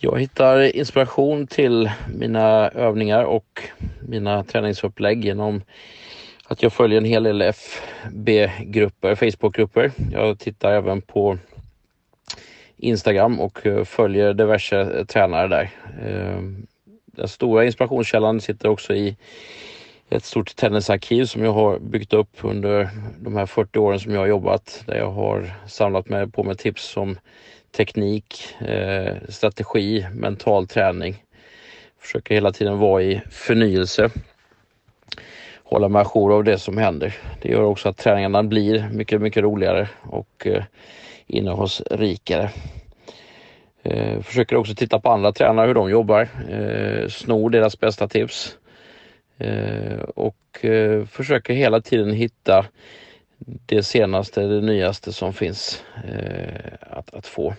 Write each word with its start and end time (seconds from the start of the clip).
Jag 0.00 0.20
hittar 0.20 0.76
inspiration 0.76 1.46
till 1.46 1.90
mina 2.14 2.68
övningar 2.68 3.24
och 3.24 3.62
mina 4.00 4.44
träningsupplägg 4.44 5.24
genom 5.24 5.62
att 6.44 6.62
jag 6.62 6.72
följer 6.72 6.98
en 6.98 7.04
hel 7.04 7.22
del 7.22 7.42
FB-grupper, 7.42 9.14
Facebookgrupper. 9.14 9.92
Jag 10.12 10.38
tittar 10.38 10.72
även 10.72 11.02
på 11.02 11.38
Instagram 12.76 13.40
och 13.40 13.66
eh, 13.66 13.84
följer 13.84 14.34
diverse 14.34 14.80
eh, 14.80 15.04
tränare 15.04 15.48
där. 15.48 15.70
Ehm, 16.06 16.66
den 17.06 17.28
stora 17.28 17.64
inspirationskällan 17.64 18.40
sitter 18.40 18.68
också 18.68 18.94
i 18.94 19.16
ett 20.10 20.24
stort 20.24 20.56
tennisarkiv 20.56 21.24
som 21.24 21.44
jag 21.44 21.52
har 21.52 21.78
byggt 21.78 22.12
upp 22.12 22.36
under 22.40 22.88
de 23.20 23.36
här 23.36 23.46
40 23.46 23.78
åren 23.78 24.00
som 24.00 24.12
jag 24.12 24.20
har 24.20 24.26
jobbat 24.26 24.82
där 24.86 24.96
jag 24.96 25.10
har 25.10 25.54
samlat 25.66 26.08
mig 26.08 26.30
på 26.30 26.42
med 26.44 26.58
tips 26.58 26.82
som 26.82 27.18
teknik, 27.70 28.56
eh, 28.60 29.14
strategi, 29.28 30.06
mental 30.12 30.66
träning. 30.66 31.24
Försöker 32.00 32.34
hela 32.34 32.52
tiden 32.52 32.78
vara 32.78 33.02
i 33.02 33.20
förnyelse. 33.30 34.10
Hålla 35.64 35.88
mig 35.88 36.02
ajour 36.02 36.34
av 36.34 36.44
det 36.44 36.58
som 36.58 36.78
händer. 36.78 37.14
Det 37.42 37.48
gör 37.48 37.62
också 37.62 37.88
att 37.88 37.96
träningarna 37.96 38.42
blir 38.42 38.88
mycket, 38.92 39.20
mycket 39.20 39.42
roligare 39.42 39.88
och 40.02 40.46
eh, 40.46 40.64
innehållsrikare. 41.26 42.50
Eh, 43.82 44.20
försöker 44.20 44.56
också 44.56 44.74
titta 44.74 45.00
på 45.00 45.10
andra 45.10 45.32
tränare, 45.32 45.66
hur 45.66 45.74
de 45.74 45.90
jobbar, 45.90 46.28
eh, 46.48 47.08
snor 47.08 47.50
deras 47.50 47.80
bästa 47.80 48.08
tips 48.08 48.56
eh, 49.38 49.98
och 50.14 50.64
eh, 50.64 51.04
försöker 51.04 51.54
hela 51.54 51.80
tiden 51.80 52.12
hitta 52.12 52.66
det 53.38 53.82
senaste, 53.82 54.40
det 54.40 54.60
nyaste 54.60 55.12
som 55.12 55.32
finns 55.32 55.84
eh, 56.04 56.72
att, 56.80 57.14
att 57.14 57.26
få. 57.26 57.54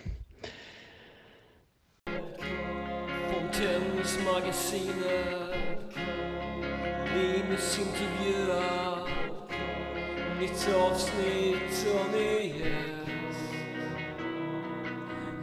Nytt 10.40 10.68
avsnitt 10.74 11.86
och 11.94 12.12
ny 12.12 12.54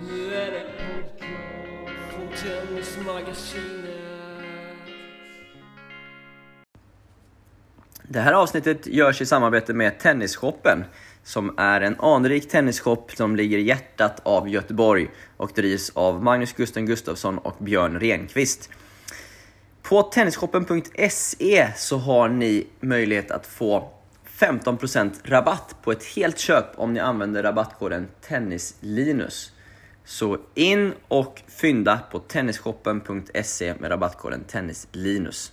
Nu 0.02 0.34
är 0.34 0.52
det 0.52 0.66
från 2.10 3.06
magasinet. 3.06 3.97
Det 8.10 8.20
här 8.20 8.34
avsnittet 8.34 8.88
görs 8.88 9.22
i 9.22 9.26
samarbete 9.26 9.74
med 9.74 10.00
Tennisshoppen 10.00 10.84
som 11.24 11.54
är 11.58 11.82
en 11.82 12.00
anrik 12.00 12.50
tennisshop 12.50 13.12
som 13.12 13.36
ligger 13.36 13.58
i 13.58 13.62
hjärtat 13.62 14.22
av 14.24 14.50
Göteborg 14.50 15.10
och 15.38 15.52
drivs 15.56 15.92
av 15.96 16.24
Magnus 16.24 16.54
Gusten 16.54 16.86
Gustafsson 16.86 17.38
och 17.38 17.56
Björn 17.60 18.00
Renqvist. 18.00 18.70
På 19.82 20.04
tennisshoppen.se 20.04 21.68
så 21.76 21.98
har 21.98 22.30
ni 22.30 22.68
möjlighet 22.80 23.32
att 23.32 23.48
få 23.48 23.90
15% 24.38 25.12
rabatt 25.24 25.76
på 25.84 25.92
ett 25.92 26.06
helt 26.06 26.40
köp 26.40 26.66
om 26.76 26.94
ni 26.94 27.00
använder 27.00 27.44
rabattkoden 27.44 28.08
TennisLinus. 28.28 29.52
Så 30.06 30.38
in 30.56 30.94
och 31.08 31.42
fynda 31.48 32.00
på 32.12 32.20
tennisshoppen.se 32.20 33.74
med 33.80 33.92
rabattkoden 33.92 34.44
TennisLinus. 34.44 35.52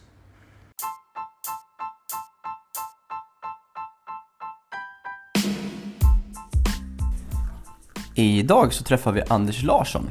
Idag 8.16 8.72
så 8.72 8.84
träffar 8.84 9.12
vi 9.12 9.22
Anders 9.28 9.62
Larsson. 9.62 10.10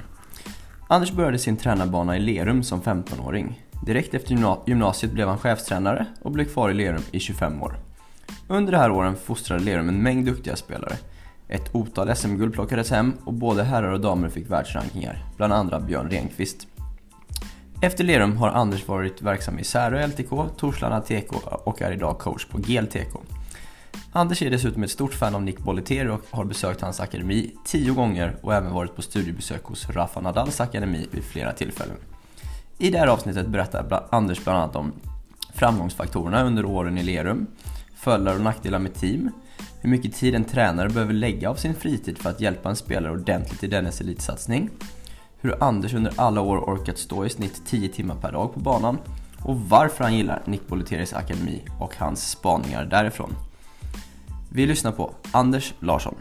Anders 0.87 1.11
började 1.11 1.39
sin 1.39 1.57
tränarbana 1.57 2.17
i 2.17 2.19
Lerum 2.19 2.63
som 2.63 2.81
15-åring. 2.81 3.61
Direkt 3.85 4.13
efter 4.13 4.57
gymnasiet 4.65 5.11
blev 5.11 5.27
han 5.27 5.37
chefstränare 5.37 6.05
och 6.21 6.31
blev 6.31 6.45
kvar 6.45 6.69
i 6.69 6.73
Lerum 6.73 7.01
i 7.11 7.19
25 7.19 7.63
år. 7.63 7.79
Under 8.47 8.71
de 8.71 8.77
här 8.77 8.91
åren 8.91 9.15
fostrade 9.15 9.63
Lerum 9.63 9.89
en 9.89 10.03
mängd 10.03 10.25
duktiga 10.25 10.55
spelare. 10.55 10.93
Ett 11.47 11.75
otal 11.75 12.15
SM-guld 12.15 12.53
plockades 12.53 12.91
hem 12.91 13.13
och 13.25 13.33
både 13.33 13.63
herrar 13.63 13.91
och 13.91 14.01
damer 14.01 14.29
fick 14.29 14.51
världsrankingar, 14.51 15.25
bland 15.37 15.53
andra 15.53 15.79
Björn 15.79 16.09
Renqvist. 16.09 16.67
Efter 17.81 18.03
Lerum 18.03 18.37
har 18.37 18.49
Anders 18.49 18.87
varit 18.87 19.21
verksam 19.21 19.59
i 19.59 19.63
Särö 19.63 20.07
LTK, 20.07 20.45
Torslanda 20.57 21.01
TK 21.01 21.33
och 21.63 21.81
är 21.81 21.91
idag 21.91 22.19
coach 22.19 22.45
på 22.45 22.57
GLTK. 22.57 23.17
Anders 24.15 24.41
är 24.41 24.49
dessutom 24.49 24.83
ett 24.83 24.91
stort 24.91 25.13
fan 25.13 25.35
av 25.35 25.43
Nick 25.43 25.59
Bollettieri 25.59 26.09
och 26.09 26.21
har 26.29 26.45
besökt 26.45 26.81
hans 26.81 26.99
akademi 26.99 27.55
tio 27.65 27.93
gånger 27.93 28.35
och 28.41 28.53
även 28.53 28.73
varit 28.73 28.95
på 28.95 29.01
studiebesök 29.01 29.63
hos 29.63 29.89
Rafa 29.89 30.21
Nadals 30.21 30.61
akademi 30.61 31.07
vid 31.11 31.23
flera 31.23 31.53
tillfällen. 31.53 31.97
I 32.77 32.89
det 32.89 32.97
här 32.97 33.07
avsnittet 33.07 33.47
berättar 33.47 34.07
Anders 34.11 34.43
bland 34.43 34.59
annat 34.59 34.75
om 34.75 34.93
framgångsfaktorerna 35.53 36.43
under 36.43 36.65
åren 36.65 36.97
i 36.97 37.03
Lerum, 37.03 37.47
fördelar 37.95 38.35
och 38.35 38.41
nackdelar 38.41 38.79
med 38.79 38.93
team, 38.93 39.31
hur 39.81 39.89
mycket 39.89 40.15
tid 40.15 40.35
en 40.35 40.45
tränare 40.45 40.89
behöver 40.89 41.13
lägga 41.13 41.49
av 41.49 41.55
sin 41.55 41.75
fritid 41.75 42.17
för 42.17 42.29
att 42.29 42.41
hjälpa 42.41 42.69
en 42.69 42.75
spelare 42.75 43.11
ordentligt 43.11 43.63
i 43.63 43.67
dennes 43.67 44.01
elitsatsning, 44.01 44.69
hur 45.41 45.63
Anders 45.63 45.93
under 45.93 46.13
alla 46.15 46.41
år 46.41 46.57
orkat 46.57 46.97
stå 46.97 47.25
i 47.25 47.29
snitt 47.29 47.61
10 47.65 47.89
timmar 47.89 48.15
per 48.15 48.31
dag 48.31 48.53
på 48.53 48.59
banan 48.59 48.97
och 49.43 49.59
varför 49.59 50.03
han 50.03 50.15
gillar 50.15 50.41
Nick 50.45 50.67
Bolletieris 50.67 51.13
akademi 51.13 51.61
och 51.79 51.95
hans 51.97 52.29
spaningar 52.29 52.85
därifrån. 52.85 53.35
Vi 54.55 54.65
lyssnar 54.65 54.91
på 54.91 55.15
Anders 55.31 55.73
Larsson. 55.79 56.15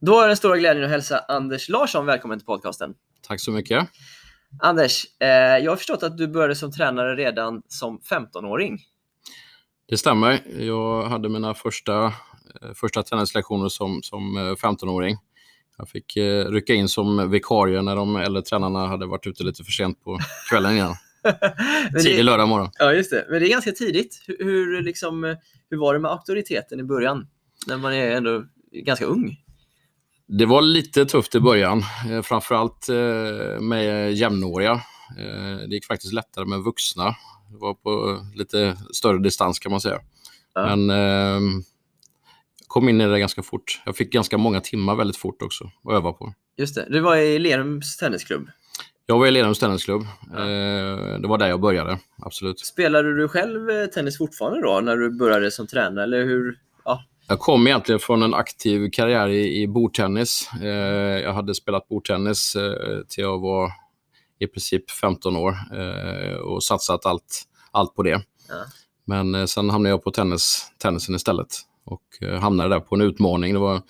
Då 0.00 0.20
är 0.20 0.28
den 0.28 0.36
stora 0.36 0.56
glädjen 0.56 0.84
att 0.84 0.90
hälsa 0.90 1.18
Anders 1.28 1.68
Larsson 1.68 2.06
välkommen 2.06 2.38
till 2.38 2.46
podcasten. 2.46 2.94
Tack 3.28 3.40
så 3.40 3.50
mycket. 3.50 3.88
Anders, 4.60 5.06
eh, 5.20 5.28
jag 5.64 5.70
har 5.72 5.76
förstått 5.76 6.02
att 6.02 6.18
du 6.18 6.28
började 6.28 6.54
som 6.54 6.72
tränare 6.72 7.16
redan 7.16 7.62
som 7.68 8.00
15-åring. 8.00 8.78
Det 9.88 9.96
stämmer. 9.96 10.40
Jag 10.58 11.02
hade 11.04 11.28
mina 11.28 11.54
första, 11.54 12.04
eh, 12.04 12.12
första 12.74 13.02
träningslektioner 13.02 13.68
som, 13.68 14.02
som 14.02 14.56
15-åring. 14.62 15.12
Eh, 15.12 15.18
jag 15.78 15.88
fick 15.88 16.16
eh, 16.16 16.44
rycka 16.44 16.74
in 16.74 16.88
som 16.88 17.30
vikarie 17.30 17.82
när 17.82 17.96
de 17.96 18.16
äldre 18.16 18.42
tränarna 18.42 18.86
hade 18.86 19.06
varit 19.06 19.26
ute 19.26 19.44
lite 19.44 19.64
för 19.64 19.72
sent 19.72 20.04
på 20.04 20.18
kvällen 20.50 20.76
innan. 20.76 20.94
Tidig 22.02 22.24
lördag 22.24 22.48
morgon. 22.48 22.70
Ja, 22.78 22.92
just 22.92 23.10
det. 23.10 23.26
Men 23.30 23.40
det 23.40 23.48
är 23.48 23.50
ganska 23.50 23.72
tidigt. 23.72 24.22
Hur, 24.26 24.36
hur, 24.44 24.82
liksom, 24.82 25.36
hur 25.70 25.78
var 25.78 25.94
det 25.94 26.00
med 26.00 26.10
auktoriteten 26.10 26.80
i 26.80 26.82
början? 26.82 27.26
När 27.66 27.76
man 27.76 27.94
är 27.94 28.10
ändå 28.10 28.44
ganska 28.72 29.04
ung. 29.04 29.36
Det 30.26 30.46
var 30.46 30.62
lite 30.62 31.06
tufft 31.06 31.34
i 31.34 31.40
början, 31.40 31.82
eh, 32.10 32.22
framförallt 32.22 32.88
eh, 32.88 33.60
med 33.60 34.12
jämnåriga. 34.12 34.72
Eh, 35.18 35.68
det 35.68 35.74
gick 35.74 35.86
faktiskt 35.86 36.12
lättare 36.12 36.44
med 36.44 36.58
vuxna. 36.58 37.04
Det 37.50 37.58
var 37.58 37.74
på 37.74 38.20
lite 38.34 38.76
större 38.92 39.18
distans 39.18 39.58
kan 39.58 39.72
man 39.72 39.80
säga. 39.80 40.00
Ja. 40.54 40.76
Men 40.76 40.90
eh, 40.90 41.40
kom 42.66 42.88
in 42.88 43.00
i 43.00 43.06
det 43.06 43.18
ganska 43.18 43.42
fort. 43.42 43.82
Jag 43.86 43.96
fick 43.96 44.12
ganska 44.12 44.38
många 44.38 44.60
timmar 44.60 44.94
väldigt 44.94 45.16
fort 45.16 45.42
också 45.42 45.64
att 45.84 45.92
öva 45.92 46.12
på. 46.12 46.34
Just 46.56 46.74
det. 46.74 46.86
Du 46.90 47.00
var 47.00 47.16
i 47.16 47.38
Lerums 47.38 47.96
tennisklubb. 47.96 48.48
Jag 49.06 49.18
var 49.18 49.26
i 49.26 49.30
Lerums 49.30 49.58
tennisklubb. 49.58 50.06
Ja. 50.32 50.38
Eh, 50.38 51.18
det 51.20 51.28
var 51.28 51.38
där 51.38 51.48
jag 51.48 51.60
började, 51.60 51.98
absolut. 52.18 52.60
Spelade 52.60 53.16
du 53.16 53.28
själv 53.28 53.70
eh, 53.70 53.86
tennis 53.86 54.18
fortfarande 54.18 54.60
då, 54.60 54.80
när 54.80 54.96
du 54.96 55.10
började 55.10 55.50
som 55.50 55.66
tränare? 55.66 56.04
Eller 56.04 56.24
hur? 56.24 56.58
Ja. 56.84 57.04
Jag 57.28 57.38
kom 57.38 57.66
egentligen 57.66 57.98
från 57.98 58.22
en 58.22 58.34
aktiv 58.34 58.90
karriär 58.92 59.28
i, 59.28 59.62
i 59.62 59.66
bordtennis. 59.66 60.50
Eh, 60.62 60.68
jag 61.22 61.32
hade 61.32 61.54
spelat 61.54 61.88
bordtennis 61.88 62.56
till 63.08 63.22
jag 63.24 63.38
var 63.38 63.72
i 64.38 64.46
princip 64.46 64.90
15 64.90 65.36
år 65.36 65.56
och 66.42 66.62
satsat 66.62 67.06
allt, 67.06 67.42
allt 67.70 67.94
på 67.94 68.02
det. 68.02 68.22
Ja. 68.48 68.64
Men 69.04 69.48
sen 69.48 69.70
hamnade 69.70 69.90
jag 69.90 70.04
på 70.04 70.10
tennis, 70.10 70.72
tennisen 70.78 71.14
istället 71.14 71.48
och 71.84 72.02
hamnade 72.40 72.68
där 72.68 72.80
på 72.80 72.94
en 72.94 73.00
utmaning. 73.00 73.52
Det 73.52 73.58
var 73.58 73.82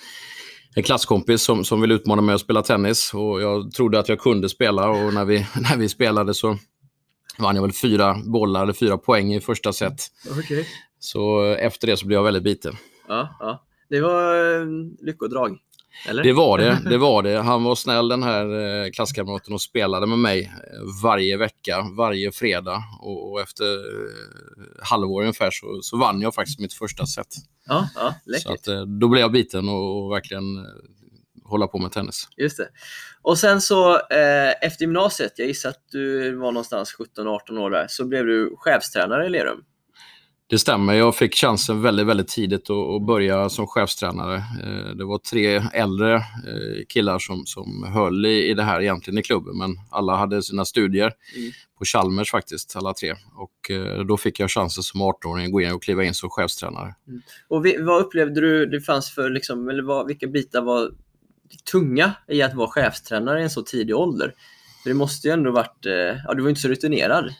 en 0.74 0.82
klasskompis 0.82 1.42
som, 1.42 1.64
som 1.64 1.80
ville 1.80 1.94
utmana 1.94 2.22
mig 2.22 2.34
att 2.34 2.40
spela 2.40 2.62
tennis 2.62 3.14
och 3.14 3.42
jag 3.42 3.72
trodde 3.72 3.98
att 3.98 4.08
jag 4.08 4.18
kunde 4.18 4.48
spela 4.48 4.88
och 4.88 5.14
när 5.14 5.24
vi, 5.24 5.38
när 5.70 5.76
vi 5.76 5.88
spelade 5.88 6.34
så 6.34 6.58
vann 7.38 7.54
jag 7.54 7.62
väl 7.62 7.72
fyra 7.72 8.16
bollar 8.24 8.62
eller 8.62 8.72
fyra 8.72 8.98
poäng 8.98 9.34
i 9.34 9.40
första 9.40 9.72
set. 9.72 10.00
Okay. 10.38 10.64
Så 10.98 11.42
efter 11.42 11.86
det 11.86 11.96
så 11.96 12.06
blev 12.06 12.16
jag 12.16 12.24
väldigt 12.24 12.42
biten. 12.42 12.76
Ja, 13.08 13.36
ja. 13.40 13.64
Det 13.88 14.00
var 14.00 14.34
eh, 14.60 14.66
lyckodrag. 15.00 15.58
Eller? 16.08 16.22
Det 16.22 16.32
var 16.32 16.58
det, 16.58 16.78
det 16.90 16.98
var 16.98 17.22
det. 17.22 17.38
Han 17.38 17.64
var 17.64 17.74
snäll 17.74 18.08
den 18.08 18.22
här 18.22 18.84
eh, 18.84 18.90
klasskamraten 18.90 19.54
och 19.54 19.62
spelade 19.62 20.06
med 20.06 20.18
mig 20.18 20.44
eh, 20.44 21.02
varje 21.02 21.36
vecka, 21.36 21.86
varje 21.96 22.32
fredag. 22.32 22.82
Och, 23.00 23.40
efter 23.40 23.74
eh, 23.74 24.64
halvår 24.82 25.22
ungefär 25.22 25.50
så, 25.50 25.78
så 25.82 25.96
vann 25.96 26.20
jag 26.20 26.34
faktiskt 26.34 26.58
mitt 26.58 26.74
första 26.74 27.06
set. 27.06 27.34
Ja, 27.66 27.88
ja 27.94 28.14
läckert. 28.26 28.64
Så 28.64 28.82
att, 28.82 28.88
då 29.00 29.08
blev 29.08 29.20
jag 29.20 29.32
biten 29.32 29.68
och, 29.68 30.04
och 30.04 30.12
verkligen 30.12 30.66
hålla 31.52 31.66
på 31.66 31.78
med 31.78 31.92
tennis. 31.92 32.28
Just 32.36 32.56
det. 32.56 32.68
Och 33.22 33.38
sen 33.38 33.60
så 33.60 33.94
eh, 33.94 34.50
efter 34.60 34.80
gymnasiet, 34.80 35.32
jag 35.36 35.48
gissar 35.48 35.68
att 35.68 35.84
du 35.90 36.34
var 36.36 36.52
någonstans 36.52 36.96
17-18 37.16 37.58
år 37.58 37.70
där, 37.70 37.86
så 37.88 38.04
blev 38.04 38.26
du 38.26 38.54
chefstränare 38.56 39.26
i 39.26 39.28
Lerum. 39.28 39.64
Det 40.52 40.58
stämmer. 40.58 40.94
Jag 40.94 41.16
fick 41.16 41.34
chansen 41.34 41.82
väldigt, 41.82 42.06
väldigt 42.06 42.28
tidigt 42.28 42.70
att 42.70 43.06
börja 43.06 43.48
som 43.48 43.66
chefstränare. 43.66 44.34
Eh, 44.34 44.96
det 44.96 45.04
var 45.04 45.18
tre 45.18 45.62
äldre 45.72 46.14
eh, 46.14 46.84
killar 46.88 47.18
som, 47.18 47.46
som 47.46 47.92
höll 47.94 48.26
i, 48.26 48.50
i 48.50 48.54
det 48.54 48.62
här 48.62 48.80
egentligen 48.80 49.18
i 49.18 49.22
klubben, 49.22 49.58
men 49.58 49.76
alla 49.90 50.16
hade 50.16 50.42
sina 50.42 50.64
studier 50.64 51.12
mm. 51.36 51.52
på 51.78 51.84
Chalmers 51.84 52.30
faktiskt, 52.30 52.76
alla 52.76 52.94
tre. 52.94 53.14
Och 53.36 53.70
eh, 53.70 54.04
då 54.04 54.16
fick 54.16 54.40
jag 54.40 54.50
chansen 54.50 54.82
som 54.82 55.02
18-åring 55.02 55.46
att 55.46 55.52
gå 55.52 55.60
in 55.60 55.72
och 55.72 55.82
kliva 55.82 56.04
in 56.04 56.14
som 56.14 56.30
chefstränare. 56.30 56.94
Mm. 57.08 57.22
Och 57.48 57.66
vi, 57.66 57.76
vad 57.82 58.02
upplevde 58.02 58.40
du 58.40 58.66
det 58.66 58.80
fanns 58.80 59.10
för, 59.10 59.30
liksom, 59.30 59.68
eller 59.68 59.82
vad, 59.82 60.06
vilka 60.06 60.26
bitar 60.26 60.62
var 60.62 60.90
tunga 61.70 62.12
i 62.28 62.42
att 62.42 62.54
vara 62.54 62.68
chefstränare 62.68 63.40
i 63.40 63.42
en 63.42 63.50
så 63.50 63.62
tidig 63.62 63.96
ålder? 63.96 64.34
För 64.82 64.90
det 64.90 64.94
måste 64.94 65.28
ju 65.28 65.32
ändå 65.32 65.50
varit, 65.50 65.86
ja 66.26 66.34
du 66.34 66.42
var 66.42 66.48
inte 66.48 66.60
så 66.60 66.68
rutinerad. 66.68 67.34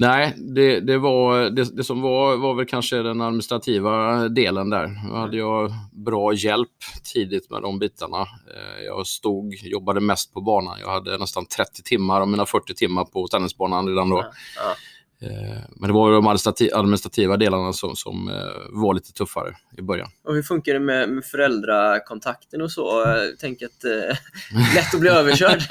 Nej, 0.00 0.34
det, 0.36 0.80
det, 0.80 0.98
var, 0.98 1.50
det, 1.50 1.76
det, 1.76 1.84
som 1.84 2.00
var 2.00 2.36
var 2.36 2.54
väl 2.54 2.66
kanske 2.66 2.96
den 2.96 3.20
administrativa 3.20 4.28
delen 4.28 4.70
där. 4.70 5.00
Då 5.08 5.14
hade 5.14 5.36
jag 5.36 5.72
bra 5.92 6.32
hjälp 6.32 6.68
tidigt 7.14 7.50
med 7.50 7.62
de 7.62 7.78
bitarna. 7.78 8.20
Eh, 8.20 8.84
jag 8.84 9.06
stod, 9.06 9.54
jobbade 9.54 10.00
mest 10.00 10.34
på 10.34 10.40
banan. 10.40 10.80
Jag 10.80 10.90
hade 10.90 11.18
nästan 11.18 11.46
30 11.46 11.82
timmar 11.82 12.20
av 12.20 12.28
mina 12.28 12.46
40 12.46 12.74
timmar 12.74 13.04
på 13.04 13.26
tennisbanan 13.26 13.88
redan 13.88 14.08
då. 14.08 14.16
Ja, 14.16 14.32
ja. 14.56 14.74
Eh, 15.20 15.62
men 15.76 15.88
det 15.88 15.94
var 15.94 16.12
de 16.12 16.26
administrativa 16.72 17.36
delarna 17.36 17.72
som, 17.72 17.96
som, 17.96 18.28
eh, 18.28 18.34
var 18.70 18.94
lite 18.94 19.12
tuffare 19.12 19.56
i 19.78 19.82
början. 19.82 20.08
Och 20.24 20.34
hur 20.34 20.42
funkar 20.42 20.72
det 20.74 20.80
med, 20.80 21.08
med 21.08 21.24
föräldrakontakten 21.24 22.62
och 22.62 22.72
så? 22.72 23.04
Tänk 23.40 23.62
att 23.62 23.84
eh, 23.84 23.90
lätt 24.74 24.94
att 24.94 25.00
bli 25.00 25.10
överkörd. 25.10 25.62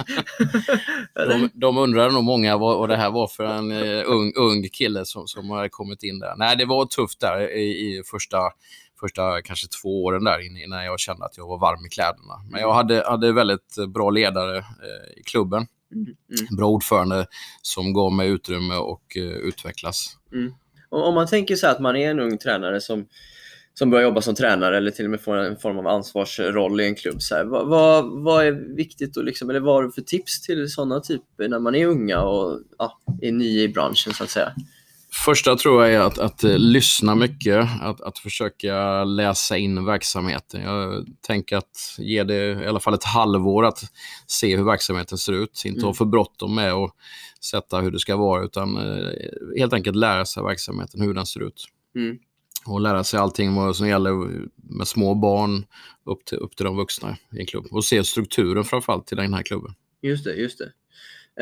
de, 1.30 1.50
de 1.54 1.78
undrar 1.78 2.10
nog 2.10 2.24
många 2.24 2.58
vad, 2.58 2.78
vad, 2.78 2.90
det 2.90 2.96
här 2.96 3.12
var 3.12 3.28
för 3.28 3.44
en 3.44 3.72
uh, 3.72 4.04
ung, 4.06 4.34
ung 4.36 4.70
kille 4.70 5.06
som, 5.06 5.28
som 5.28 5.50
har 5.50 5.68
kommit 5.68 6.04
in 6.04 6.20
där. 6.20 6.36
Nej, 6.38 6.56
det 6.56 6.66
var 6.66 6.86
tufft 6.86 7.20
där 7.20 7.52
i, 7.58 7.64
i 7.64 8.04
första 8.06 8.38
första 9.00 9.42
kanske 9.42 9.68
två 9.82 10.04
åren 10.04 10.24
där 10.24 10.64
innan 10.64 10.86
jag 10.86 11.00
kände 11.00 11.26
att 11.26 11.38
jag 11.38 11.48
var 11.48 11.58
varm 11.58 11.86
i 11.86 11.90
kläderna. 11.90 12.34
Men 12.52 12.62
jag 12.62 12.74
hade, 12.74 13.04
hade 13.08 13.32
väldigt 13.32 13.76
bra 13.88 14.10
ledare 14.10 14.58
eh, 14.58 15.20
i 15.20 15.24
klubben 15.24 15.68
Mm. 15.94 16.04
mm. 16.06 16.56
Bra 16.58 16.68
ordförande 16.68 17.26
som 17.62 17.94
gav 17.94 18.14
mig 18.14 18.30
utrymme 18.30 18.76
och 18.76 19.18
uh, 19.18 19.24
utvecklas. 19.24 20.18
Mm. 20.34 20.54
Och 20.90 21.08
om 21.08 21.16
man 21.16 21.28
tänker 21.28 21.56
sig 21.56 21.70
att 21.70 21.80
man 21.80 21.96
är 21.96 22.12
en 22.12 22.20
ung 22.20 22.38
tränare 22.38 22.82
som, 22.82 23.08
som 23.74 23.90
börjar 23.90 24.04
jobba 24.04 24.22
som 24.22 24.36
tränare 24.36 24.78
eller 24.78 24.92
till 24.92 25.06
och 25.06 25.12
med 25.12 25.22
får 25.22 25.38
en 25.38 25.58
form 25.58 25.78
av 25.78 25.88
ansvarsroll 25.88 26.82
i 26.82 26.86
en 26.86 26.96
klubb. 26.96 27.22
Så 27.22 27.36
här, 27.36 27.46
vad, 27.46 27.68
vad, 27.68 28.24
vad, 28.24 28.46
är 28.46 28.76
viktigt 28.76 29.18
och 29.18 29.24
liksom, 29.24 29.50
eller 29.50 29.60
vad 29.60 29.76
har 29.76 29.84
du 29.84 29.92
för 29.92 30.02
tips 30.02 30.42
till 30.42 30.70
sådana 30.70 31.00
typer 31.00 31.48
när 31.48 31.60
man 31.60 31.76
är 31.76 31.86
unga 31.86 32.22
och 32.22 32.62
ja, 32.78 33.00
är 33.22 33.32
ny 33.32 33.62
i 33.62 33.70
branschen 33.70 34.14
så 34.14 34.24
att 34.24 34.30
säga? 34.30 34.54
Första 35.26 35.56
tror 35.56 35.84
jag 35.84 35.94
är 35.94 36.00
att, 36.00 36.18
att 36.20 36.44
uh, 36.44 36.58
lyssna 36.58 37.16
mycket, 37.16 37.68
att, 37.82 38.02
att 38.02 38.20
försöka 38.20 39.04
läsa 39.04 39.58
in 39.58 39.86
verksamheten. 39.86 40.62
Jag 40.62 41.06
tänker 41.22 41.58
att 41.58 41.96
ge 41.98 42.24
det 42.24 42.64
i 42.64 42.68
alla 42.68 42.80
fall 42.80 42.94
ett 42.94 43.04
halvår 43.04 43.66
att 43.66 43.80
se 44.28 44.58
hur 44.58 44.64
verksamheten 44.64 45.18
ser 45.18 45.34
ut. 45.34 45.62
Inte 45.66 45.80
mm. 45.80 45.88
ha 45.88 45.94
för 45.94 46.06
bråttom 46.06 46.56
med 46.56 46.74
att 46.74 46.92
sätta 47.52 47.82
hur 47.82 47.92
det 47.92 48.00
ska 48.00 48.18
vara, 48.18 48.44
utan 48.44 48.78
uh, 48.78 49.12
helt 49.58 49.74
enkelt 49.74 49.96
lära 49.96 50.26
sig 50.26 50.44
verksamheten, 50.44 51.02
hur 51.02 51.14
den 51.14 51.26
ser 51.26 51.48
ut. 51.48 51.66
Mm. 51.96 52.18
Och 52.66 52.82
lära 52.82 53.04
sig 53.04 53.20
allting 53.20 53.56
vad 53.56 53.76
som 53.76 53.88
gäller 53.88 54.12
med 54.78 54.88
små 54.88 55.16
barn 55.16 55.66
upp 56.06 56.26
till, 56.26 56.38
upp 56.38 56.56
till 56.56 56.66
de 56.66 56.76
vuxna 56.78 57.18
i 57.34 57.40
en 57.40 57.46
klubb. 57.46 57.66
Och 57.72 57.86
se 57.86 58.04
strukturen 58.04 58.64
framförallt 58.64 59.08
till 59.08 59.18
den 59.18 59.34
här 59.34 59.44
klubben. 59.44 59.74
Just 60.02 60.24
det, 60.24 60.34
just 60.34 60.58
det. 60.58 60.72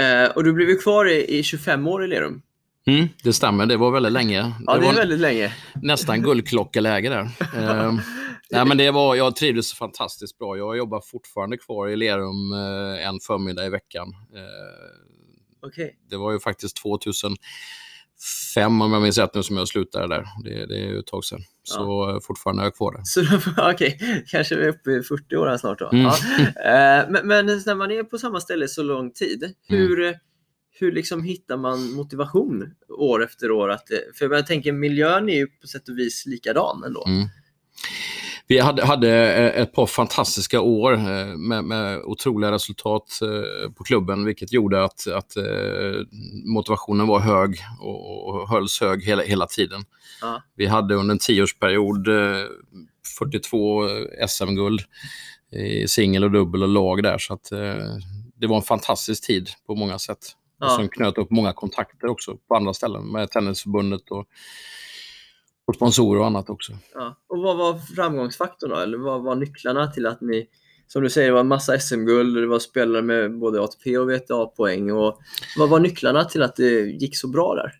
Eh, 0.03 0.31
och 0.31 0.43
du 0.43 0.53
blev 0.53 0.69
ju 0.69 0.77
kvar 0.77 1.05
i, 1.05 1.37
i 1.37 1.43
25 1.43 1.87
år 1.87 2.05
i 2.05 2.07
Lerum. 2.07 2.41
Mm, 2.87 3.07
det 3.23 3.33
stämmer, 3.33 3.65
det 3.65 3.77
var 3.77 3.91
väldigt 3.91 4.11
länge. 4.11 4.53
Ja, 4.65 4.77
det, 4.77 4.87
är 4.87 4.93
väldigt 4.93 5.19
länge. 5.19 5.53
Nästan 5.81 6.21
guldklockeläge 6.21 7.09
där. 7.09 7.21
uh, 7.21 7.99
nej, 8.51 8.65
men 8.65 8.77
det 8.77 8.91
var, 8.91 9.15
jag 9.15 9.35
trivdes 9.35 9.73
fantastiskt 9.73 10.37
bra. 10.37 10.57
Jag 10.57 10.77
jobbar 10.77 11.01
fortfarande 11.01 11.57
kvar 11.57 11.87
i 11.87 11.95
Lerum 11.95 12.53
uh, 12.53 13.07
en 13.07 13.19
förmiddag 13.19 13.65
i 13.65 13.69
veckan. 13.69 14.07
Uh, 14.33 14.41
eh, 14.41 15.67
okay. 15.67 15.91
Det 16.09 16.17
var 16.17 16.31
ju 16.31 16.39
faktiskt 16.39 16.77
2005 16.77 17.37
om 18.81 18.93
jag 18.93 19.01
minns 19.01 19.17
rätt 19.17 19.35
nu 19.35 19.43
som 19.43 19.57
jag 19.57 19.67
slutade 19.67 20.07
där. 20.07 20.25
Det, 20.43 20.65
det 20.65 20.75
är 20.75 20.87
ju 20.87 20.99
ett 20.99 21.07
tag 21.07 21.25
sedan. 21.25 21.41
Så 21.63 21.79
ja. 21.79 22.19
fortfarande 22.23 22.61
är 22.61 22.65
jag 22.65 22.75
kvar 22.75 22.91
där. 22.91 23.01
Okej, 23.73 23.95
okay. 23.99 24.23
kanske 24.27 24.55
vi 24.55 24.63
är 24.63 24.69
uppe 24.69 24.91
i 24.91 25.01
40 25.03 25.35
år 25.35 25.57
snart 25.57 25.79
då. 25.79 25.89
Mm. 25.89 26.01
Ja. 26.01 26.15
men, 27.09 27.27
men, 27.27 27.45
när 27.45 27.75
man 27.75 27.91
är 27.91 28.03
på 28.03 28.17
samma 28.17 28.41
ställe 28.41 28.67
så 28.67 28.83
lång 28.83 29.11
tid, 29.11 29.53
hur 29.67 30.01
mm 30.01 30.15
hur 30.79 30.91
liksom 30.91 31.23
hittar 31.23 31.57
man 31.57 31.91
motivation 31.91 32.63
år 32.89 33.23
efter 33.23 33.51
år? 33.51 33.69
Att, 33.69 33.87
för 34.19 34.33
jag 34.33 34.47
tänker 34.47 34.71
miljön 34.71 35.29
är 35.29 35.35
ju 35.35 35.47
på 35.47 35.67
sätt 35.67 35.89
och 35.89 35.97
vis 35.97 36.25
likadan 36.25 36.83
ändå. 36.83 37.05
Mm. 37.07 37.27
Vi 38.47 38.59
hade, 38.59 38.85
hade, 38.85 39.09
eh, 39.35 39.61
ett 39.61 39.73
par 39.73 39.85
fantastiska 39.85 40.61
år 40.61 40.93
eh, 40.93 41.25
med, 41.37 41.63
med 41.63 42.01
otroliga 42.01 42.51
resultat 42.51 43.19
eh, 43.21 43.71
på 43.71 43.83
klubben, 43.83 44.25
vilket 44.25 44.53
gjorde 44.53 44.83
att, 44.83 45.07
att 45.07 45.33
motivationen 46.45 47.07
var 47.07 47.19
hög 47.19 47.57
och, 47.81 48.27
och 48.27 48.49
hölls 48.49 48.81
hög 48.81 49.03
hela, 49.03 49.23
hela 49.23 49.45
tiden. 49.45 49.85
Ja. 50.21 50.43
Vi 50.55 50.65
hade 50.65 50.95
under 50.95 51.13
en 51.13 51.19
tioårsperiod 51.19 52.07
42 53.19 53.87
SM-guld 54.27 54.81
i 55.51 55.87
singel 55.87 56.23
och 56.23 56.31
dubbel 56.31 56.63
och 56.63 56.69
lag 56.69 57.03
där, 57.03 57.17
så 57.17 57.33
att 57.33 57.49
det 58.35 58.47
var 58.47 58.55
en 58.55 58.63
fantastisk 58.63 59.27
tid 59.27 59.49
på 59.67 59.75
många 59.75 59.99
sätt. 59.99 60.35
Ja. 60.59 60.65
Och 60.65 60.71
som 60.71 60.89
knöt 60.89 61.17
upp 61.17 61.31
många 61.31 61.53
kontakter 61.53 62.07
också 62.07 62.37
på 62.47 62.55
andra 62.55 62.73
ställen 62.73 63.11
med 63.11 63.31
Tennisförbundet 63.31 64.11
och, 64.11 64.25
och 65.67 65.75
sponsorer 65.75 66.19
och 66.19 66.25
annat 66.25 66.49
också. 66.49 66.73
Ja. 66.93 67.15
Och 67.27 67.39
vad 67.39 67.57
var 67.57 67.77
framgångsfaktorn 67.77 68.69
då? 68.69 68.75
Eller 68.75 68.97
vad 68.97 69.23
var 69.23 69.35
nycklarna 69.35 69.87
till 69.87 70.05
att 70.05 70.21
ni, 70.21 70.47
som 70.87 71.03
du 71.03 71.09
säger, 71.09 71.27
det 71.27 71.33
var 71.33 71.39
en 71.39 71.47
massa 71.47 71.79
SM-guld 71.79 72.35
och 72.35 72.41
det 72.41 72.47
var 72.47 72.59
spelare 72.59 73.01
med 73.01 73.39
både 73.39 73.61
ATP 73.61 73.97
och 73.97 74.09
VTA-poäng. 74.09 74.91
vad 75.57 75.69
var 75.69 75.79
nycklarna 75.79 76.23
till 76.25 76.41
att 76.41 76.55
det 76.55 76.79
gick 76.79 77.17
så 77.17 77.27
bra 77.27 77.55
där? 77.55 77.71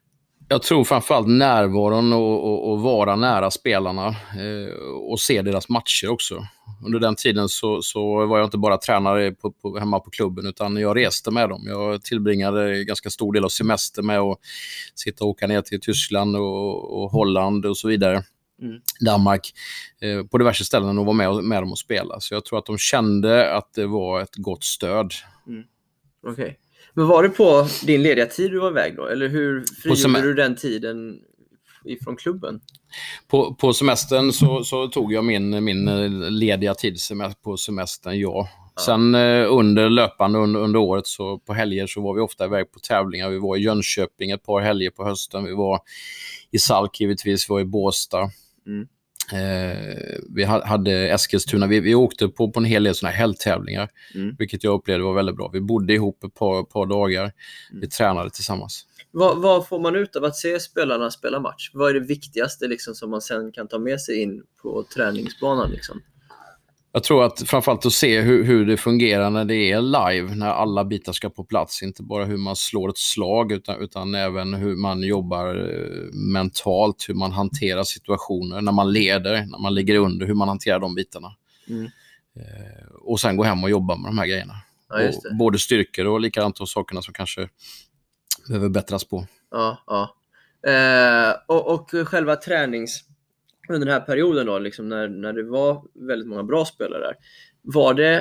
Jag 0.47 0.61
tror 0.61 0.83
framförallt 0.83 1.27
närvaron 1.27 2.13
och, 2.13 2.43
och, 2.43 2.71
och 2.71 2.81
vara 2.81 3.15
nära 3.15 3.51
spelarna 3.51 4.07
eh, 4.07 4.73
och 5.11 5.19
se 5.19 5.41
deras 5.41 5.69
matcher 5.69 6.09
också. 6.09 6.47
Under 6.85 6.99
den 6.99 7.15
tiden 7.15 7.49
så, 7.49 7.81
så 7.81 8.25
var 8.25 8.37
jag 8.37 8.47
inte 8.47 8.57
bara 8.57 8.77
tränare 8.77 9.31
på, 9.31 9.51
på, 9.51 9.79
hemma 9.79 9.99
på 9.99 10.09
klubben 10.09 10.47
utan 10.47 10.77
jag 10.77 10.97
reste 10.97 11.31
med 11.31 11.49
dem. 11.49 11.63
Jag 11.65 12.03
tillbringade 12.03 12.83
ganska 12.83 13.09
stor 13.09 13.33
del 13.33 13.43
av 13.43 13.49
semester 13.49 14.01
med 14.01 14.19
att 14.19 14.39
sitta 14.95 15.23
och 15.23 15.29
åka 15.29 15.47
ner 15.47 15.61
till 15.61 15.81
Tyskland 15.81 16.35
och, 16.35 17.03
och 17.03 17.11
Holland 17.11 17.65
och 17.65 17.77
så 17.77 17.87
vidare. 17.87 18.23
Mm. 18.61 18.81
Danmark, 19.05 19.53
eh, 20.01 20.27
på 20.27 20.37
diverse 20.37 20.65
ställen 20.65 20.97
och 20.97 21.05
vara 21.05 21.15
med, 21.15 21.43
med 21.43 21.61
dem 21.61 21.71
och 21.71 21.79
spela. 21.79 22.19
Så 22.19 22.33
jag 22.33 22.45
tror 22.45 22.59
att 22.59 22.65
de 22.65 22.77
kände 22.77 23.53
att 23.53 23.73
det 23.73 23.87
var 23.87 24.21
ett 24.21 24.35
gott 24.35 24.63
stöd. 24.63 25.13
Mm. 25.47 25.63
Okej. 26.27 26.43
Okay. 26.43 26.55
Men 26.95 27.07
var 27.07 27.23
det 27.23 27.29
på 27.29 27.67
din 27.85 28.03
lediga 28.03 28.25
tid 28.25 28.51
du 28.51 28.59
var 28.59 28.71
iväg 28.71 28.95
då? 28.95 29.07
Eller 29.07 29.27
hur 29.27 29.65
frigjorde 29.83 30.21
du 30.21 30.33
den 30.33 30.55
tiden 30.55 31.19
ifrån 31.85 32.15
klubben? 32.15 32.59
På, 33.27 33.55
på 33.55 33.73
semestern 33.73 34.33
så, 34.33 34.63
så, 34.63 34.87
tog 34.87 35.13
jag 35.13 35.25
min, 35.25 35.63
min 35.63 35.85
lediga 36.39 36.73
tid 36.73 36.97
på 37.43 37.57
semestern, 37.57 38.19
ja. 38.19 38.49
ja. 38.75 38.81
Sen 38.81 39.15
eh, 39.15 39.53
under 39.53 39.89
löpande 39.89 40.39
under, 40.39 40.59
under 40.59 40.79
året, 40.79 41.07
så 41.07 41.39
på 41.39 41.53
helger, 41.53 41.87
så 41.87 42.01
var 42.01 42.13
vi 42.13 42.21
ofta 42.21 42.45
iväg 42.45 42.71
på 42.71 42.79
tävlingar. 42.79 43.29
Vi 43.29 43.39
var 43.39 43.57
i 43.57 43.61
Jönköping 43.61 44.31
ett 44.31 44.43
par 44.43 44.61
helger 44.61 44.89
på 44.89 45.05
hösten. 45.05 45.43
Vi 45.43 45.53
var 45.53 45.79
i 46.51 46.59
Salk 46.59 47.01
givetvis, 47.01 47.49
vi 47.49 47.53
var 47.53 47.59
i 47.59 47.65
Båstad. 47.65 48.29
Mm. 48.67 48.87
Eh, 49.33 50.19
vi 50.29 50.43
hade 50.43 50.91
Eskilstuna, 50.91 51.67
vi, 51.67 51.79
vi 51.79 51.95
åkte 51.95 52.27
på, 52.27 52.51
på 52.51 52.59
en 52.59 52.65
hel 52.65 52.83
del 52.83 52.95
såna 52.95 53.09
här 53.09 53.17
helgtävlingar, 53.17 53.89
mm. 54.15 54.35
vilket 54.39 54.63
jag 54.63 54.73
upplevde 54.73 55.03
var 55.03 55.13
väldigt 55.13 55.35
bra. 55.35 55.49
Vi 55.53 55.61
bodde 55.61 55.93
ihop 55.93 56.23
ett 56.23 56.33
par, 56.33 56.63
par 56.63 56.85
dagar, 56.85 57.21
mm. 57.21 57.81
vi 57.81 57.87
tränade 57.87 58.29
tillsammans. 58.29 58.85
Vad, 59.11 59.41
vad, 59.41 59.67
får 59.67 59.79
man 59.79 59.95
ut 59.95 60.15
av 60.15 60.23
att 60.23 60.35
se 60.35 60.59
spelarna 60.59 61.11
spela 61.11 61.39
match? 61.39 61.71
Vad 61.73 61.89
är 61.89 61.93
det 61.93 62.07
viktigaste 62.07 62.67
liksom, 62.67 62.95
som 62.95 63.11
man 63.11 63.21
sen 63.21 63.51
kan 63.51 63.67
ta 63.67 63.79
med 63.79 64.01
sig 64.01 64.21
in 64.21 64.43
på 64.61 64.85
träningsbanan? 64.95 65.71
Liksom? 65.71 66.01
Jag 66.95 67.03
tror 67.03 67.23
att 67.23 67.49
framförallt 67.49 67.85
att 67.85 67.93
se 67.93 68.21
hur, 68.21 68.43
hur 68.43 68.65
det 68.65 68.77
fungerar 68.77 69.29
när 69.29 69.45
det 69.45 69.71
är 69.71 69.81
live, 69.81 70.35
när 70.35 70.47
alla 70.47 70.85
bitar 70.85 71.13
ska 71.13 71.29
på 71.29 71.43
plats. 71.43 71.83
Inte 71.83 72.03
bara 72.03 72.25
hur 72.25 72.37
man 72.37 72.55
slår 72.55 72.89
ett 72.89 72.97
slag, 72.97 73.51
utan, 73.51 73.81
utan 73.81 74.15
även 74.15 74.53
hur 74.53 74.75
man 74.75 75.03
jobbar 75.03 75.55
eh, 75.55 76.13
mentalt, 76.13 77.05
hur 77.09 77.13
man 77.13 77.31
hanterar 77.31 77.83
situationer, 77.83 78.61
när 78.61 78.71
man 78.71 78.93
leder, 78.93 79.45
när 79.45 79.59
man 79.59 79.75
ligger 79.75 79.95
under, 79.95 80.25
hur 80.25 80.33
man 80.33 80.47
hanterar 80.47 80.79
de 80.79 80.95
bitarna. 80.95 81.35
Mm. 81.69 81.83
Eh, 82.35 82.87
och 83.01 83.19
sen 83.19 83.37
gå 83.37 83.43
hem 83.43 83.63
och 83.63 83.69
jobba 83.69 83.95
med 83.95 84.09
de 84.09 84.17
här 84.17 84.27
grejerna. 84.27 84.55
Ja, 84.89 85.11
både 85.39 85.59
styrkor 85.59 86.07
och 86.07 86.19
likadant 86.19 86.55
de 86.55 86.67
sakerna 86.67 87.01
som 87.01 87.13
kanske 87.13 87.49
behöver 88.47 88.69
bättras 88.69 89.03
på. 89.03 89.27
Ja, 89.51 89.83
ja. 89.87 90.15
Eh, 90.71 91.33
och, 91.47 91.73
och 91.73 91.91
själva 92.07 92.35
tränings 92.35 93.03
under 93.69 93.85
den 93.85 93.93
här 93.93 94.05
perioden 94.05 94.45
då, 94.45 94.59
liksom 94.59 94.89
när, 94.89 95.07
när 95.07 95.33
det 95.33 95.43
var 95.43 95.83
väldigt 95.93 96.27
många 96.27 96.43
bra 96.43 96.65
spelare 96.65 97.03
där, 97.03 97.15
var 97.61 97.93
det 97.93 98.17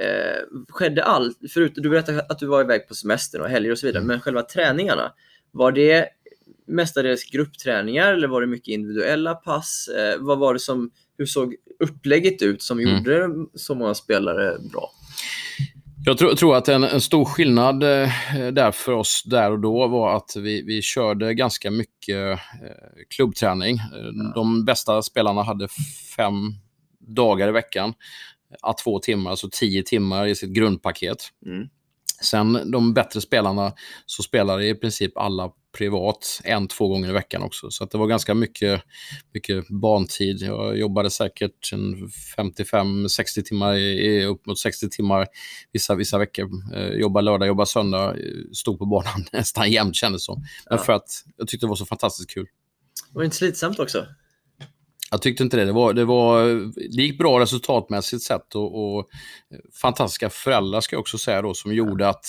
eh, 0.00 0.64
skedde 0.68 1.04
allt, 1.04 1.38
förutom 1.50 1.82
du 1.82 1.88
berättade 1.90 2.20
att 2.28 2.38
du 2.38 2.46
var 2.46 2.60
iväg 2.60 2.88
på 2.88 2.94
semester 2.94 3.40
och 3.40 3.48
helger 3.48 3.72
och 3.72 3.78
så 3.78 3.86
vidare, 3.86 4.00
mm. 4.02 4.08
men 4.08 4.20
själva 4.20 4.42
träningarna, 4.42 5.12
var 5.50 5.72
det 5.72 6.08
mestadels 6.66 7.24
gruppträningar 7.24 8.12
eller 8.12 8.28
var 8.28 8.40
det 8.40 8.46
mycket 8.46 8.68
individuella 8.68 9.34
pass? 9.34 9.88
Eh, 9.88 10.18
vad 10.18 10.38
var 10.38 10.52
det 10.52 10.60
som, 10.60 10.90
hur 11.18 11.26
såg 11.26 11.54
upplägget 11.80 12.42
ut 12.42 12.62
som 12.62 12.78
mm. 12.78 12.96
gjorde 12.96 13.28
så 13.54 13.74
många 13.74 13.94
spelare 13.94 14.56
bra? 14.72 14.90
Jag 16.08 16.18
tror, 16.18 16.34
tror 16.34 16.56
att 16.56 16.68
en, 16.68 16.84
en, 16.84 17.00
stor 17.00 17.24
skillnad 17.24 17.82
eh, 17.82 18.08
där 18.52 18.72
för 18.72 18.92
oss 18.92 19.22
där 19.26 19.50
och 19.50 19.58
då 19.60 19.86
var 19.86 20.16
att 20.16 20.36
vi, 20.36 20.62
vi 20.62 20.82
körde 20.82 21.34
ganska 21.34 21.70
mycket 21.70 22.30
eh, 22.30 22.38
klubbträning. 23.16 23.78
Mm. 23.92 24.32
De 24.34 24.64
bästa 24.64 25.02
spelarna 25.02 25.42
hade 25.42 25.68
fem 26.16 26.34
dagar 27.00 27.48
i 27.48 27.52
veckan, 27.52 27.94
a 28.62 28.72
två 28.84 28.98
timmar, 28.98 29.30
alltså 29.30 29.48
tio 29.52 29.82
timmar 29.82 30.26
i 30.26 30.34
sitt 30.34 30.50
grundpaket. 30.50 31.18
Mm. 31.46 31.68
Sen 32.22 32.70
de 32.70 32.94
bättre 32.94 33.20
spelarna 33.20 33.72
så 34.06 34.22
spelade 34.22 34.68
i 34.68 34.74
princip 34.74 35.18
alla 35.18 35.50
privat 35.78 36.40
en, 36.44 36.68
två 36.68 36.88
gånger 36.88 37.08
i 37.08 37.12
veckan 37.12 37.42
också. 37.42 37.70
Så 37.70 37.84
det 37.84 37.98
var 37.98 38.06
ganska 38.06 38.34
mycket, 38.34 38.82
mycket 39.34 39.68
bantid. 39.68 40.42
Jag 40.42 40.78
jobbade 40.78 41.10
säkert 41.10 41.72
55-60 42.36 43.42
timmar, 43.42 43.74
i, 43.74 44.24
upp 44.24 44.46
mot 44.46 44.58
60 44.58 44.88
timmar 44.88 45.26
vissa, 45.72 45.94
vissa 45.94 46.18
veckor. 46.18 46.48
Eh, 46.74 46.88
jobba 46.88 47.20
lördag, 47.20 47.48
jobba 47.48 47.66
söndag, 47.66 48.16
stod 48.52 48.78
på 48.78 48.86
banan 48.86 49.24
nästan 49.32 49.70
jämt 49.70 49.96
kändes 49.96 50.24
som. 50.24 50.44
Men 50.70 50.78
för 50.78 50.92
att 50.92 51.08
jag 51.36 51.48
tyckte 51.48 51.66
det 51.66 51.68
var 51.68 51.76
så 51.76 51.86
fantastiskt 51.86 52.30
kul. 52.30 52.46
Var 53.12 53.22
det 53.22 53.24
inte 53.24 53.36
slitsamt 53.36 53.78
också? 53.78 54.06
Jag 55.10 55.22
tyckte 55.22 55.42
inte 55.42 55.56
det. 55.56 55.64
Det, 55.64 55.72
var, 55.72 55.92
det, 55.92 56.04
var, 56.04 56.44
det 56.96 57.02
gick 57.02 57.18
bra 57.18 57.40
resultatmässigt 57.40 58.22
sett 58.22 58.54
och, 58.54 58.98
och 58.98 59.08
fantastiska 59.82 60.30
föräldrar 60.30 60.80
ska 60.80 60.96
jag 60.96 61.00
också 61.00 61.18
säga 61.18 61.42
då 61.42 61.54
som 61.54 61.74
gjorde 61.74 62.08
att 62.08 62.26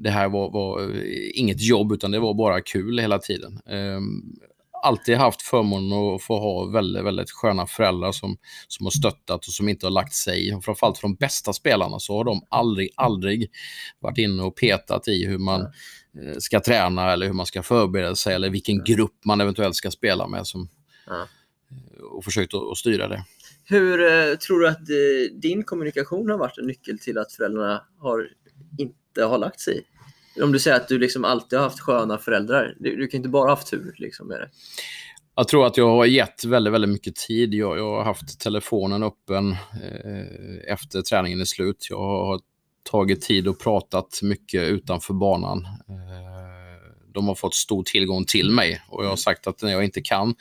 det 0.00 0.10
här 0.10 0.28
var, 0.28 0.50
var 0.50 0.92
inget 1.34 1.60
jobb 1.60 1.92
utan 1.92 2.10
det 2.10 2.18
var 2.18 2.34
bara 2.34 2.60
kul 2.60 2.98
hela 2.98 3.18
tiden. 3.18 3.60
Um, 3.70 4.38
alltid 4.82 5.16
haft 5.16 5.42
förmånen 5.42 6.14
att 6.14 6.22
få 6.22 6.38
ha 6.38 6.64
väldigt, 6.64 7.04
väldigt 7.04 7.30
sköna 7.30 7.66
föräldrar 7.66 8.12
som, 8.12 8.36
som 8.68 8.86
har 8.86 8.90
stöttat 8.90 9.46
och 9.46 9.52
som 9.52 9.68
inte 9.68 9.86
har 9.86 9.90
lagt 9.90 10.14
sig. 10.14 10.54
Och 10.54 10.64
framförallt 10.64 10.98
för 10.98 11.08
de 11.08 11.14
bästa 11.14 11.52
spelarna 11.52 11.98
så 11.98 12.16
har 12.16 12.24
de 12.24 12.40
aldrig, 12.48 12.90
aldrig 12.94 13.50
varit 14.00 14.18
inne 14.18 14.42
och 14.42 14.56
petat 14.56 15.08
i 15.08 15.26
hur 15.26 15.38
man 15.38 15.60
eh, 15.60 16.38
ska 16.38 16.60
träna 16.60 17.12
eller 17.12 17.26
hur 17.26 17.32
man 17.32 17.46
ska 17.46 17.62
förbereda 17.62 18.14
sig 18.14 18.34
eller 18.34 18.50
vilken 18.50 18.84
grupp 18.84 19.24
man 19.24 19.40
eventuellt 19.40 19.76
ska 19.76 19.90
spela 19.90 20.28
med. 20.28 20.46
Som, 20.46 20.68
och 22.10 22.24
försökt 22.24 22.54
att, 22.54 22.76
styra 22.76 23.08
det. 23.08 23.24
Hur 23.64 24.00
eh, 24.00 24.36
tror 24.36 24.60
du 24.60 24.68
att 24.68 24.90
eh, 24.90 25.38
din 25.40 25.64
kommunikation 25.64 26.30
har 26.30 26.38
varit 26.38 26.58
en 26.58 26.66
nyckel 26.66 26.98
till 26.98 27.18
att 27.18 27.32
föräldrarna 27.32 27.82
har, 27.98 28.28
inte 28.78 29.24
har 29.24 29.38
lagt 29.38 29.60
sig 29.60 29.82
Om 30.42 30.52
du 30.52 30.58
säger 30.58 30.76
att 30.76 30.88
du 30.88 30.98
liksom 30.98 31.24
alltid 31.24 31.58
har 31.58 31.64
haft 31.64 31.80
sköna 31.80 32.18
föräldrar, 32.18 32.76
du, 32.78 32.96
du 32.96 33.06
kan 33.06 33.18
inte 33.18 33.28
bara 33.28 33.42
ha 33.42 33.50
haft 33.50 33.70
tur 33.70 33.94
liksom 33.98 34.28
med 34.28 34.40
det. 34.40 34.50
Jag 35.38 35.48
tror 35.48 35.66
att 35.66 35.76
jag 35.76 35.88
har 35.88 36.06
gett 36.06 36.44
väldigt, 36.44 36.72
väldigt 36.72 36.90
mycket 36.90 37.16
tid. 37.16 37.54
Jag, 37.54 37.78
jag 37.78 37.96
har 37.96 38.04
haft 38.04 38.40
telefonen 38.40 39.02
öppen 39.02 39.50
eh, 39.52 40.72
efter 40.72 41.02
träningen 41.02 41.40
är 41.40 41.44
slut. 41.44 41.86
Jag 41.90 41.98
har 41.98 42.40
tagit 42.90 43.22
tid 43.22 43.48
och 43.48 43.60
pratat 43.60 44.20
mycket 44.22 44.68
utanför 44.68 45.14
banan. 45.14 45.58
Eh, 45.88 46.27
de 47.18 47.28
har 47.28 47.34
fått 47.34 47.54
stor 47.54 47.82
tillgång 47.82 48.24
till 48.24 48.50
mig 48.50 48.82
och 48.88 49.04
jag 49.04 49.08
har 49.08 49.16
sagt 49.16 49.46
att 49.46 49.62
när 49.62 49.70
jag 49.72 49.84
inte 49.84 50.00
kan 50.00 50.34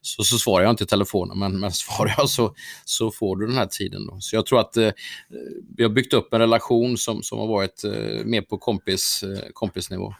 så, 0.00 0.24
så 0.24 0.38
svarar 0.38 0.64
jag 0.64 0.72
inte 0.72 0.84
i 0.84 0.86
telefonen, 0.86 1.38
men, 1.38 1.60
men 1.60 1.72
svarar 1.72 2.14
jag 2.16 2.28
så, 2.28 2.54
så 2.84 3.10
får 3.10 3.36
du 3.36 3.46
den 3.46 3.56
här 3.56 3.66
tiden. 3.66 4.06
Då. 4.06 4.20
Så 4.20 4.36
jag 4.36 4.46
tror 4.46 4.60
att 4.60 4.76
eh, 4.76 4.90
vi 5.76 5.82
har 5.82 5.90
byggt 5.90 6.12
upp 6.12 6.32
en 6.34 6.40
relation 6.40 6.96
som, 6.98 7.22
som 7.22 7.38
har 7.38 7.46
varit 7.46 7.84
eh, 7.84 8.24
mer 8.24 8.42
på 8.42 8.58
kompis, 8.58 9.22
eh, 9.22 9.48
kompisnivå. 9.52 10.14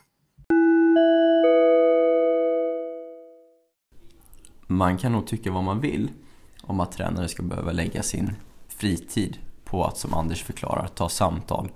Man 4.66 4.98
kan 4.98 5.12
nog 5.12 5.26
tycka 5.26 5.50
vad 5.50 5.64
man 5.64 5.80
vill 5.80 6.08
om 6.62 6.80
att 6.80 6.92
tränare 6.92 7.28
ska 7.28 7.42
behöva 7.42 7.72
lägga 7.72 8.02
sin 8.02 8.30
fritid 8.68 9.38
på 9.64 9.84
att, 9.84 9.98
som 9.98 10.14
Anders 10.14 10.42
förklarar, 10.42 10.88
ta 10.94 11.08
samtal 11.08 11.70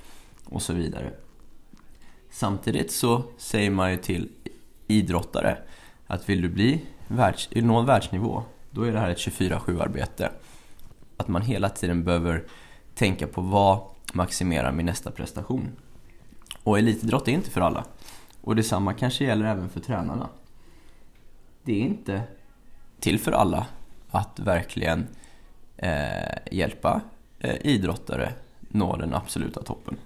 och 0.44 0.62
så 0.62 0.72
vidare. 0.72 1.12
Samtidigt 2.36 2.92
så 2.92 3.22
säger 3.36 3.70
man 3.70 3.90
ju 3.90 3.96
till 3.96 4.28
idrottare 4.86 5.58
att 6.06 6.28
vill 6.28 6.42
du 6.42 6.48
bli 6.48 6.84
världs, 7.08 7.48
nå 7.54 7.82
världsnivå, 7.82 8.42
då 8.70 8.82
är 8.82 8.92
det 8.92 8.98
här 8.98 9.10
ett 9.10 9.18
24-7-arbete. 9.18 10.30
Att 11.16 11.28
man 11.28 11.42
hela 11.42 11.68
tiden 11.68 12.04
behöver 12.04 12.44
tänka 12.94 13.26
på 13.26 13.40
vad 13.40 13.80
maximerar 14.12 14.72
min 14.72 14.86
nästa 14.86 15.10
prestation. 15.10 15.68
Och 16.62 16.78
elitidrott 16.78 17.28
är 17.28 17.32
inte 17.32 17.50
för 17.50 17.60
alla. 17.60 17.84
Och 18.40 18.56
detsamma 18.56 18.94
kanske 18.94 19.24
gäller 19.24 19.46
även 19.46 19.68
för 19.68 19.80
tränarna. 19.80 20.28
Det 21.62 21.72
är 21.72 21.80
inte 21.80 22.22
till 23.00 23.18
för 23.18 23.32
alla 23.32 23.66
att 24.10 24.38
verkligen 24.38 25.06
eh, 25.76 26.38
hjälpa 26.50 27.00
eh, 27.38 27.56
idrottare 27.66 28.32
nå 28.60 28.96
den 28.96 29.14
absoluta 29.14 29.62
toppen. 29.62 29.96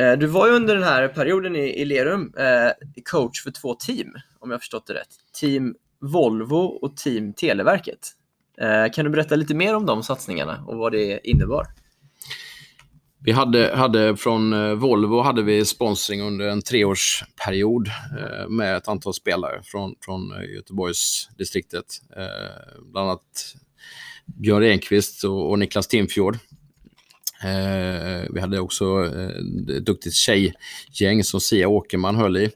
Eh, 0.00 0.18
du 0.18 0.26
var 0.26 0.46
ju 0.46 0.52
under 0.52 0.74
den 0.74 0.84
här 0.84 1.08
perioden 1.08 1.56
i, 1.56 1.84
Lerum 1.84 2.32
eh, 2.36 2.72
coach 3.04 3.42
för 3.42 3.50
två 3.50 3.74
team, 3.74 4.14
om 4.38 4.50
jag 4.50 4.60
förstått 4.60 4.86
det 4.86 4.94
rätt. 4.94 5.08
Team 5.40 5.74
Volvo 6.00 6.56
och 6.56 6.96
Team 6.96 7.32
Televerket. 7.32 7.98
Eh, 8.60 8.92
kan 8.92 9.04
du 9.04 9.10
berätta 9.10 9.36
lite 9.36 9.54
mer 9.54 9.76
om 9.76 9.86
de 9.86 10.02
satsningarna 10.02 10.64
och 10.66 10.76
vad 10.76 10.92
det 10.92 11.28
innebar? 11.28 11.66
Vi 13.22 13.32
hade, 13.32 13.76
hade 13.76 14.16
från 14.16 14.52
eh, 14.52 14.74
Volvo 14.74 15.20
hade 15.20 15.42
vi 15.42 15.64
sponsring 15.64 16.22
under 16.22 16.48
en 16.48 16.62
treårsperiod 16.62 17.88
eh, 17.88 18.48
med 18.48 18.76
ett 18.76 18.88
antal 18.88 19.14
spelare 19.14 19.60
från, 19.64 19.94
från 20.00 20.22
Göteborgsdistriktet. 20.54 21.86
bland 22.92 23.08
annat 23.08 23.54
Björn 24.26 24.60
Renqvist 24.60 25.24
och, 25.24 25.50
och 25.50 25.58
Niklas 25.58 25.88
Timfjord 25.88 26.38
vi 28.30 28.40
hade 28.40 28.60
också 28.60 28.84
eh, 28.84 29.76
ett 29.76 29.86
duktigt 29.86 30.14
tjejgäng 30.14 31.24
som 31.24 31.40
Sia 31.40 31.68
Åkerman 31.68 32.16
höll 32.16 32.36
i. 32.36 32.50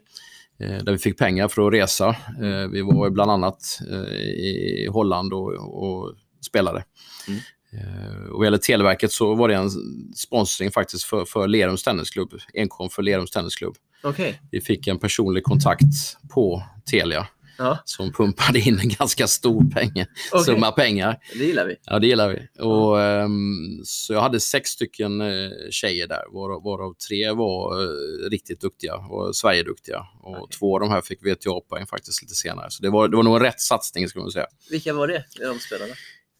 Eh, 0.59 0.77
där 0.83 0.91
vi 0.91 0.97
fick 0.97 1.17
pengar 1.17 1.47
för 1.47 1.67
att 1.67 1.73
resa. 1.73 2.09
Eh, 2.41 2.67
vi 2.71 2.81
var 2.81 3.09
bland 3.09 3.31
annat 3.31 3.79
eh, 3.91 4.13
i 4.15 4.87
Holland 4.91 5.33
och, 5.33 5.53
och 5.83 6.13
spelade. 6.45 6.83
Mm. 7.27 7.39
Eh, 7.71 8.29
och 8.29 8.37
vad 8.37 8.45
gäller 8.45 8.57
Televerket 8.57 9.11
så 9.11 9.35
var 9.35 9.47
det 9.47 9.55
en 9.55 9.69
sponsring 10.15 10.71
faktiskt 10.71 11.03
för, 11.03 11.25
för 11.25 11.47
Lerums 11.47 11.83
tennisklubb. 11.83 12.33
Enkom 12.53 12.89
för 12.89 13.03
Lerums 13.03 13.31
tennisklubb. 13.31 13.75
Okay. 14.03 14.33
Vi 14.51 14.61
fick 14.61 14.87
en 14.87 14.99
personlig 14.99 15.43
kontakt 15.43 16.17
på 16.33 16.63
Telia 16.91 17.27
ja. 17.57 17.79
som 17.85 18.13
pumpade 18.13 18.59
in 18.59 18.79
en 18.79 18.89
ganska 18.89 19.27
stor 19.27 19.71
peng, 19.71 20.05
okay. 20.31 20.43
summa 20.45 20.71
pengar. 20.71 21.17
Det 21.33 21.45
gillar 21.45 21.65
vi. 21.65 21.75
Ja, 21.85 21.99
det 21.99 22.07
gillar 22.07 22.29
vi. 22.29 22.61
Och, 22.63 22.97
um, 22.97 23.81
så 23.83 24.13
jag 24.13 24.21
hade 24.21 24.39
sex 24.39 24.69
stycken 24.69 25.21
uh, 25.21 25.51
tjejer 25.71 26.07
där, 26.07 26.23
varav, 26.33 26.63
varav 26.63 26.93
tre 26.93 27.31
var 27.31 27.81
uh, 27.81 28.29
riktigt 28.29 28.61
duktiga 28.61 28.95
och 28.95 29.35
Sverigeduktiga. 29.35 30.05
Och 30.23 30.31
okay. 30.31 30.57
två 30.59 30.75
av 30.75 30.79
de 30.79 30.89
här 30.89 31.01
fick 31.01 31.25
VTA-poäng 31.25 31.87
faktiskt 31.87 32.21
lite 32.21 32.35
senare. 32.35 32.71
Så 32.71 32.83
det 32.83 32.89
var, 32.89 33.07
det 33.07 33.15
var 33.15 33.23
nog 33.23 33.35
en 33.35 33.41
rätt 33.41 33.61
satsning, 33.61 34.09
skulle 34.09 34.23
man 34.23 34.31
säga. 34.31 34.47
Vilka 34.71 34.93
var 34.93 35.07
det, 35.07 35.23
de 35.39 35.59
spelarna? 35.59 35.93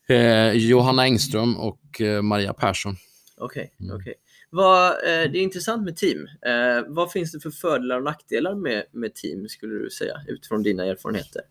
Eh, 0.08 0.52
Johanna 0.52 1.06
Engström 1.06 1.58
och 1.58 2.02
eh, 2.02 2.22
Maria 2.22 2.54
Persson. 2.54 2.96
Okej, 3.38 3.64
okay, 3.64 3.88
mm. 3.88 3.96
okay. 3.96 4.14
Vad, 4.56 4.92
eh, 4.92 5.32
det 5.32 5.38
är 5.38 5.44
intressant 5.44 5.84
med 5.84 5.98
team. 5.98 6.28
Eh, 6.46 6.84
vad 6.88 7.12
finns 7.12 7.32
det 7.32 7.40
för 7.40 7.52
fördelar 7.52 7.98
och 7.98 8.04
nackdelar 8.04 8.56
med, 8.56 8.84
med 8.92 9.16
team, 9.16 9.48
skulle 9.48 9.74
du 9.84 9.90
säga, 9.90 10.22
utifrån 10.28 10.64
dina 10.64 10.86
erfarenheter? 10.86 11.42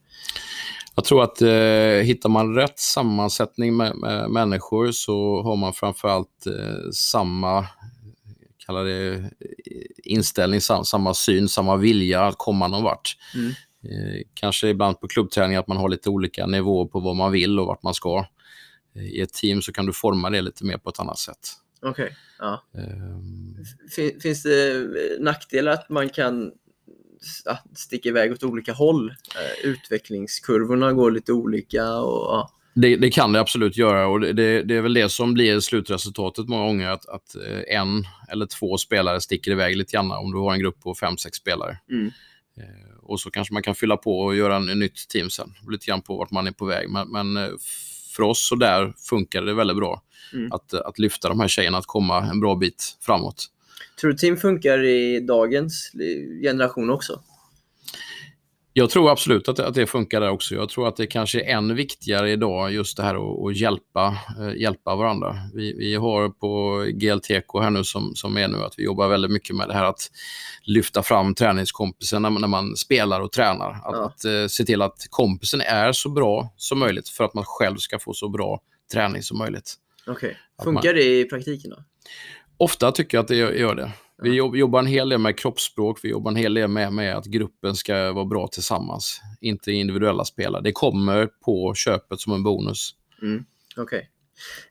Jag 0.94 1.04
tror 1.04 1.22
att 1.22 1.42
eh, 1.42 2.06
hittar 2.06 2.28
man 2.28 2.54
rätt 2.54 2.78
sammansättning 2.78 3.76
med, 3.76 3.96
med 3.96 4.30
människor 4.30 4.92
så 4.92 5.42
har 5.42 5.56
man 5.56 5.72
framförallt 5.72 6.46
eh, 6.46 6.90
samma 6.92 7.66
kalla 8.66 8.82
det, 8.82 9.30
inställning, 10.04 10.60
sam, 10.60 10.84
samma 10.84 11.14
syn, 11.14 11.48
samma 11.48 11.76
vilja 11.76 12.22
att 12.22 12.34
komma 12.38 12.68
någon 12.68 12.82
vart. 12.82 13.16
Mm. 13.34 13.48
Eh, 13.84 14.22
kanske 14.34 14.68
ibland 14.68 15.00
på 15.00 15.08
klubbträning 15.08 15.56
att 15.56 15.66
man 15.66 15.76
har 15.76 15.88
lite 15.88 16.10
olika 16.10 16.46
nivåer 16.46 16.86
på 16.86 17.00
vad 17.00 17.16
man 17.16 17.32
vill 17.32 17.58
och 17.58 17.66
vart 17.66 17.82
man 17.82 17.94
ska. 17.94 18.26
Eh, 18.96 19.04
I 19.04 19.20
ett 19.20 19.32
team 19.32 19.62
så 19.62 19.72
kan 19.72 19.86
du 19.86 19.92
forma 19.92 20.30
det 20.30 20.42
lite 20.42 20.64
mer 20.64 20.78
på 20.78 20.90
ett 20.90 21.00
annat 21.00 21.18
sätt. 21.18 21.63
Okej. 21.84 22.04
Okay. 22.04 22.14
Ja. 22.38 22.64
Um... 22.72 23.64
Finns 24.22 24.42
det 24.42 24.88
nackdelar 25.20 25.72
att 25.72 25.88
man 25.88 26.08
kan 26.08 26.52
sticka 27.76 28.08
iväg 28.08 28.32
åt 28.32 28.42
olika 28.42 28.72
håll? 28.72 29.10
Uh, 29.10 29.70
utvecklingskurvorna 29.70 30.92
går 30.92 31.10
lite 31.10 31.32
olika 31.32 31.92
och 31.92 32.34
ja. 32.34 32.50
Det, 32.76 32.96
det, 32.96 33.10
kan 33.10 33.32
det 33.32 33.40
absolut 33.40 33.76
göra 33.76 34.06
och 34.06 34.20
det, 34.20 34.62
det, 34.62 34.76
är 34.76 34.80
väl 34.80 34.94
det 34.94 35.08
som 35.08 35.34
blir 35.34 35.60
slutresultatet 35.60 36.48
många 36.48 36.66
gånger, 36.66 36.88
att, 36.88 37.08
att 37.08 37.36
eh, 37.36 37.76
en 37.76 38.04
eller 38.28 38.46
två 38.46 38.78
spelare 38.78 39.20
sticker 39.20 39.50
iväg 39.50 39.76
lite 39.76 39.92
grann 39.92 40.10
om 40.10 40.32
du 40.32 40.38
har 40.38 40.52
en 40.52 40.60
grupp 40.60 40.80
på 40.80 40.94
fem, 40.94 41.16
sex 41.16 41.36
spelare. 41.36 41.78
Mm. 41.90 42.06
Eh, 42.56 42.98
och 43.02 43.20
så 43.20 43.30
kanske 43.30 43.54
man 43.54 43.62
kan 43.62 43.74
fylla 43.74 43.96
på 43.96 44.20
och 44.20 44.36
göra 44.36 44.56
en, 44.56 44.68
en 44.68 44.78
nytt 44.78 45.08
team 45.08 45.30
sen, 45.30 45.54
lite 45.70 45.86
grann 45.86 46.02
på 46.02 46.16
vart 46.16 46.30
man 46.30 46.46
är 46.46 46.52
på 46.52 46.64
väg. 46.64 46.90
Men, 46.90 47.08
men 47.08 47.36
för 48.16 48.22
oss 48.22 48.48
så 48.48 48.54
där 48.54 48.92
funkar 49.08 49.42
det 49.42 49.54
väldigt 49.54 49.76
bra. 49.76 50.02
Mm. 50.32 50.52
Att, 50.52 50.74
att 50.74 50.98
lyfta 50.98 51.28
de 51.28 51.40
här 51.40 51.48
tjejerna 51.48 51.78
att 51.78 51.86
komma 51.86 52.18
en 52.18 52.40
bra 52.40 52.54
bit 52.54 52.98
framåt. 53.00 53.46
Tror 54.00 54.10
du 54.10 54.16
team 54.16 54.36
funkar 54.36 54.84
i 54.84 55.20
dagens 55.20 55.92
generation 56.42 56.90
också? 56.90 57.20
Jag 58.76 58.90
tror 58.90 59.10
absolut 59.10 59.48
att 59.48 59.56
det, 59.56 59.66
att 59.66 59.74
det 59.74 59.86
funkar 59.86 60.20
där 60.20 60.30
också. 60.30 60.54
Jag 60.54 60.68
tror 60.68 60.88
att 60.88 60.96
det 60.96 61.06
kanske 61.06 61.40
är 61.40 61.56
än 61.56 61.74
viktigare 61.74 62.30
idag 62.30 62.72
just 62.72 62.96
det 62.96 63.02
här 63.02 63.48
att, 63.48 63.56
hjälpa, 63.56 64.18
eh, 64.40 64.60
hjälpa 64.60 64.94
varandra. 64.94 65.36
Vi, 65.54 65.74
vi 65.78 65.94
har 65.94 66.28
på 66.28 66.82
GLTK 66.88 67.60
här 67.60 67.70
nu 67.70 67.84
som, 67.84 68.14
som 68.14 68.36
är 68.36 68.48
nu 68.48 68.58
att 68.58 68.74
vi 68.76 68.84
jobbar 68.84 69.08
väldigt 69.08 69.30
mycket 69.30 69.56
med 69.56 69.68
det 69.68 69.74
här 69.74 69.84
att 69.84 70.10
lyfta 70.62 71.02
fram 71.02 71.34
träningskompisen 71.34 72.22
när, 72.22 72.30
när 72.30 72.48
man 72.48 72.76
spelar 72.76 73.20
och 73.20 73.32
tränar. 73.32 73.70
Att, 73.70 73.80
ja. 73.82 74.04
att 74.04 74.24
eh, 74.24 74.46
se 74.46 74.64
till 74.64 74.82
att 74.82 75.06
kompisen 75.10 75.60
är 75.60 75.92
så 75.92 76.08
bra 76.08 76.54
som 76.56 76.78
möjligt 76.78 77.08
för 77.08 77.24
att 77.24 77.34
man 77.34 77.44
själv 77.46 77.76
ska 77.76 77.98
få 77.98 78.12
så 78.12 78.28
bra 78.28 78.60
träning 78.92 79.22
som 79.22 79.38
möjligt. 79.38 79.74
Okej. 80.06 80.12
Okay. 80.14 80.64
Funkar 80.64 80.88
man... 80.88 80.94
det 80.94 81.20
i 81.20 81.24
praktiken 81.24 81.70
då? 81.70 81.76
Ofta 82.56 82.92
tycker 82.92 83.16
jag 83.16 83.22
att 83.22 83.28
det 83.28 83.36
gör 83.36 83.74
det. 83.74 83.92
Vi 84.24 84.36
jobbar 84.36 84.78
en 84.78 84.86
hel 84.86 85.08
del 85.08 85.18
med 85.18 85.38
kroppsspråk, 85.38 85.98
vi 86.02 86.08
jobbar 86.08 86.30
en 86.30 86.36
hel 86.36 86.54
del 86.54 86.68
med, 86.68 86.92
med 86.92 87.16
att 87.16 87.26
gruppen 87.26 87.74
ska 87.74 88.12
vara 88.12 88.24
bra 88.24 88.48
tillsammans. 88.48 89.20
Inte 89.40 89.72
individuella 89.72 90.24
spelare. 90.24 90.62
Det 90.62 90.72
kommer 90.72 91.26
på 91.26 91.74
köpet 91.74 92.20
som 92.20 92.32
en 92.32 92.42
bonus. 92.42 92.90
Mm. 93.22 93.44
Okej. 93.76 93.98
Okay. 93.98 94.08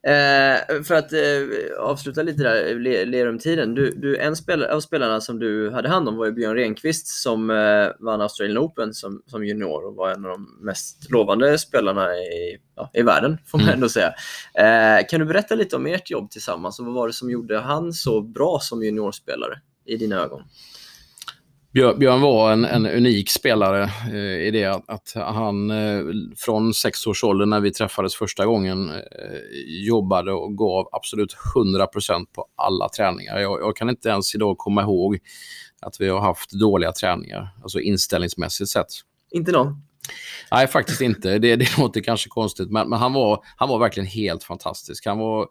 Eh, 0.04 0.84
för 0.84 0.94
att 0.94 1.14
eh, 1.14 1.80
avsluta 1.80 2.24
lite 2.24 2.44
där, 2.44 2.76
Lerum-tiden. 3.06 3.76
Du, 3.76 3.90
du, 3.90 4.18
en 4.18 4.36
spelare, 4.36 4.74
av 4.74 4.80
spelarna 4.80 5.22
som 5.22 5.40
du 5.40 5.72
hade 5.72 5.90
hand 5.90 6.10
om 6.10 6.16
var 6.16 6.26
ju 6.26 6.32
Björn 6.32 6.56
Renqvist 6.56 7.08
som 7.08 7.50
eh, 7.50 7.88
vann 8.00 8.22
Australian 8.22 8.58
Open 8.58 8.94
som, 8.94 9.22
som 9.26 9.46
junior 9.46 9.86
och 9.86 9.96
var 9.96 10.12
en 10.12 10.26
av 10.26 10.32
de 10.32 10.66
mest 10.66 11.12
lovande 11.12 11.58
spelarna 11.58 12.16
i, 12.16 12.58
ja, 12.76 12.90
i 12.94 13.02
världen, 13.02 13.38
får 13.46 13.58
man 13.58 13.68
mm. 13.68 13.76
ändå 13.76 13.90
säga. 13.90 14.14
Eh, 14.54 15.06
kan 15.10 15.20
du 15.20 15.26
berätta 15.26 15.56
lite 15.56 15.76
om 15.76 15.86
ert 15.86 16.10
jobb 16.10 16.32
tillsammans 16.32 16.80
och 16.80 16.86
vad 16.86 16.94
var 16.96 17.08
det 17.08 17.14
som 17.14 17.32
gjorde 17.32 17.60
han 17.60 17.94
så 17.94 18.22
bra 18.22 18.60
som 18.62 18.84
juniorspelare 18.84 19.60
i 19.86 19.98
dina 19.98 20.22
ögon? 20.24 20.42
Björn 21.74 22.22
var 22.22 22.52
en, 22.52 22.66
en 22.66 22.86
unik 22.86 23.30
spelare 23.30 23.84
eh, 24.12 24.48
i 24.48 24.52
det 24.52 24.66
att, 24.66 24.90
att 24.90 25.14
han 25.16 25.72
eh, 25.72 26.04
från 26.38 26.74
sex 26.74 27.08
års 27.08 27.24
ålder 27.24 27.46
när 27.46 27.60
vi 27.60 27.72
träffades 27.72 28.16
första 28.16 28.46
gången 28.46 28.90
eh, 28.90 29.86
jobbade 29.86 30.32
och 30.32 30.58
gav 30.58 30.90
absolut 30.92 31.36
100% 31.56 32.26
på 32.36 32.46
alla 32.56 32.90
träningar. 32.90 33.40
Jag, 33.40 33.62
jag, 33.62 33.76
kan 33.76 33.90
inte 33.90 34.10
ens 34.10 34.36
idag 34.36 34.58
komma 34.58 34.82
ihåg 34.82 35.20
att 35.82 36.02
vi 36.02 36.10
har 36.10 36.20
haft 36.20 36.52
dåliga 36.52 36.92
träningar, 36.92 37.50
alltså 37.64 37.80
inställningsmässigt 37.80 38.70
sett. 38.70 38.88
Inte 39.32 39.52
någon? 39.52 39.93
Nej, 40.52 40.68
faktiskt 40.68 41.02
inte. 41.02 41.40
Det, 41.40 41.56
det 41.56 41.78
låter 41.78 42.02
kanske 42.02 42.30
konstigt, 42.30 42.72
men, 42.72 42.90
men, 42.90 43.00
han, 43.00 43.14
var, 43.14 43.44
han 43.56 43.70
var 43.70 43.80
verkligen 43.80 44.08
helt 44.08 44.44
fantastisk. 44.44 45.06
Han 45.06 45.18
var, 45.18 45.42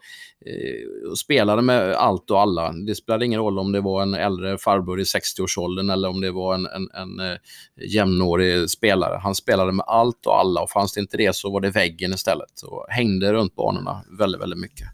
eh, 0.47 1.13
spelade 1.15 1.63
med 1.63 1.93
allt 1.93 2.31
och 2.31 2.41
alla. 2.41 2.73
Det 2.73 2.95
spelade 2.95 3.27
ingen 3.27 3.41
roll 3.41 3.59
om 3.59 3.73
det 3.73 3.81
var 3.81 4.03
en 4.03 4.15
äldre 4.15 4.59
farbror 4.59 5.01
i 5.01 5.05
60-årsåldern 5.05 5.91
eller 5.91 6.09
om 6.09 6.21
det 6.21 6.31
var 6.31 6.55
en, 6.55 6.67
en, 6.67 6.91
en 6.95 7.31
eh, 7.31 7.37
jämnårig 7.89 8.71
spelare. 8.71 9.19
Han 9.23 9.35
spelade 9.35 9.73
med 9.73 9.85
allt 9.89 10.27
och 10.27 10.39
alla 10.39 10.61
och 10.61 10.71
fanns 10.71 10.93
det 10.93 11.01
inte 11.01 11.17
det 11.17 11.37
så 11.37 11.51
var 11.51 11.61
det 11.61 11.71
väggen 11.71 12.13
istället. 12.13 12.63
Och 12.63 12.87
hängde 12.89 13.33
runt 13.33 13.55
banorna 13.55 14.05
väldigt, 14.19 14.43
väldigt 14.43 14.59
mycket. 14.59 14.89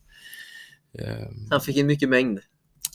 Eh, 0.98 1.26
han 1.50 1.60
fick 1.60 1.76
in 1.76 1.86
mycket 1.86 2.08
mängd. 2.08 2.40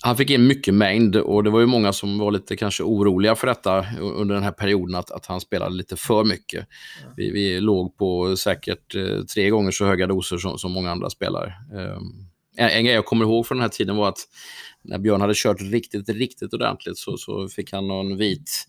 Han 0.05 0.17
fick 0.17 0.29
in 0.29 0.47
mycket 0.47 0.73
mängd 0.73 1.15
och 1.15 1.43
det 1.43 1.49
var 1.49 1.59
ju 1.59 1.65
många 1.65 1.93
som 1.93 2.17
var 2.19 2.31
lite 2.31 2.55
kanske 2.55 2.83
oroliga 2.83 3.35
för 3.35 3.47
detta 3.47 3.85
under 3.99 4.35
den 4.35 4.43
här 4.43 4.51
perioden, 4.51 4.95
att, 4.95 5.11
att 5.11 5.25
han 5.25 5.41
spelade 5.41 5.75
lite 5.75 5.95
för 5.95 6.23
mycket. 6.23 6.67
Vi, 7.17 7.31
vi 7.31 7.59
låg 7.59 7.97
på 7.97 8.35
säkert 8.37 8.95
eh, 8.95 9.23
tre 9.33 9.49
gånger 9.49 9.71
så 9.71 9.85
höga 9.85 10.07
doser 10.07 10.37
som, 10.37 10.57
som 10.57 10.71
många 10.71 10.91
andra 10.91 11.09
spelare. 11.09 11.53
Um, 11.73 12.27
en, 12.57 12.69
en 12.69 12.85
grej 12.85 12.95
jag 12.95 13.05
kommer 13.05 13.25
ihåg 13.25 13.47
från 13.47 13.57
den 13.57 13.61
här 13.63 13.69
tiden 13.69 13.95
var 13.95 14.09
att 14.09 14.19
när 14.83 14.99
Björn 14.99 15.21
hade 15.21 15.33
kört 15.35 15.61
riktigt, 15.61 16.09
riktigt 16.09 16.53
ordentligt 16.53 16.97
så, 16.97 17.17
så 17.17 17.47
fick 17.47 17.73
han 17.73 17.87
någon 17.87 18.17
vit, 18.17 18.67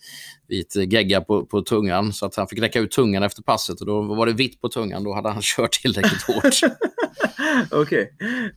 vit 0.48 0.76
gegga 0.76 1.20
på, 1.20 1.46
på 1.46 1.62
tungan 1.62 2.12
så 2.12 2.26
att 2.26 2.36
han 2.36 2.48
fick 2.48 2.58
räcka 2.58 2.80
ut 2.80 2.90
tungan 2.90 3.22
efter 3.22 3.42
passet 3.42 3.80
och 3.80 3.86
då 3.86 4.02
var 4.02 4.26
det 4.26 4.32
vitt 4.32 4.60
på 4.60 4.68
tungan. 4.68 5.04
Då 5.04 5.14
hade 5.14 5.28
han 5.30 5.42
kört 5.42 5.72
tillräckligt 5.72 6.22
hårt. 6.22 6.44
Okej. 7.70 8.12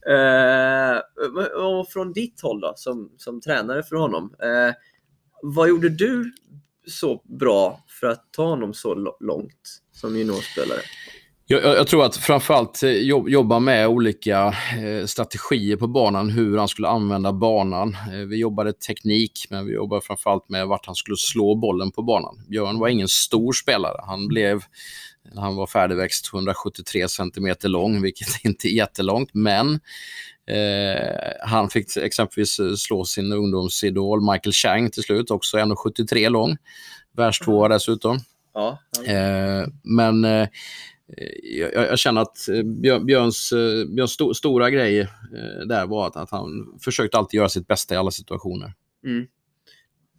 Okay. 0.06 0.16
Uh, 0.16 1.02
och 1.66 1.90
från 1.90 2.14
ditt 2.14 2.42
håll 2.42 2.60
då, 2.60 2.74
som, 2.76 3.12
som 3.18 3.42
tränare 3.42 3.84
för 3.84 3.96
honom. 3.96 4.24
Uh, 4.24 4.74
vad 5.42 5.70
gjorde 5.70 5.90
du 5.90 6.32
så 6.88 7.22
bra 7.40 7.84
för 8.00 8.08
att 8.08 8.24
ta 8.32 8.46
honom 8.46 8.74
så 8.74 9.16
långt 9.20 9.82
som 9.92 10.18
juniorspelare? 10.18 10.82
Jag, 11.50 11.64
jag, 11.64 11.88
tror 11.88 12.06
att 12.06 12.16
framförallt 12.16 12.84
eh, 12.84 12.92
jobba 13.28 13.60
med 13.60 13.88
olika 13.88 14.56
eh, 14.84 15.06
strategier 15.06 15.78
på 15.78 15.88
banan, 15.88 16.30
hur 16.30 16.58
han 16.58 16.68
skulle 16.68 16.88
använda 16.88 17.34
banan. 17.34 17.98
Eh, 18.14 18.20
vi 18.20 18.38
jobbade 18.38 18.74
teknik, 18.74 19.48
men 19.50 19.66
vi 19.66 19.74
jobbade 19.74 20.02
framförallt 20.02 20.50
med 20.50 20.68
vart 20.68 20.86
han 20.86 20.96
skulle 20.96 21.18
slå 21.18 21.56
bollen 21.56 21.92
på 21.92 22.02
banan. 22.02 22.44
Björn 22.48 22.80
var 22.80 22.88
ingen 22.88 23.08
stor 23.08 23.54
spelare. 23.54 24.02
Han 24.08 24.28
blev, 24.28 24.64
han 25.36 25.56
var 25.56 25.68
färdigväxt 25.68 26.34
173 26.34 27.08
cm 27.08 27.56
lång, 27.64 28.02
vilket 28.02 28.46
inte 28.46 28.68
är 28.68 28.72
jättelångt, 28.72 29.30
men 29.34 29.80
eh, 30.48 31.48
han 31.48 31.70
fick 31.70 31.98
exempelvis 31.98 32.60
slå 32.78 33.06
sin 33.06 33.34
ungdomsidol 33.34 34.32
Michael 34.32 34.54
Chang 34.54 34.92
till 34.92 35.04
slut, 35.04 35.32
också 35.32 35.58
1,73 35.58 36.30
lång. 36.30 36.58
Världstvåa 37.18 37.68
dessutom. 37.68 38.20
Ja, 38.54 38.80
eh, 39.06 39.68
men 39.84 40.26
Eh, 40.26 40.48
jag, 41.44 41.74
jag, 41.74 42.00
känner 42.00 42.22
att 42.22 42.50
eh, 42.50 42.64
Björns, 43.00 43.52
eh, 43.52 43.86
Björns 43.86 44.12
sto, 44.12 44.34
stora 44.34 44.70
grej 44.70 45.08
där 45.66 45.88
var 45.88 46.08
att, 46.08 46.16
att, 46.16 46.32
han 46.32 46.78
försökte 46.82 47.18
alltid 47.18 47.38
göra 47.38 47.50
sitt 47.50 47.68
bästa 47.68 47.96
i 47.96 47.98
alla 47.98 48.12
situationer. 48.12 48.74
Mm. 49.06 49.28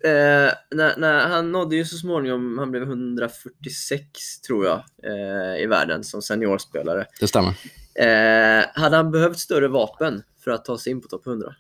Eh, 0.04 0.52
när, 0.70 0.96
när, 0.96 1.28
han 1.28 1.52
nådde 1.52 1.76
ju 1.76 1.84
så 1.84 1.96
småningom, 1.96 2.58
han 2.58 2.70
blev 2.70 2.82
146 2.82 4.40
tror 4.40 4.66
jag, 4.66 4.84
eh, 5.02 5.62
i 5.62 5.66
världen 5.66 6.04
som 6.04 6.22
seniorspelare. 6.22 7.06
Det 7.20 7.28
stämmer. 7.28 7.54
Eh, 7.94 8.64
hade 8.74 8.96
han 8.96 9.10
behövt 9.10 9.38
större 9.38 9.68
vapen 9.68 10.22
för 10.44 10.50
att 10.50 10.64
ta 10.64 10.78
sig 10.78 10.92
in 10.92 11.00
på 11.00 11.08
topp 11.08 11.26
100? 11.26 11.54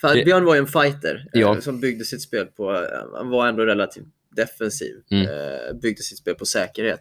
För 0.00 0.14
det... 0.14 0.24
Björn 0.24 0.44
var 0.44 0.54
ju 0.54 0.58
en 0.58 0.66
fighter 0.66 1.26
ja. 1.32 1.60
som 1.60 1.80
byggde 1.80 2.04
sitt 2.04 2.22
spel 2.22 2.46
på, 2.46 2.88
han 3.14 3.30
var 3.30 3.48
ändå 3.48 3.64
relativt 3.64 4.06
defensiv, 4.36 4.94
mm. 5.10 5.22
eh, 5.22 5.74
byggde 5.82 6.02
sitt 6.02 6.18
spel 6.18 6.34
på 6.34 6.46
säkerhet. 6.46 7.00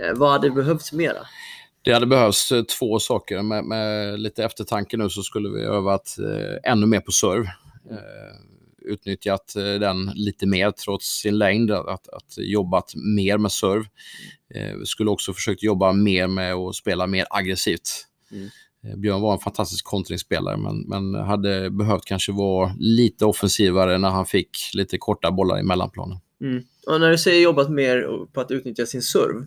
Eh, 0.00 0.14
vad 0.14 0.32
hade 0.32 0.50
behövts 0.50 0.92
mera? 0.92 1.26
Det 1.82 1.92
hade 1.92 2.06
behövts 2.06 2.52
eh, 2.52 2.62
två 2.62 2.98
saker. 2.98 3.42
Med, 3.42 3.64
med, 3.64 4.20
lite 4.20 4.44
eftertanke 4.44 4.96
nu 4.96 5.10
så 5.10 5.22
skulle 5.22 5.48
vi 5.48 5.62
övat 5.62 6.16
eh, 6.18 6.72
ännu 6.72 6.86
mer 6.86 7.00
på 7.00 7.12
serv. 7.12 7.44
Eh, 7.90 8.36
utnyttjat 8.88 9.56
eh, 9.56 9.62
den 9.62 10.12
lite 10.14 10.46
mer 10.46 10.70
trots 10.70 11.20
sin 11.20 11.38
längd, 11.38 11.70
att, 11.70 12.08
att 12.08 12.34
jobbat 12.36 12.92
mer 12.94 13.38
med 13.38 13.52
serv. 13.52 13.84
Eh, 14.54 14.76
vi 14.76 14.86
skulle 14.86 15.10
också 15.10 15.32
försökt 15.32 15.62
jobba 15.62 15.92
mer 15.92 16.26
med 16.26 16.54
att 16.54 16.74
spela 16.74 17.06
mer 17.06 17.26
aggressivt. 17.30 18.06
Mm. 18.32 18.48
Björn 19.00 19.20
var 19.20 19.32
en 19.32 19.38
fantastisk 19.38 19.84
kontringsspelare 19.84 20.56
men, 20.56 20.80
men 20.80 21.14
hade 21.14 21.70
behövt 21.70 22.04
kanske 22.04 22.32
vara 22.32 22.74
lite 22.78 23.24
offensivare 23.24 23.98
när 23.98 24.10
han 24.10 24.26
fick 24.26 24.50
lite 24.74 24.98
korta 24.98 25.30
bollar 25.30 25.60
i 25.60 25.62
mellanplanen. 25.62 26.18
Mm. 26.40 26.62
Och 26.86 27.00
när 27.00 27.10
du 27.10 27.18
säger 27.18 27.42
jobbat 27.42 27.70
mer 27.70 28.26
på 28.32 28.40
att 28.40 28.50
utnyttja 28.50 28.86
sin 28.86 29.02
serv, 29.02 29.46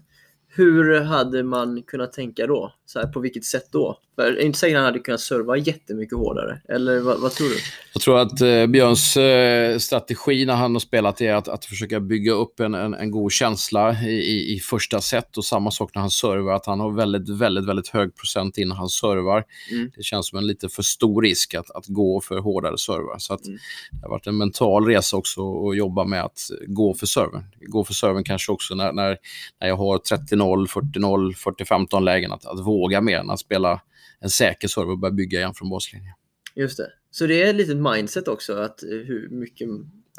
hur 0.53 1.01
hade 1.01 1.43
man 1.43 1.83
kunnat 1.83 2.13
tänka 2.13 2.47
då? 2.47 2.73
Så 2.85 2.99
här, 2.99 3.07
på 3.07 3.19
vilket 3.19 3.45
sätt 3.45 3.67
då? 3.71 3.97
För 4.15 4.41
inte 4.41 4.59
säker 4.59 4.75
att 4.75 4.79
han 4.79 4.85
hade 4.85 4.99
kunnat 4.99 5.21
serva 5.21 5.57
jättemycket 5.57 6.17
hårdare. 6.17 6.61
Eller 6.69 6.99
vad, 6.99 7.19
vad 7.19 7.31
tror 7.31 7.49
du? 7.49 7.55
Jag 7.93 8.01
tror 8.01 8.19
att 8.19 8.41
eh, 8.41 8.67
Björns 8.67 9.17
eh, 9.17 9.77
strategi 9.77 10.45
när 10.45 10.55
han 10.55 10.75
har 10.75 10.79
spelat 10.79 11.21
är 11.21 11.33
att, 11.33 11.47
att 11.47 11.65
försöka 11.65 11.99
bygga 11.99 12.31
upp 12.31 12.59
en, 12.59 12.73
en, 12.73 12.93
en 12.93 13.11
god 13.11 13.31
känsla 13.31 14.03
i, 14.03 14.11
i, 14.11 14.55
i, 14.55 14.59
första 14.59 15.01
set 15.01 15.37
och 15.37 15.45
samma 15.45 15.71
sak 15.71 15.91
när 15.95 16.01
han 16.01 16.09
servar, 16.09 16.53
att 16.53 16.65
han 16.65 16.79
har 16.79 16.91
väldigt, 16.91 17.29
väldigt, 17.29 17.65
väldigt 17.65 17.87
hög 17.87 18.15
procent 18.15 18.57
innan 18.57 18.77
han 18.77 18.89
servar. 18.89 19.43
Mm. 19.71 19.91
Det 19.95 20.03
känns 20.03 20.27
som 20.27 20.37
en 20.37 20.47
lite 20.47 20.69
för 20.69 20.83
stor 20.83 21.21
risk 21.21 21.53
att, 21.53 21.71
att 21.71 21.87
gå 21.87 22.21
för 22.21 22.37
hårdare 22.37 22.77
servar. 22.77 23.15
Så 23.19 23.33
att 23.33 23.45
mm. 23.45 23.59
det 23.91 24.01
har 24.01 24.09
varit 24.09 24.27
en 24.27 24.37
mental 24.37 24.85
resa 24.85 25.17
också 25.17 25.69
att 25.69 25.77
jobba 25.77 26.03
med 26.03 26.23
att 26.23 26.39
gå 26.67 26.93
för 26.93 27.05
serven. 27.05 27.43
Gå 27.59 27.83
för 27.83 27.93
serven 27.93 28.23
kanske 28.23 28.51
också 28.51 28.75
när, 28.75 28.93
när, 28.93 29.17
när 29.61 29.67
jag 29.67 29.77
har 29.77 29.97
30-0, 30.41 30.67
40-0, 30.67 31.33
40-15 31.33 32.03
lägen, 32.03 32.31
att, 32.31 32.45
att 32.45 32.59
våga 32.59 33.01
mer 33.01 33.17
än 33.17 33.29
att 33.29 33.39
spela 33.39 33.81
en 34.19 34.29
säker 34.29 34.67
server 34.67 34.91
och 34.91 34.99
börja 34.99 35.11
bygga 35.11 35.39
igen 35.39 35.53
från 35.53 35.69
baslinjen. 35.69 36.13
Just 36.55 36.77
det. 36.77 36.87
Så 37.11 37.27
det 37.27 37.43
är 37.43 37.49
ett 37.49 37.55
litet 37.55 37.77
mindset 37.77 38.27
också, 38.27 38.53
att 38.53 38.79
hur 38.83 39.29
mycket, 39.29 39.69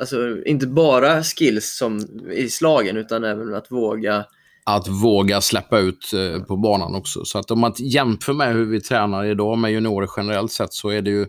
alltså 0.00 0.44
inte 0.44 0.66
bara 0.66 1.22
skills 1.22 1.76
som 1.76 2.00
i 2.32 2.48
slagen 2.48 2.96
utan 2.96 3.24
även 3.24 3.54
att 3.54 3.70
våga 3.70 4.24
att 4.64 4.88
våga 4.88 5.40
släppa 5.40 5.78
ut 5.78 6.12
eh, 6.12 6.42
på 6.42 6.56
banan 6.56 6.94
också. 6.94 7.24
Så 7.24 7.38
att 7.38 7.50
om 7.50 7.60
man 7.60 7.72
jämför 7.76 8.32
med 8.32 8.54
hur 8.54 8.64
vi 8.64 8.80
tränar 8.80 9.24
idag 9.24 9.58
med 9.58 9.72
juniorer 9.72 10.08
generellt 10.16 10.52
sett 10.52 10.72
så 10.72 10.88
är 10.88 11.02
det 11.02 11.10
ju 11.10 11.26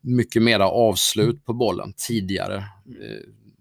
mycket 0.00 0.42
mera 0.42 0.68
avslut 0.68 1.44
på 1.44 1.52
bollen 1.52 1.92
tidigare. 2.08 2.64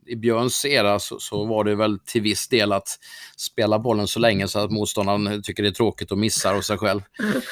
Eh, 0.05 0.13
i 0.13 0.15
Björns 0.15 0.65
era 0.65 0.99
så, 0.99 1.19
så, 1.19 1.45
var 1.45 1.63
det 1.63 1.75
väl 1.75 1.99
till 1.99 2.21
viss 2.21 2.47
del 2.47 2.71
att 2.71 2.87
spela 3.37 3.79
bollen 3.79 4.07
så 4.07 4.19
länge 4.19 4.47
så 4.47 4.59
att 4.59 4.71
motståndaren 4.71 5.43
tycker 5.43 5.63
det 5.63 5.69
är 5.69 5.73
tråkigt 5.73 6.11
och 6.11 6.17
missar 6.17 6.55
hos 6.55 6.67
sig 6.67 6.77
själv. 6.77 7.01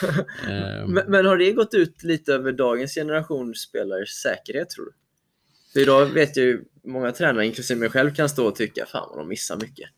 men, 0.87 1.03
men, 1.07 1.25
har 1.25 1.37
det 1.37 1.51
gått 1.51 1.73
ut 1.73 2.03
lite 2.03 2.33
över 2.33 2.51
dagens 2.51 2.95
generations 2.95 3.61
spelares 3.61 4.09
säkerhet 4.09 4.69
tror 4.69 4.85
du? 4.85 4.91
För 5.73 5.79
idag 5.79 6.05
vet 6.05 6.37
jag 6.37 6.45
ju 6.45 6.63
många 6.87 7.11
tränare, 7.11 7.45
inklusive 7.45 7.79
mig 7.79 7.89
själv, 7.89 8.13
kan 8.13 8.29
stå 8.29 8.47
och 8.47 8.55
tycka 8.55 8.85
fan 8.85 9.07
vad 9.09 9.19
de 9.19 9.27
missar 9.27 9.57
mycket. 9.57 9.89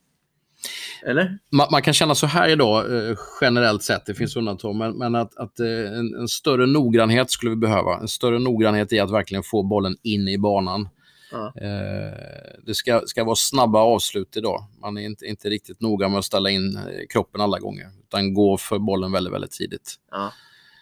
Eller? 1.05 1.37
Man, 1.51 1.67
man, 1.71 1.81
kan 1.81 1.93
känna 1.93 2.15
så 2.15 2.27
här 2.27 2.49
idag, 2.49 3.09
eh, 3.09 3.17
generellt 3.41 3.83
sett, 3.83 4.05
det 4.05 4.13
finns 4.13 4.35
undantag, 4.35 4.75
men, 4.75 4.97
men 4.97 5.15
att, 5.15 5.37
att 5.37 5.59
eh, 5.59 5.67
en, 5.67 6.15
en, 6.19 6.27
större 6.27 6.65
noggrannhet 6.65 7.31
skulle 7.31 7.49
vi 7.49 7.55
behöva. 7.55 7.99
En 7.99 8.07
större 8.07 8.39
noggrannhet 8.39 8.93
i 8.93 8.99
att 8.99 9.11
verkligen 9.11 9.43
få 9.43 9.63
bollen 9.63 9.97
in 10.03 10.27
i 10.27 10.37
banan. 10.37 10.89
Ja. 11.35 11.61
Eh, 11.61 12.59
det 12.65 12.75
ska, 12.75 13.01
ska 13.05 13.23
vara 13.23 13.35
snabba 13.35 13.79
avslut 13.79 14.37
idag. 14.37 14.63
Man 14.81 14.97
är 14.97 15.01
inte, 15.01 15.25
inte 15.25 15.49
riktigt 15.49 15.81
noga 15.81 16.09
med 16.09 16.19
att 16.19 16.25
ställa 16.25 16.49
in 16.49 16.77
eh, 16.77 16.83
kroppen 17.09 17.41
alla 17.41 17.59
gånger, 17.59 17.89
utan 18.03 18.33
gå 18.33 18.57
för 18.57 18.79
bollen 18.79 19.11
väldigt, 19.11 19.33
väldigt 19.33 19.51
tidigt. 19.51 19.95
Ja. 20.11 20.31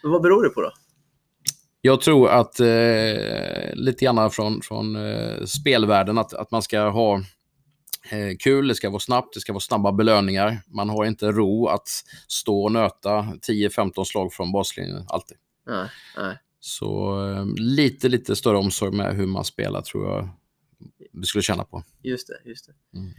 Men 0.02 0.12
vad 0.12 0.22
beror 0.22 0.42
det 0.42 0.50
på 0.50 0.60
då? 0.60 0.72
Jag 1.80 2.00
tror 2.00 2.28
att 2.28 2.60
eh, 2.60 3.74
lite 3.74 4.04
grann 4.04 4.30
från, 4.30 4.60
från 4.62 4.96
eh, 4.96 5.44
spelvärlden, 5.44 6.18
att, 6.18 6.34
att 6.34 6.50
man 6.50 6.62
ska 6.62 6.80
ha 6.80 7.14
eh, 8.10 8.36
kul, 8.38 8.68
det 8.68 8.74
ska 8.74 8.90
vara 8.90 9.00
snabbt, 9.00 9.34
det 9.34 9.40
ska 9.40 9.52
vara 9.52 9.60
snabba 9.60 9.92
belöningar. 9.92 10.60
Man 10.66 10.88
har 10.88 11.04
inte 11.04 11.32
ro 11.32 11.66
att 11.66 11.88
stå 12.28 12.64
och 12.64 12.72
nöta 12.72 13.10
10-15 13.48 14.04
slag 14.04 14.32
från 14.32 14.52
baslinjen 14.52 15.04
alltid. 15.08 15.36
Nej, 15.66 15.88
nej. 16.16 16.38
Så 16.60 17.20
eh, 17.30 17.46
lite, 17.56 18.08
lite 18.08 18.36
större 18.36 18.56
omsorg 18.56 18.96
med 18.96 19.16
hur 19.16 19.26
man 19.26 19.44
spelar 19.44 19.82
tror 19.82 20.06
jag 20.06 20.28
vi 21.14 21.26
skulle 21.26 21.42
känna 21.42 21.64
på. 21.64 21.84
Just 22.02 22.28
det. 22.28 22.48
Just 22.48 22.66
det. 22.66 22.98
Mm. 22.98 23.10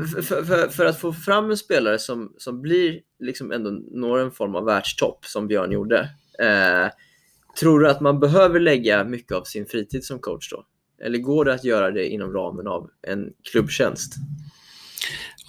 Eh, 0.00 0.06
för, 0.06 0.42
för, 0.42 0.68
för, 0.68 0.86
att 0.86 1.00
få 1.00 1.12
fram 1.12 1.50
en 1.50 1.56
spelare 1.56 1.98
som, 1.98 2.34
som 2.38 2.62
blir, 2.62 3.00
liksom 3.18 3.52
ändå 3.52 3.70
når 3.70 4.18
en 4.18 4.30
form 4.30 4.54
av 4.54 4.64
världstopp, 4.64 5.26
som 5.26 5.48
Björn 5.48 5.72
gjorde. 5.72 5.98
Eh, 6.38 6.90
tror 7.60 7.80
du 7.80 7.88
att 7.88 8.00
man 8.00 8.20
behöver 8.20 8.60
lägga 8.60 9.04
mycket 9.04 9.32
av 9.32 9.44
sin 9.44 9.66
fritid 9.66 10.04
som 10.04 10.18
coach 10.18 10.50
då? 10.50 10.66
Eller 11.04 11.18
går 11.18 11.44
det 11.44 11.54
att 11.54 11.64
göra 11.64 11.90
det 11.90 12.08
inom 12.08 12.32
ramen 12.32 12.66
av 12.66 12.90
en 13.02 13.32
klubbtjänst? 13.52 14.14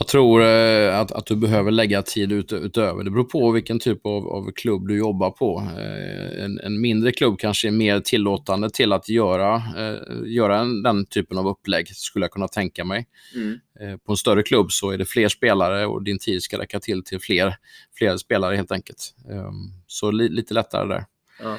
Jag 0.01 0.07
tror 0.07 0.43
eh, 0.43 0.99
att, 0.99 1.11
att 1.11 1.25
du 1.25 1.35
behöver 1.35 1.71
lägga 1.71 2.01
tid 2.01 2.31
ut, 2.31 2.53
utöver. 2.53 3.03
Det 3.03 3.11
beror 3.11 3.23
på 3.23 3.51
vilken 3.51 3.79
typ 3.79 4.05
av, 4.05 4.27
av 4.27 4.51
klubb 4.51 4.87
du 4.87 4.97
jobbar 4.97 5.29
på. 5.29 5.69
Eh, 5.77 6.43
en, 6.43 6.59
en, 6.59 6.81
mindre 6.81 7.11
klubb 7.11 7.39
kanske 7.39 7.67
är 7.67 7.71
mer 7.71 7.99
tillåtande 7.99 8.69
till 8.69 8.93
att 8.93 9.09
göra, 9.09 9.55
eh, 9.55 9.95
göra 10.25 10.59
en, 10.59 10.83
den 10.83 11.05
typen 11.05 11.37
av 11.37 11.47
upplägg, 11.47 11.87
skulle 11.87 12.23
jag 12.23 12.31
kunna 12.31 12.47
tänka 12.47 12.85
mig. 12.85 13.07
Mm. 13.35 13.99
På 14.05 14.11
en 14.11 14.17
större 14.17 14.43
klubb 14.43 14.71
så 14.71 14.91
är 14.91 14.97
det 14.97 15.05
fler 15.05 15.29
spelare 15.29 15.85
och 15.85 16.03
din 16.03 16.19
tid 16.19 16.43
ska 16.43 16.59
räcka 16.59 16.79
till 16.79 17.03
till 17.03 17.19
fler, 17.19 17.55
fler 17.97 18.17
spelare 18.17 18.55
helt 18.55 18.71
enkelt. 18.71 19.15
Ehm, 19.29 19.53
så 19.87 20.11
li, 20.11 20.29
lite 20.29 20.53
lättare 20.53 20.87
där. 20.87 21.05
Ja. 21.43 21.57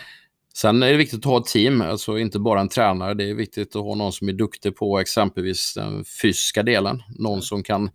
Sen 0.54 0.82
är 0.82 0.90
det 0.90 0.96
viktigt 0.96 1.18
att 1.18 1.24
ha 1.24 1.40
ett 1.40 1.46
team, 1.46 1.80
alltså 1.80 2.18
inte 2.18 2.38
bara 2.38 2.60
en 2.60 2.68
tränare. 2.68 3.14
Det 3.14 3.30
är 3.30 3.34
viktigt 3.34 3.76
att 3.76 3.82
ha 3.82 3.94
någon 3.94 4.12
som 4.12 4.28
är 4.28 4.32
duktig 4.32 4.76
på 4.76 4.98
exempelvis 4.98 5.74
den 5.74 6.04
fysiska 6.22 6.62
delen. 6.62 7.02
Någon 7.18 7.42
som 7.42 7.62
kan 7.62 7.90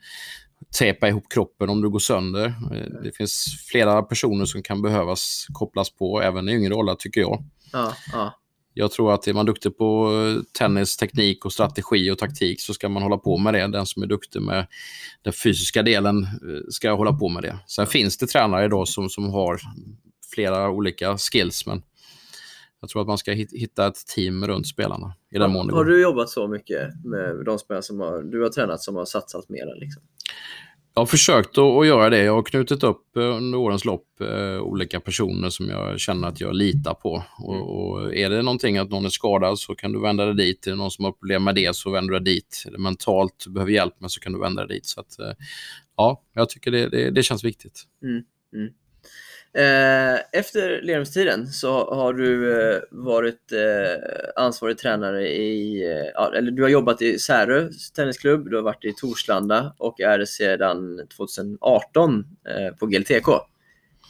tejpa 0.79 1.07
ihop 1.07 1.23
kroppen 1.29 1.69
om 1.69 1.81
du 1.81 1.89
går 1.89 1.99
sönder. 1.99 2.45
Eh, 2.45 3.01
det 3.03 3.11
finns 3.15 3.45
flera 3.71 4.01
personer 4.01 4.45
som 4.45 4.63
kan 4.63 4.81
behövas 4.81 5.47
kopplas 5.53 5.89
på, 5.89 6.21
även 6.21 6.49
i 6.49 6.53
yngre 6.53 6.73
åldrar 6.73 6.95
tycker 6.95 7.21
jag. 7.21 7.43
Ja, 7.73 7.93
ja. 8.13 8.39
Jag 8.73 8.91
tror 8.91 9.13
att 9.13 9.27
är 9.27 9.33
man 9.33 9.45
duktig 9.45 9.77
på 9.77 10.11
tennis, 10.57 10.97
teknik 10.97 11.45
och 11.45 11.53
strategi 11.53 12.11
och 12.11 12.17
taktik 12.17 12.61
så 12.61 12.73
ska 12.73 12.89
man 12.89 13.03
hålla 13.03 13.17
på 13.17 13.37
med 13.37 13.53
det. 13.53 13.67
Den 13.67 13.85
som 13.85 14.03
är 14.03 14.07
duktig 14.07 14.41
med 14.41 14.67
den 15.21 15.33
fysiska 15.33 15.83
delen 15.83 16.23
eh, 16.23 16.61
ska 16.69 16.91
hålla 16.91 17.13
på 17.13 17.29
med 17.29 17.43
det. 17.43 17.57
Sen 17.67 17.87
finns 17.87 18.17
det 18.17 18.27
tränare 18.27 18.65
idag 18.65 18.87
som, 18.87 19.09
som 19.09 19.29
har 19.29 19.59
flera 20.33 20.69
olika 20.69 21.17
skills, 21.17 21.65
men 21.65 21.81
jag 22.81 22.89
tror 22.89 23.01
att 23.01 23.07
man 23.07 23.17
ska 23.17 23.31
hitta 23.31 23.87
ett 23.87 24.07
team 24.15 24.47
runt 24.47 24.67
spelarna. 24.67 25.13
I 25.31 25.37
den 25.37 25.51
mån 25.51 25.69
har 25.69 25.85
du 25.85 26.01
jobbat 26.01 26.29
så 26.29 26.47
mycket 26.47 27.05
med 27.05 27.45
de 27.45 27.59
spelare 27.59 27.83
som 27.83 27.99
har, 27.99 28.23
du 28.23 28.41
har 28.41 28.49
tränat 28.49 28.81
som 28.81 28.95
har 28.95 29.05
satsat 29.05 29.49
mer? 29.49 29.79
Liksom? 29.79 30.03
Jag 30.97 31.01
har 31.01 31.05
försökt 31.05 31.57
att, 31.57 31.87
göra 31.87 32.09
det. 32.09 32.23
Jag 32.23 32.33
har 32.33 32.43
knutit 32.43 32.83
upp 32.83 33.17
eh, 33.17 33.23
under 33.23 33.57
årens 33.57 33.85
lopp 33.85 34.21
eh, 34.21 34.61
olika 34.61 34.99
personer 34.99 35.49
som 35.49 35.69
jag 35.69 35.99
känner 35.99 36.27
att 36.27 36.41
jag 36.41 36.55
litar 36.55 36.93
på. 36.93 37.23
Och, 37.39 37.55
mm. 37.55 37.67
och, 37.67 38.15
är 38.15 38.29
det 38.29 38.41
någonting 38.41 38.77
att 38.77 38.89
någon 38.89 39.05
är 39.05 39.09
skadad 39.09 39.59
så 39.59 39.75
kan 39.75 39.91
du 39.91 40.01
vända 40.01 40.25
dig 40.25 40.35
dit. 40.35 40.67
Är 40.67 40.71
det 40.71 40.77
någon 40.77 40.91
som 40.91 41.05
har 41.05 41.11
problem 41.11 41.43
med 41.43 41.55
det 41.55 41.75
så 41.75 41.91
vänder 41.91 42.13
du 42.13 42.19
dig 42.19 42.33
dit. 42.33 42.63
Är 42.67 42.71
det 42.71 42.77
mentalt 42.77 43.43
du 43.45 43.51
behöver 43.51 43.71
hjälp 43.71 43.99
med 43.99 44.11
så 44.11 44.19
kan 44.19 44.33
du 44.33 44.39
vända 44.39 44.65
dig 44.65 44.77
dit. 44.77 44.85
Så 44.85 44.99
att, 44.99 45.19
eh, 45.19 45.33
ja, 45.97 46.23
jag 46.33 46.49
tycker 46.49 46.71
det, 46.71 46.89
det, 46.89 47.11
det 47.11 47.23
känns 47.23 47.43
viktigt. 47.43 47.83
Mm. 48.03 48.23
Mm. 48.53 48.73
Eh, 49.57 50.19
efter 50.31 50.81
Lerumstiden 50.81 51.47
så 51.47 51.95
har 51.95 52.13
du 52.13 52.61
eh, 52.61 52.79
varit 52.91 53.51
eh, 53.51 54.43
ansvarig 54.43 54.77
tränare 54.77 55.27
i, 55.27 55.83
eller 56.37 56.51
du 56.51 56.61
har 56.61 56.69
jobbat 56.69 57.01
i 57.01 57.19
Särö 57.19 57.69
tennisklubb, 57.95 58.49
du 58.49 58.55
har 58.55 58.63
varit 58.63 58.85
i 58.85 58.93
Torslanda 58.93 59.73
och 59.77 60.01
är 60.01 60.25
sedan 60.25 61.07
2018 61.17 62.25
på 62.79 62.85
GLTK. 62.85 63.27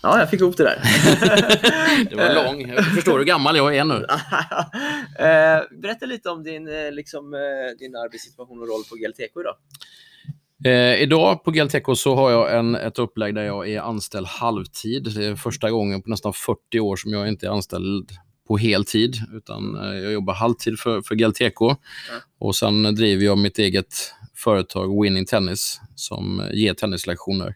Ja, 0.03 0.19
jag 0.19 0.29
fick 0.29 0.41
ihop 0.41 0.57
det 0.57 0.63
där. 0.63 0.79
det 2.09 2.15
var 2.15 2.35
lång. 2.35 2.69
Jag 2.69 2.85
förstår 2.85 3.17
hur 3.17 3.25
gammal 3.25 3.57
jag 3.57 3.75
är 3.75 3.83
nu. 3.83 4.05
Berätta 5.81 6.05
lite 6.05 6.29
om 6.29 6.43
din, 6.43 6.65
liksom, 6.91 7.31
din 7.79 7.95
arbetssituation 7.95 8.61
och 8.61 8.67
roll 8.67 8.83
på 8.89 8.95
GLTK 8.95 9.39
idag. 9.39 9.55
Eh, 10.65 11.01
idag 11.01 11.43
på 11.43 11.51
GLTK 11.51 11.95
så 11.95 12.15
har 12.15 12.31
jag 12.31 12.57
en, 12.57 12.75
ett 12.75 12.99
upplägg 12.99 13.35
där 13.35 13.43
jag 13.43 13.69
är 13.69 13.81
anställd 13.81 14.27
halvtid. 14.27 15.03
Det 15.15 15.25
är 15.25 15.35
första 15.35 15.71
gången 15.71 16.01
på 16.01 16.09
nästan 16.09 16.33
40 16.33 16.79
år 16.79 16.95
som 16.95 17.13
jag 17.13 17.27
inte 17.27 17.47
är 17.47 17.51
anställd 17.51 18.11
på 18.47 18.57
heltid, 18.57 19.15
utan 19.33 19.75
eh, 19.75 19.99
jag 19.99 20.11
jobbar 20.11 20.33
halvtid 20.33 20.79
för, 20.79 21.01
för 21.01 21.15
GLTK. 21.15 21.61
Ja. 21.61 21.75
Och 22.39 22.55
sen 22.55 22.95
driver 22.95 23.25
jag 23.25 23.37
mitt 23.37 23.59
eget 23.59 23.95
företag 24.35 25.01
Winning 25.03 25.25
Tennis 25.25 25.81
som 25.95 26.49
ger 26.53 26.73
tennislektioner 26.73 27.55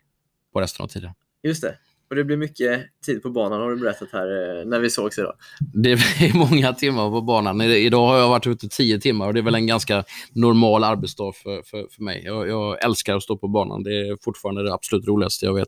på 0.54 0.62
resten 0.62 0.84
av 0.84 0.88
tiden. 0.88 1.12
Just 1.44 1.62
det. 1.62 1.78
Och 2.12 2.18
det 2.18 2.24
blir 2.24 2.38
mycket 2.38 2.86
tid 3.06 3.24
på 3.24 3.30
banan 3.30 3.62
har 3.62 3.70
du 3.70 3.78
berättat 3.78 4.10
här 4.12 4.60
eh, 4.60 4.66
när 4.66 4.80
vi 4.80 4.90
sågs 4.90 5.18
idag. 5.18 5.34
Det 5.74 5.92
är 5.92 6.38
många 6.50 6.74
timmar 6.74 7.10
på 7.10 7.22
banan. 7.22 7.62
Idag 7.62 8.08
har 8.08 8.18
jag 8.18 8.30
varit 8.30 8.48
ute 8.48 8.70
tio 8.70 9.00
timmar 9.00 9.28
och 9.28 9.34
det 9.34 9.40
är 9.40 9.44
väl 9.44 9.56
en 9.56 9.68
ganska 9.68 10.04
normal 10.32 10.84
arbetsdag 10.84 11.34
för, 11.36 11.62
för, 11.62 11.88
för 11.92 12.04
mig. 12.04 12.22
Jag, 12.26 12.48
jag, 12.48 12.84
älskar 12.84 13.16
att 13.16 13.24
stå 13.24 13.38
på 13.38 13.48
banan. 13.48 13.84
Det 13.84 13.92
är 13.92 14.18
fortfarande 14.24 14.64
det 14.64 14.74
absolut 14.74 15.08
roligaste 15.08 15.46
jag 15.46 15.54
vet. 15.54 15.68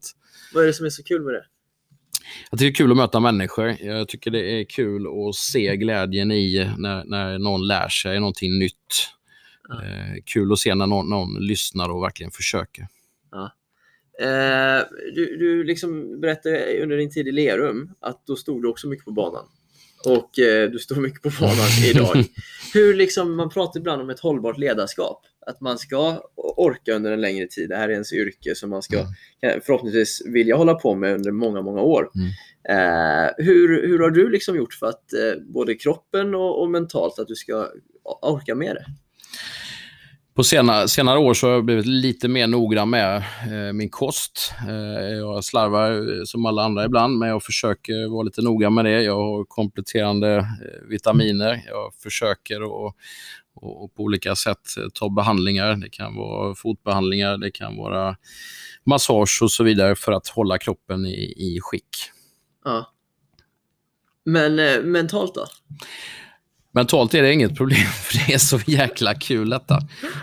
Vad 0.54 0.64
är 0.64 0.68
det 0.68 0.74
som 0.74 0.86
är 0.86 0.90
så 0.90 1.04
kul 1.04 1.22
med 1.22 1.34
det? 1.34 1.44
Jag 2.52 2.60
tycker 2.60 2.72
det 2.72 2.74
är 2.74 2.86
kul 2.86 2.92
att 2.92 2.98
möta 2.98 3.20
människor. 3.20 3.76
Jag 3.80 4.08
tycker 4.08 4.32
det 4.32 4.52
är 4.52 4.64
kul 4.64 5.08
att 5.08 5.36
se 5.36 5.78
glädjen 5.78 6.32
i 6.32 6.72
när, 6.78 7.04
när 7.06 7.40
någon 7.40 7.68
lär 7.68 7.90
sig 7.90 8.20
någonting 8.20 8.60
nytt. 8.60 9.10
Ja. 9.70 9.84
Eh, 9.84 10.22
kul 10.26 10.54
att 10.54 10.60
se 10.60 10.76
när 10.76 10.88
någon, 10.88 11.10
någon 11.10 11.48
lyssnar 11.48 11.90
och 11.90 12.04
verkligen 12.04 12.32
försöker. 12.32 12.88
Eh, 14.20 14.86
du, 15.16 15.38
du 15.38 15.64
liksom 15.64 16.22
berättade 16.22 16.84
under 16.84 16.98
din 16.98 17.12
tid 17.12 17.28
i 17.28 17.32
Lerum 17.32 17.92
att 18.00 18.26
då 18.28 18.36
stod 18.36 18.62
du 18.62 18.68
också 18.68 18.88
mycket 18.88 19.06
på 19.06 19.12
banan. 19.12 19.46
Och 20.06 20.40
eh, 20.40 20.70
du 20.70 20.80
står 20.80 20.96
mycket 20.96 21.22
på 21.22 21.32
banan 21.40 21.68
idag. 21.90 22.26
Hur 22.74 22.94
liksom, 22.94 23.36
man 23.36 23.50
pratar 23.50 23.80
ibland 23.80 24.02
om 24.02 24.10
ett 24.10 24.20
hållbart 24.20 24.58
ledarskap. 24.58 25.22
Att 25.46 25.62
man 25.62 25.78
ska 25.78 26.24
orka 26.36 26.94
under 26.94 27.12
en 27.12 27.22
längre 27.22 27.48
tid. 27.48 27.70
Det 27.70 27.76
här 27.76 27.90
är 27.90 27.94
ens 27.94 28.14
yrke 28.14 28.56
som 28.56 28.70
man 28.70 28.82
ska 28.82 29.00
mm. 29.00 29.62
förhoppningsvis 29.62 30.22
vilja 30.26 30.56
hålla 30.56 30.74
på 30.74 30.96
med 30.96 31.14
under 31.14 31.32
många, 31.32 31.62
många 31.62 31.82
år. 31.82 32.10
Mm. 32.16 32.30
Eh, 32.70 33.32
hur, 33.38 33.88
hur 33.88 34.00
har 34.00 34.10
du 34.10 34.30
liksom 34.30 34.56
gjort 34.56 34.74
för 34.74 34.88
att 34.88 35.14
eh, 35.14 35.42
både 35.54 35.76
kroppen 35.76 36.36
och, 36.36 36.62
och 36.62 36.70
mentalt 36.70 37.20
att 37.20 37.28
du 37.28 37.36
ska 37.36 37.70
orka 38.22 38.56
med 38.56 38.76
det? 38.76 38.86
På 40.36 40.44
senare, 40.44 40.88
senare 40.88 41.20
år 41.20 41.34
så 41.34 41.48
har 41.48 41.54
jag 41.54 41.66
blivit 41.66 41.86
lite 41.86 42.28
mer 42.28 42.48
noggrann 42.48 42.90
med 42.90 43.18
eh, 43.18 43.74
min 43.74 43.90
kost. 43.90 44.54
Eh, 44.68 45.10
jag 45.10 45.44
slarvar 45.44 45.92
eh, 45.92 46.24
som 46.26 46.46
alla 46.46 46.64
andra 46.64 46.86
ibland, 46.86 47.18
men 47.18 47.30
jag 47.30 47.44
försöker 47.44 48.10
vara 48.10 48.24
lite 48.24 48.42
noga 48.42 48.70
med 48.70 48.86
det. 48.86 49.02
Jag 49.02 49.16
har 49.16 49.46
kompletterande 49.46 50.36
eh, 50.38 50.88
vitaminer. 50.90 51.64
Jag 51.68 51.94
försöker 52.04 52.88
att 52.88 52.96
och, 53.56 53.96
på 53.96 54.04
olika 54.04 54.36
sätt 54.36 54.78
eh, 54.78 54.84
ta 54.94 55.10
behandlingar. 55.10 55.76
Det 55.76 55.90
kan 55.90 56.16
vara 56.16 56.56
fotbehandlingar, 56.56 57.38
det 57.38 57.52
kan 57.52 57.78
vara 57.78 58.16
massage 58.84 59.40
och 59.42 59.52
så 59.52 59.64
vidare 59.64 59.96
för 59.96 60.12
att 60.12 60.28
hålla 60.28 60.58
kroppen 60.58 61.06
i, 61.06 61.34
i 61.38 61.60
skick. 61.62 61.98
Ja. 62.66 62.94
Men 64.26 64.60
eh, 64.60 64.82
mentalt 64.82 65.36
då? 65.36 65.46
Mentalt 66.76 67.14
är 67.14 67.22
det 67.22 67.34
inget 67.34 67.58
problem, 67.58 67.78
för 68.04 68.28
det 68.28 68.34
är 68.34 68.38
så 68.38 68.60
jäkla 68.68 69.14
kul 69.14 69.50
detta. 69.50 69.80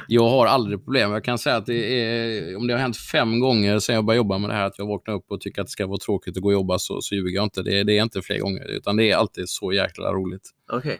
Jag 0.08 0.28
har 0.28 0.46
aldrig 0.46 0.84
problem. 0.84 1.12
Jag 1.12 1.24
kan 1.24 1.38
säga 1.38 1.56
att 1.56 1.66
det 1.66 2.02
är, 2.02 2.56
om 2.56 2.66
det 2.66 2.74
har 2.74 2.80
hänt 2.80 2.96
fem 2.96 3.40
gånger 3.40 3.78
sedan 3.78 3.94
jag 3.94 4.04
började 4.04 4.16
jobba 4.16 4.38
med 4.38 4.50
det 4.50 4.54
här, 4.54 4.66
att 4.66 4.78
jag 4.78 4.86
vaknar 4.86 5.14
upp 5.14 5.24
och 5.28 5.40
tycker 5.40 5.60
att 5.60 5.66
det 5.66 5.70
ska 5.70 5.86
vara 5.86 5.98
tråkigt 5.98 6.36
att 6.36 6.42
gå 6.42 6.48
och 6.48 6.52
jobba, 6.52 6.78
så, 6.78 7.00
så 7.00 7.14
ljuger 7.14 7.34
jag 7.34 7.44
inte. 7.44 7.62
Det, 7.62 7.84
det 7.84 7.98
är 7.98 8.02
inte 8.02 8.22
fler 8.22 8.38
gånger, 8.38 8.64
utan 8.70 8.96
det 8.96 9.10
är 9.10 9.16
alltid 9.16 9.48
så 9.48 9.72
jäkla 9.72 10.12
roligt. 10.12 10.50
Okej. 10.72 10.98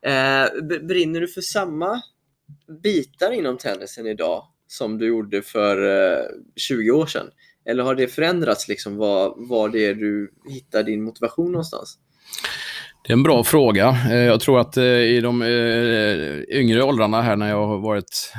Okay. 0.00 0.12
Eh, 0.12 0.48
brinner 0.82 1.20
du 1.20 1.28
för 1.28 1.40
samma 1.40 2.02
bitar 2.82 3.32
inom 3.32 3.58
tennisen 3.58 4.06
idag 4.06 4.44
som 4.66 4.98
du 4.98 5.06
gjorde 5.06 5.42
för 5.42 5.76
eh, 6.16 6.24
20 6.56 6.90
år 6.90 7.06
sedan? 7.06 7.26
Eller 7.64 7.82
har 7.82 7.94
det 7.94 8.08
förändrats, 8.08 8.68
liksom, 8.68 8.96
var, 8.96 9.34
var 9.36 9.68
det 9.68 9.94
du 9.94 10.34
hittar 10.48 10.82
din 10.82 11.02
motivation 11.02 11.52
någonstans? 11.52 11.98
Det 13.04 13.12
är 13.12 13.16
en 13.16 13.22
bra 13.22 13.44
fråga. 13.44 13.96
Eh, 14.10 14.16
jag 14.16 14.40
tror 14.40 14.60
att 14.60 14.76
eh, 14.76 14.84
i 14.84 15.20
de 15.20 15.42
eh, 15.42 16.58
yngre 16.60 16.82
åldrarna 16.82 17.22
här 17.22 17.36
när 17.36 17.48
jag 17.48 17.66
har 17.66 17.78
varit 17.78 18.32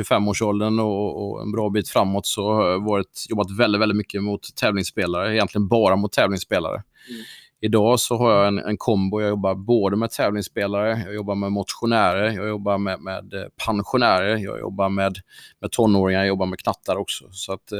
25-årsåldern 0.00 0.80
och 0.80 1.42
en 1.42 1.52
bra 1.52 1.70
bit 1.70 1.88
framåt 1.88 2.26
så 2.26 2.52
har 2.52 2.70
jag 2.70 2.84
varit, 2.84 3.26
jobbat 3.28 3.58
väldigt, 3.58 3.80
väldigt 3.80 3.96
mycket 3.96 4.22
mot 4.22 4.56
tävlingsspelare. 4.56 5.34
Egentligen 5.34 5.68
bara 5.68 5.96
mot 5.96 6.12
tävlingsspelare. 6.12 6.74
Mm. 6.74 7.22
Idag 7.60 8.00
så 8.00 8.16
har 8.16 8.32
jag 8.32 8.48
en, 8.48 8.58
en 8.58 8.76
kombo. 8.76 9.20
Jag 9.20 9.28
jobbar 9.28 9.54
både 9.54 9.96
med 9.96 10.10
tävlingsspelare, 10.10 11.02
jag 11.04 11.14
jobbar 11.14 11.34
med 11.34 11.52
motionärer, 11.52 12.30
jag 12.30 12.48
jobbar 12.48 12.78
med, 12.78 13.00
med 13.00 13.24
pensionärer, 13.66 14.36
jag 14.36 14.60
jobbar 14.60 14.88
med, 14.88 15.14
med 15.60 15.70
tonåringar, 15.70 16.20
jag 16.20 16.28
jobbar 16.28 16.46
med 16.46 16.58
knattar 16.58 16.96
också. 16.96 17.24
Så 17.30 17.52
att, 17.52 17.72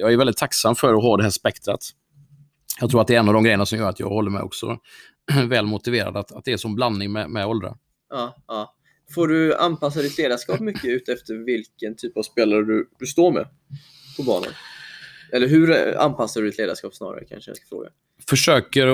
jag 0.00 0.12
är 0.12 0.16
väldigt 0.16 0.36
tacksam 0.36 0.74
för 0.74 0.94
att 0.94 1.02
ha 1.02 1.16
det 1.16 1.22
här 1.22 1.30
spektrat. 1.30 1.80
Jag 2.80 2.90
tror 2.90 3.00
att 3.00 3.06
det 3.06 3.14
är 3.14 3.18
en 3.18 3.28
av 3.28 3.34
de 3.34 3.44
grejerna 3.44 3.66
som 3.66 3.78
gör 3.78 3.88
att 3.88 4.00
jag 4.00 4.08
håller 4.08 4.30
med 4.30 4.42
också 4.42 4.78
väl 5.48 5.66
motiverad 5.66 6.16
att, 6.16 6.32
att 6.32 6.44
det 6.44 6.52
är 6.52 6.56
som 6.56 6.74
blandning 6.74 7.12
med, 7.12 7.30
med 7.30 7.46
åldrar. 7.46 7.76
Ja, 8.10 8.36
ja. 8.46 8.74
Får 9.14 9.28
du 9.28 9.56
anpassa 9.56 10.02
ditt 10.02 10.18
ledarskap 10.18 10.60
mycket 10.60 10.84
ut 10.84 11.08
efter 11.08 11.34
vilken 11.34 11.96
typ 11.96 12.16
av 12.16 12.22
spelare 12.22 12.64
du, 12.64 12.88
du 12.98 13.06
står 13.06 13.32
med 13.32 13.46
på 14.16 14.22
banan? 14.22 14.52
Eller 15.32 15.48
hur 15.48 15.96
anpassar 15.98 16.40
du 16.40 16.50
ditt 16.50 16.58
ledarskap 16.58 16.94
snarare 16.94 17.24
kanske 17.24 17.50
jag 17.50 17.56
ska 17.56 17.66
fråga? 17.68 17.88
Försöker 18.28 18.86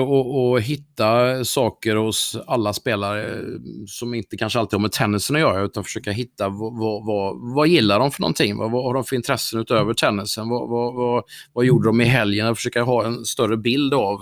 att 0.55 0.63
hitta 0.63 1.45
saker 1.45 1.95
hos 1.95 2.37
alla 2.47 2.73
spelare 2.73 3.41
som 3.87 4.13
inte 4.13 4.37
kanske 4.37 4.59
alltid 4.59 4.73
har 4.73 4.81
med 4.81 4.91
tennisen 4.91 5.35
att 5.35 5.39
göra, 5.39 5.61
utan 5.61 5.83
försöka 5.83 6.11
hitta 6.11 6.49
vad, 6.49 7.05
vad, 7.05 7.53
vad 7.55 7.67
gillar 7.67 7.99
de 7.99 8.11
för 8.11 8.21
någonting? 8.21 8.57
Vad, 8.57 8.71
vad 8.71 8.83
har 8.83 8.93
de 8.93 9.03
för 9.03 9.15
intressen 9.15 9.59
utöver 9.59 9.93
tennisen? 9.93 10.49
Vad, 10.49 10.69
vad, 10.69 10.95
vad, 10.95 11.23
vad 11.53 11.65
gjorde 11.65 11.89
de 11.89 12.01
i 12.01 12.05
helgen? 12.05 12.55
Försöka 12.55 12.81
ha 12.81 13.05
en 13.05 13.25
större 13.25 13.57
bild 13.57 13.93
av 13.93 14.19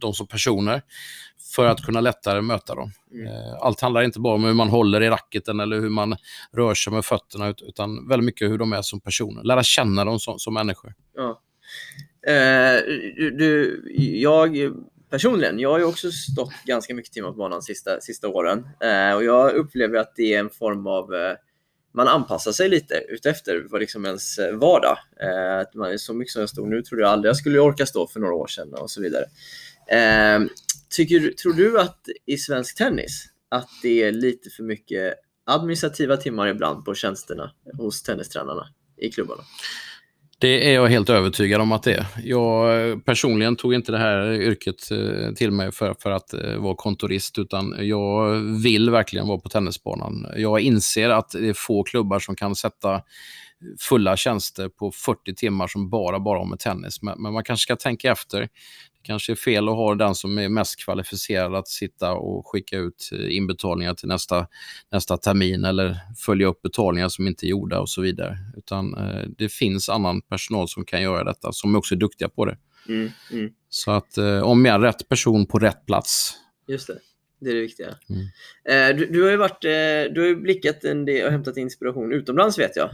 dem 0.00 0.14
som 0.14 0.26
personer 0.26 0.82
för 1.54 1.66
att 1.66 1.84
kunna 1.84 2.00
lättare 2.00 2.40
möta 2.40 2.74
dem. 2.74 2.92
Mm. 3.12 3.26
Eh, 3.26 3.54
allt 3.60 3.80
handlar 3.80 4.02
inte 4.02 4.20
bara 4.20 4.34
om 4.34 4.44
hur 4.44 4.54
man 4.54 4.68
håller 4.68 5.02
i 5.02 5.10
racketen 5.10 5.60
eller 5.60 5.80
hur 5.80 5.88
man 5.88 6.16
rör 6.52 6.74
sig 6.74 6.92
med 6.92 7.04
fötterna, 7.04 7.48
utan 7.48 8.08
väldigt 8.08 8.24
mycket 8.24 8.50
hur 8.50 8.58
de 8.58 8.72
är 8.72 8.82
som 8.82 9.00
personer. 9.00 9.44
Lära 9.44 9.62
känna 9.62 10.04
dem 10.04 10.20
som, 10.20 10.38
som 10.38 10.54
människor. 10.54 10.94
Ja. 11.16 11.40
Eh, 12.32 12.80
du, 13.38 13.82
jag 14.20 14.56
personligen, 15.10 15.58
jag 15.58 15.70
har 15.70 15.78
ju 15.78 15.84
också 15.84 16.10
stått 16.10 16.52
ganska 16.64 16.94
mycket 16.94 17.12
timmar 17.12 17.30
på 17.30 17.36
banan 17.36 17.62
sista, 17.62 18.00
sista 18.00 18.28
åren 18.28 18.68
eh, 18.80 19.16
och 19.16 19.24
jag 19.24 19.54
upplever 19.54 19.98
att 19.98 20.16
det 20.16 20.34
är 20.34 20.40
en 20.40 20.50
form 20.50 20.86
av 20.86 21.14
eh, 21.14 21.36
man 21.94 22.08
anpassar 22.08 22.52
sig 22.52 22.68
lite 22.68 22.94
utefter 23.08 23.66
vad 23.70 23.80
liksom 23.80 24.06
ens 24.06 24.38
vardag. 24.38 24.98
Eh, 25.20 25.58
att 25.58 25.74
man, 25.74 25.98
så 25.98 26.14
mycket 26.14 26.32
som 26.32 26.40
jag 26.40 26.48
stod 26.48 26.68
nu 26.68 26.82
trodde 26.82 27.02
jag 27.02 27.10
aldrig 27.10 27.28
jag 27.28 27.36
skulle 27.36 27.58
orka 27.58 27.86
stå 27.86 28.06
för 28.06 28.20
några 28.20 28.34
år 28.34 28.46
sedan 28.46 28.74
och 28.74 28.90
så 28.90 29.02
vidare. 29.02 29.24
Eh, 29.92 30.46
tycker, 30.96 31.30
tror 31.30 31.52
du 31.52 31.80
att 31.80 32.00
i 32.26 32.36
svensk 32.36 32.76
tennis 32.76 33.24
att 33.48 33.68
det 33.82 34.02
är 34.02 34.12
lite 34.12 34.50
för 34.50 34.62
mycket 34.62 35.14
administrativa 35.46 36.16
timmar 36.16 36.48
ibland 36.48 36.84
på 36.84 36.94
tjänsterna 36.94 37.50
hos 37.78 38.02
tennistränarna 38.02 38.66
i 38.96 39.10
klubbarna? 39.10 39.42
Det 40.40 40.70
är 40.70 40.74
jag 40.74 40.86
helt 40.86 41.10
övertygad 41.10 41.60
om 41.60 41.72
att 41.72 41.82
det 41.82 41.94
är. 41.94 42.06
Jag 42.22 42.88
eh, 42.90 42.98
personligen 42.98 43.56
tog 43.56 43.74
inte 43.74 43.92
det 43.92 43.98
här 43.98 44.32
yrket 44.32 44.90
eh, 44.90 45.32
till 45.34 45.50
mig 45.50 45.72
för, 45.72 45.94
för 45.98 46.10
att 46.10 46.34
eh, 46.34 46.56
vara 46.56 46.74
kontorist, 46.76 47.38
utan 47.38 47.74
jag 47.78 48.34
vill 48.62 48.90
verkligen 48.90 49.26
vara 49.26 49.38
på 49.38 49.48
tennisbanan. 49.48 50.26
Jag 50.36 50.60
inser 50.60 51.10
att 51.10 51.30
det 51.30 51.48
är 51.48 51.54
få 51.54 51.82
klubbar 51.82 52.18
som 52.18 52.36
kan 52.36 52.54
sätta 52.54 53.02
fulla 53.80 54.16
tjänster 54.16 54.68
på 54.68 54.92
40 54.92 55.34
timmar 55.34 55.66
som 55.66 55.90
bara, 55.90 56.20
bara 56.20 56.38
har 56.38 56.46
med 56.46 56.58
tennis. 56.58 57.02
Men, 57.02 57.22
men 57.22 57.32
man 57.32 57.44
kanske 57.44 57.62
ska 57.62 57.76
tänka 57.76 58.12
efter 58.12 58.48
kanske 59.02 59.32
är 59.32 59.36
fel 59.36 59.68
att 59.68 59.74
ha 59.74 59.94
den 59.94 60.14
som 60.14 60.38
är 60.38 60.48
mest 60.48 60.84
kvalificerad 60.84 61.54
att 61.54 61.68
sitta 61.68 62.12
och 62.12 62.46
skicka 62.46 62.78
ut 62.78 63.10
eh, 63.12 63.36
inbetalningar 63.36 63.94
till 63.94 64.08
nästa, 64.08 64.46
nästa 64.92 65.16
termin 65.16 65.64
eller 65.64 65.96
följa 66.16 66.46
upp 66.46 66.62
betalningar 66.62 67.08
som 67.08 67.26
inte 67.26 67.46
är 67.46 67.48
gjorda 67.48 67.80
och 67.80 67.88
så 67.88 68.02
vidare. 68.02 68.38
Utan 68.56 68.94
eh, 68.94 69.28
det 69.38 69.48
finns 69.48 69.88
annan 69.88 70.20
personal 70.20 70.68
som 70.68 70.84
kan 70.84 71.02
göra 71.02 71.24
detta, 71.24 71.52
som 71.52 71.76
också 71.76 71.94
är 71.94 71.98
duktiga 71.98 72.28
på 72.28 72.44
det. 72.44 72.58
Mm, 72.88 73.10
mm. 73.32 73.50
Så 73.68 73.90
att 73.90 74.18
eh, 74.18 74.40
om 74.40 74.64
jag 74.64 74.74
är 74.74 74.78
rätt 74.78 75.08
person 75.08 75.46
på 75.46 75.58
rätt 75.58 75.86
plats. 75.86 76.34
Just 76.66 76.86
det. 76.86 76.98
Det 77.40 77.50
är 77.50 77.54
det 77.54 77.60
viktiga. 77.60 77.94
Mm. 78.10 78.96
Du, 78.96 79.06
du, 79.06 79.22
har 79.22 79.30
ju 79.30 79.36
varit, 79.36 79.60
du 80.14 80.20
har 80.20 80.34
blickat 80.34 80.84
en 80.84 81.04
del 81.04 81.26
och 81.26 81.32
hämtat 81.32 81.56
inspiration 81.56 82.12
utomlands 82.12 82.58
vet 82.58 82.76
jag. 82.76 82.90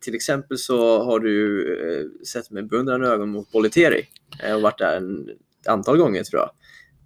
Till 0.00 0.14
exempel 0.14 0.58
så 0.58 1.04
har 1.04 1.20
du 1.20 2.20
sett 2.26 2.50
med 2.50 2.68
beundrande 2.68 3.08
ögon 3.08 3.28
mot 3.28 3.52
Bolleteri 3.52 4.06
eh, 4.42 4.54
och 4.54 4.62
varit 4.62 4.78
där 4.78 4.96
en 4.96 5.28
antal 5.66 5.96
gånger 5.96 6.24
tror 6.24 6.40
jag. 6.40 6.50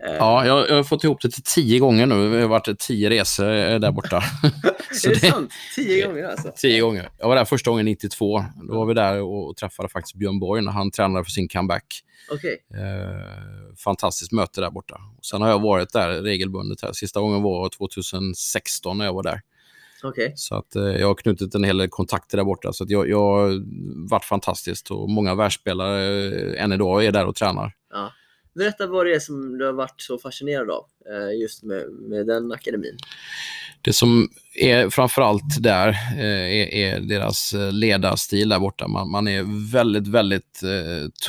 Eh, 0.04 0.16
ja, 0.16 0.46
jag, 0.46 0.68
jag, 0.70 0.76
har 0.76 0.84
fått 0.84 1.04
ihop 1.04 1.22
det 1.22 1.30
till 1.30 1.42
tio 1.42 1.78
gånger 1.78 2.06
nu. 2.06 2.32
Det 2.32 2.40
har 2.40 2.48
varit 2.48 2.78
tio 2.78 3.10
resor 3.10 3.78
där 3.78 3.90
borta. 3.90 4.16
är 5.04 5.08
det, 5.08 5.14
det 5.20 5.30
sant? 5.30 5.52
Tio 5.76 6.06
gånger 6.06 6.24
alltså? 6.24 6.52
Tio 6.56 6.80
gånger. 6.80 7.08
Jag 7.18 7.28
var 7.28 7.36
där 7.36 7.44
första 7.44 7.70
gången 7.70 7.84
92. 7.84 8.44
Då 8.68 8.74
var 8.74 8.86
vi 8.86 8.94
där 8.94 9.20
och 9.20 9.56
träffade 9.56 9.88
faktiskt 9.88 10.14
Björn 10.14 10.38
Borg 10.38 10.62
när 10.62 10.72
han 10.72 10.90
tränade 10.90 11.24
för 11.24 11.30
sin 11.30 11.48
comeback. 11.48 11.84
Okay. 12.30 12.52
Eh, 12.52 13.74
fantastiskt 13.76 14.32
möte 14.32 14.60
där 14.60 14.70
borta. 14.70 15.00
Och 15.18 15.24
sen 15.24 15.42
har 15.42 15.48
jag 15.48 15.62
varit 15.62 15.92
där 15.92 16.22
regelbundet. 16.22 16.82
Här. 16.82 16.92
Sista 16.92 17.20
gången 17.20 17.42
var 17.42 17.68
2016 17.68 18.98
när 18.98 19.04
jag 19.04 19.12
var 19.12 19.22
där. 19.22 19.40
Okay. 20.04 20.32
Så 20.34 20.54
att, 20.54 20.76
eh, 20.76 20.82
jag 20.82 21.06
har 21.06 21.14
knutit 21.14 21.54
en 21.54 21.64
hel 21.64 21.78
del 21.78 21.88
kontakter 21.88 22.36
där 22.36 22.44
borta. 22.44 22.72
Så 22.72 22.84
att 22.84 22.90
jag, 22.90 23.08
jag 23.08 23.18
har 23.18 23.62
varit 24.10 24.24
fantastiskt 24.24 24.90
och 24.90 25.10
många 25.10 25.34
världsspelare 25.34 26.26
eh, 26.26 26.64
än 26.64 26.72
idag 26.72 27.04
är 27.04 27.12
där 27.12 27.26
och 27.26 27.34
tränar. 27.34 27.72
Ja. 27.92 28.10
Berätta 28.54 28.86
vad 28.86 29.06
det 29.06 29.14
är 29.14 29.20
som 29.20 29.58
du 29.58 29.66
har 29.66 29.72
varit 29.72 30.00
så 30.00 30.18
fascinerad 30.18 30.70
av 30.70 30.84
eh, 31.10 31.40
just 31.40 31.62
med, 31.62 31.92
med 31.92 32.26
den 32.26 32.52
akademin. 32.52 32.96
Det 33.82 33.92
som 33.92 34.28
är 34.54 34.90
framförallt 34.90 35.62
där 35.62 35.88
eh, 35.88 36.24
är, 36.24 36.74
är, 36.74 37.00
deras 37.00 37.52
eh, 37.52 37.72
ledarstil 37.72 38.48
där 38.48 38.58
borta. 38.58 38.88
Man, 38.88 39.10
man 39.10 39.28
är 39.28 39.70
väldigt, 39.72 40.06
väldigt 40.06 40.60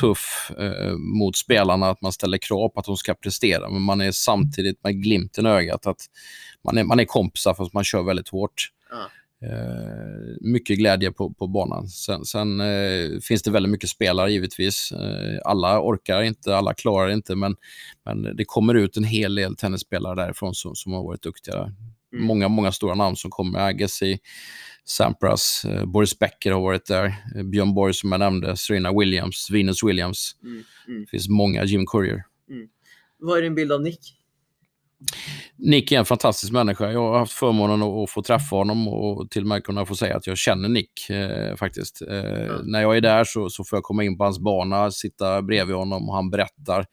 tuff 0.00 0.50
mot 0.98 1.36
spelarna, 1.36 1.90
att 1.90 2.02
man 2.02 2.12
ställer 2.12 2.38
krav 2.38 2.68
på 2.68 2.80
att 2.80 2.86
de 2.86 2.96
ska 2.96 3.14
prestera, 3.14 3.70
men 3.70 3.82
man 3.82 4.00
är 4.00 4.12
samtidigt 4.12 4.84
med 4.84 5.02
glimten 5.02 5.46
i 5.46 5.48
ögat 5.48 5.86
att 5.86 6.00
man 6.64 6.78
är, 6.78 6.84
man 6.84 7.00
är 7.00 7.04
kompisar 7.04 7.54
fast 7.54 7.72
man 7.72 7.84
kör 7.84 8.02
väldigt 8.02 8.28
hårt. 8.28 8.70
Ah. 8.90 9.06
Eh, 9.42 10.36
mycket 10.40 10.78
glädje 10.78 11.12
på, 11.12 11.34
på 11.34 11.46
banan. 11.46 11.88
Sen, 11.88 12.24
sen 12.24 12.60
eh, 12.60 13.18
finns 13.22 13.42
det 13.42 13.50
väldigt 13.50 13.70
mycket 13.70 13.90
spelare 13.90 14.32
givetvis. 14.32 14.92
Eh, 14.92 15.38
alla 15.44 15.80
orkar 15.80 16.22
inte, 16.22 16.56
alla 16.56 16.74
klarar 16.74 17.10
inte, 17.10 17.34
men, 17.34 17.56
men 18.04 18.36
det 18.36 18.44
kommer 18.44 18.74
ut 18.74 18.96
en 18.96 19.04
hel 19.04 19.34
del 19.34 19.56
tennisspelare 19.56 20.14
därifrån 20.14 20.54
som, 20.54 20.74
som 20.74 20.92
har 20.92 21.02
varit 21.02 21.22
duktiga. 21.22 21.72
Mm. 22.12 22.26
Många, 22.26 22.48
många 22.48 22.72
stora 22.72 22.94
namn 22.94 23.16
som 23.16 23.30
kommer. 23.30 23.58
Agassi, 23.58 24.18
Sampras, 24.84 25.64
eh, 25.64 25.84
Boris 25.84 26.18
Becker 26.18 26.52
har 26.52 26.60
varit 26.60 26.86
där, 26.86 27.14
eh, 27.36 27.42
Björn 27.42 27.74
Borg 27.74 27.94
som 27.94 28.12
jag 28.12 28.18
nämnde, 28.18 28.56
Serena 28.56 28.98
Williams, 28.98 29.48
Venus 29.50 29.82
Williams. 29.82 30.36
Mm. 30.42 30.64
Mm. 30.88 31.00
Det 31.00 31.06
finns 31.06 31.28
många, 31.28 31.64
Jim 31.64 31.86
Courier. 31.86 32.24
Mm. 32.50 32.68
Vad 33.18 33.38
är 33.38 33.42
din 33.42 33.54
bild 33.54 33.72
av 33.72 33.82
Nick? 33.82 34.15
Nick 35.56 35.92
är 35.92 35.98
en 35.98 36.04
fantastisk 36.04 36.52
människa. 36.52 36.92
Jag 36.92 37.00
har 37.00 37.18
haft 37.18 37.32
förmånen 37.32 37.82
att 37.82 38.10
få 38.10 38.22
träffa 38.22 38.56
honom 38.56 38.88
och 38.88 39.30
till 39.30 39.42
och 39.42 39.48
med 39.48 39.64
kunna 39.64 39.86
få 39.86 39.94
säga 39.96 40.16
att 40.16 40.26
jag 40.26 40.38
känner 40.38 40.68
Nick 40.68 41.10
eh, 41.10 41.56
faktiskt. 41.56 42.02
Eh, 42.02 42.18
mm. 42.18 42.66
När 42.66 42.82
jag 42.82 42.96
är 42.96 43.00
där 43.00 43.24
så, 43.24 43.50
så 43.50 43.64
får 43.64 43.76
jag 43.76 43.84
komma 43.84 44.04
in 44.04 44.18
på 44.18 44.24
hans 44.24 44.38
bana, 44.38 44.90
sitta 44.90 45.42
bredvid 45.42 45.76
honom 45.76 46.08
och 46.08 46.14
han 46.14 46.30
berättar 46.30 46.86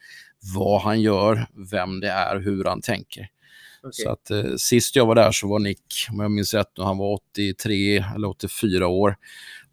vad 0.55 0.81
han 0.81 1.01
gör, 1.01 1.47
vem 1.71 1.99
det 1.99 2.09
är, 2.09 2.39
hur 2.39 2.65
han 2.65 2.81
tänker. 2.81 3.27
Okay. 3.83 3.91
Så 3.91 4.09
att, 4.09 4.31
eh, 4.31 4.55
sist 4.57 4.95
jag 4.95 5.05
var 5.05 5.15
där 5.15 5.31
så 5.31 5.47
var 5.47 5.59
Nick, 5.59 6.07
om 6.11 6.19
jag 6.19 6.31
minns 6.31 6.53
rätt, 6.53 6.71
han 6.77 6.97
var 6.97 7.13
83 7.13 8.05
eller 8.15 8.27
84 8.27 8.87
år. 8.87 9.15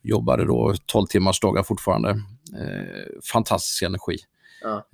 Jobbade 0.02 0.44
då 0.44 0.74
12 0.86 1.06
timmars 1.06 1.40
dagar 1.40 1.62
fortfarande. 1.62 2.10
Eh, 2.60 3.20
fantastisk 3.32 3.82
energi. 3.82 4.16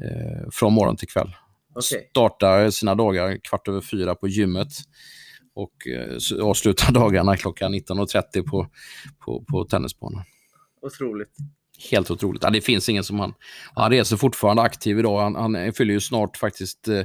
Eh, 0.05 0.51
från 0.53 0.73
morgon 0.73 0.97
till 0.97 1.09
kväll. 1.09 1.35
Okay. 1.77 2.09
Startar 2.11 2.71
sina 2.71 2.95
dagar 2.95 3.39
kvart 3.43 3.69
över 3.69 3.81
fyra 3.81 4.15
på 4.15 4.29
gymmet 4.29 4.69
och 5.55 5.87
eh, 5.87 6.47
avslutar 6.47 6.93
dagarna 7.01 7.37
klockan 7.37 7.75
19.30 7.75 8.43
på, 8.43 8.67
på, 9.25 9.45
på 9.45 9.65
tennisbanan. 9.65 10.25
Otroligt. 10.83 11.37
Helt 11.91 12.11
otroligt. 12.11 12.43
Ja, 12.43 12.51
det 12.51 12.61
finns 12.61 12.89
ingen 12.89 13.05
som 13.05 13.21
han. 13.21 13.35
Han 13.75 13.91
reser 13.91 14.17
fortfarande 14.17 14.63
aktiv 14.63 14.99
idag. 14.99 15.21
Han, 15.21 15.35
han 15.35 15.73
fyller 15.73 15.95
ju 15.95 16.01
snart 16.01 16.37
faktiskt 16.37 16.89
eh, 16.89 17.05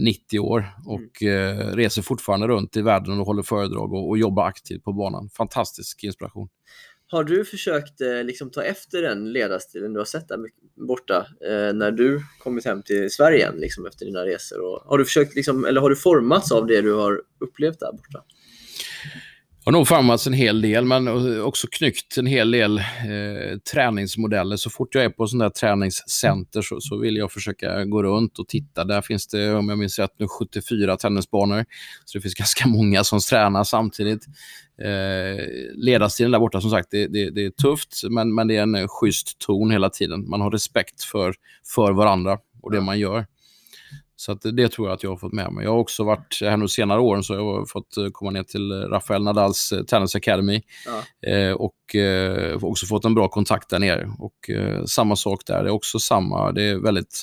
90 0.00 0.36
eh, 0.36 0.44
år 0.44 0.74
och 0.86 1.22
mm. 1.22 1.58
eh, 1.58 1.66
reser 1.66 2.02
fortfarande 2.02 2.48
runt 2.48 2.76
i 2.76 2.82
världen 2.82 3.20
och 3.20 3.26
håller 3.26 3.42
föredrag 3.42 3.92
och, 3.92 4.08
och 4.08 4.18
jobbar 4.18 4.46
aktivt 4.46 4.84
på 4.84 4.92
banan. 4.92 5.30
Fantastisk 5.36 6.04
inspiration. 6.04 6.48
Har 7.08 7.24
du 7.24 7.44
försökt 7.44 8.00
eh, 8.00 8.24
liksom, 8.24 8.50
ta 8.50 8.62
efter 8.62 9.02
den 9.02 9.32
ledarstilen 9.32 9.92
du 9.92 10.00
har 10.00 10.04
sett 10.04 10.28
där 10.28 10.38
borta 10.86 11.26
eh, 11.40 11.74
när 11.74 11.90
du 11.90 12.20
kommit 12.38 12.64
hem 12.64 12.82
till 12.82 13.10
Sverige 13.10 13.36
igen, 13.38 13.54
liksom, 13.56 13.86
efter 13.86 14.06
dina 14.06 14.26
resor? 14.26 14.60
Och, 14.60 14.82
har 14.84 14.98
du 14.98 15.04
försökt, 15.04 15.34
liksom, 15.34 15.64
eller 15.64 15.80
har 15.80 15.90
du 15.90 15.96
formats 15.96 16.52
av 16.52 16.66
det 16.66 16.80
du 16.80 16.92
har 16.92 17.22
upplevt 17.40 17.80
där 17.80 17.92
borta? 17.92 18.24
Har 19.66 19.72
nog 19.72 19.88
formats 19.88 20.26
en 20.26 20.32
hel 20.32 20.60
del, 20.60 20.84
men 20.84 21.08
också 21.42 21.66
knyckt 21.70 22.16
en 22.18 22.26
hel 22.26 22.50
del 22.50 22.78
eh, 22.78 23.58
träningsmodeller. 23.72 24.56
Så 24.56 24.70
fort 24.70 24.94
jag 24.94 25.04
är 25.04 25.08
på 25.08 25.26
sådana 25.26 25.44
där 25.44 25.50
träningscenter 25.50 26.62
så, 26.62 26.80
så, 26.80 26.98
vill 26.98 27.16
jag 27.16 27.32
försöka 27.32 27.84
gå 27.84 28.02
runt 28.02 28.38
och 28.38 28.48
titta. 28.48 28.84
Där 28.84 29.02
finns 29.02 29.26
det, 29.26 29.54
om 29.54 29.68
jag 29.68 29.78
minns 29.78 29.98
rätt, 29.98 30.10
nu 30.18 30.28
74 30.28 30.96
tennisbanor. 30.96 31.64
Så 32.04 32.18
det 32.18 32.22
finns 32.22 32.34
ganska 32.38 32.68
många 32.68 33.04
som 33.04 33.20
tränar 33.20 33.64
samtidigt. 33.64 34.26
Eh, 34.82 35.44
ledarstilen 35.74 36.32
där 36.32 36.38
borta, 36.38 36.60
som 36.60 36.70
sagt, 36.70 36.88
det, 36.90 37.06
det, 37.06 37.30
det, 37.30 37.44
är 37.44 37.50
tufft, 37.50 38.00
men, 38.10 38.34
men 38.34 38.48
det 38.48 38.56
är 38.56 38.62
en 38.62 38.88
schysst 38.88 39.38
ton 39.38 39.70
hela 39.70 39.90
tiden. 39.90 40.28
Man 40.28 40.40
har 40.40 40.50
respekt 40.50 41.02
för, 41.02 41.34
för 41.74 41.92
varandra 41.92 42.38
och 42.62 42.72
det 42.72 42.80
man 42.80 42.98
gör. 42.98 43.26
Så 44.18 44.34
det 44.34 44.68
tror 44.68 44.88
jag 44.88 44.94
att 44.94 45.02
jag 45.02 45.10
har 45.10 45.16
fått 45.16 45.32
med 45.32 45.52
mig. 45.52 45.64
Jag 45.64 45.70
har 45.70 45.78
också 45.78 46.04
varit, 46.04 46.38
här 46.40 46.56
nu 46.56 46.68
senare 46.68 47.00
åren, 47.00 47.22
så 47.22 47.34
jag 47.34 47.44
har 47.44 47.66
fått 47.66 47.96
eh, 47.96 48.08
komma 48.12 48.30
ner 48.30 48.42
till 48.42 48.72
Rafael 48.72 49.22
Nadals 49.22 49.72
eh, 49.72 49.82
Tennis 49.82 50.14
Academy. 50.14 50.62
Ja. 50.86 51.30
Eh, 51.30 51.52
och 51.52 51.94
eh, 51.94 52.64
också 52.64 52.86
fått 52.86 53.04
en 53.04 53.14
bra 53.14 53.28
kontakt 53.28 53.70
där 53.70 53.78
nere. 53.78 54.10
Och 54.18 54.50
eh, 54.50 54.84
samma 54.84 55.16
sak 55.16 55.46
där, 55.46 55.62
det 55.62 55.68
är 55.68 55.72
också 55.72 55.98
samma. 55.98 56.52
Det 56.52 56.62
är 56.62 56.76
väldigt 56.76 57.22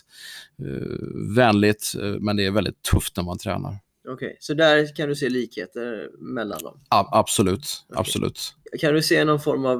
eh, 0.61 1.35
vänligt, 1.35 1.93
men 2.19 2.35
det 2.35 2.45
är 2.45 2.51
väldigt 2.51 2.81
tufft 2.81 3.17
när 3.17 3.23
man 3.23 3.37
tränar. 3.37 3.77
Okej, 4.09 4.13
okay. 4.13 4.37
så 4.39 4.53
där 4.53 4.95
kan 4.95 5.09
du 5.09 5.15
se 5.15 5.29
likheter 5.29 6.09
mellan 6.19 6.63
dem? 6.63 6.79
A 6.89 7.09
absolut, 7.11 7.85
okay. 7.89 8.01
absolut. 8.01 8.55
Kan 8.79 8.93
du 8.93 9.01
se 9.01 9.25
någon 9.25 9.39
form 9.39 9.65
av, 9.65 9.79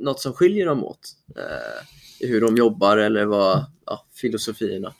något 0.00 0.20
som 0.20 0.32
skiljer 0.32 0.66
dem 0.66 0.84
åt? 0.84 1.16
hur 2.20 2.40
de 2.40 2.56
jobbar 2.56 2.96
eller 2.96 3.24
vad, 3.24 3.64
ja, 3.86 4.06
filosofierna? 4.14 4.94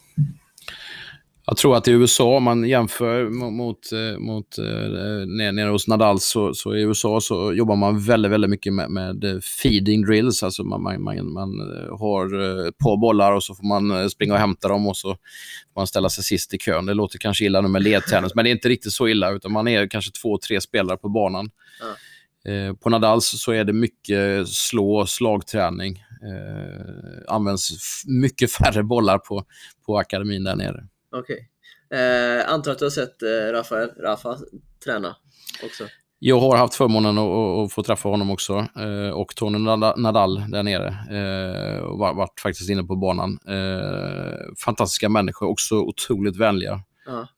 Jag 1.50 1.56
tror 1.56 1.76
att 1.76 1.88
i 1.88 1.90
USA, 1.90 2.36
om 2.36 2.42
man 2.42 2.68
jämför 2.68 3.28
mot, 3.28 3.78
mot 4.18 4.58
eh, 4.58 5.52
nere 5.52 5.70
hos 5.70 5.88
Nadal, 5.88 6.20
så, 6.20 6.54
så, 6.54 6.76
i 6.76 6.82
USA 6.82 7.20
så 7.20 7.52
jobbar 7.52 7.76
man 7.76 8.00
väldigt, 8.00 8.32
väldigt 8.32 8.50
mycket 8.50 8.72
med, 8.72 8.90
med 8.90 9.44
feeding 9.62 10.02
drills. 10.02 10.42
Alltså 10.42 10.64
man, 10.64 10.82
man, 10.82 11.02
man, 11.02 11.32
man 11.32 11.50
eh, 11.60 11.98
har 11.98 12.26
ett 12.68 12.78
par 12.78 13.00
bollar 13.00 13.32
och 13.32 13.42
så 13.42 13.54
får 13.54 13.66
man 13.66 13.90
eh, 13.90 14.06
springa 14.06 14.32
och 14.32 14.38
hämta 14.38 14.68
dem 14.68 14.86
och 14.88 14.96
så 14.96 15.08
får 15.08 15.80
man 15.80 15.86
ställa 15.86 16.08
sig 16.08 16.24
sist 16.24 16.54
i 16.54 16.58
kön. 16.58 16.86
Det 16.86 16.94
låter 16.94 17.18
kanske 17.18 17.44
illa 17.44 17.60
nu 17.60 17.68
med 17.68 17.82
ledtennis, 17.82 18.34
men 18.34 18.44
det 18.44 18.50
är 18.50 18.52
inte 18.52 18.68
riktigt 18.68 18.92
så 18.92 19.08
illa, 19.08 19.30
utan 19.30 19.52
man 19.52 19.68
är 19.68 19.86
kanske 19.88 20.12
två, 20.12 20.38
tre 20.38 20.60
spelare 20.60 20.96
på 20.96 21.08
banan. 21.08 21.50
Ja. 21.80 22.74
På 22.80 22.90
Nadals 22.90 23.26
så 23.26 23.52
är 23.52 23.64
det 23.64 23.72
mycket 23.72 24.48
slå, 24.48 25.06
slagträning. 25.06 26.04
Eh, 26.22 27.34
används 27.34 27.70
mycket 28.06 28.52
färre 28.52 28.82
bollar 28.82 29.18
på, 29.18 29.44
på 29.86 29.98
akademin 29.98 30.44
där 30.44 30.56
nere. 30.56 30.84
Okej. 31.12 31.48
Okay. 31.90 31.98
Eh, 32.00 32.52
antar 32.52 32.72
att 32.72 32.78
du 32.78 32.84
har 32.84 32.90
sett 32.90 33.22
eh, 33.22 33.52
Rafael, 33.52 33.90
Rafa 33.96 34.38
träna 34.84 35.16
också? 35.64 35.84
Jag 36.18 36.40
har 36.40 36.56
haft 36.56 36.74
förmånen 36.74 37.18
att, 37.18 37.64
att 37.64 37.72
få 37.72 37.82
träffa 37.82 38.08
honom 38.08 38.30
också 38.30 38.66
eh, 38.76 39.10
och 39.10 39.36
Tony 39.36 39.58
Nadal 39.96 40.50
där 40.50 40.62
nere. 40.62 40.88
Eh, 40.88 41.82
och 41.82 41.98
varit 41.98 42.40
faktiskt 42.40 42.70
inne 42.70 42.82
på 42.82 42.96
banan. 42.96 43.38
Eh, 43.48 44.54
fantastiska 44.64 45.08
människor, 45.08 45.48
också 45.48 45.74
otroligt 45.74 46.36
vänliga. 46.36 46.82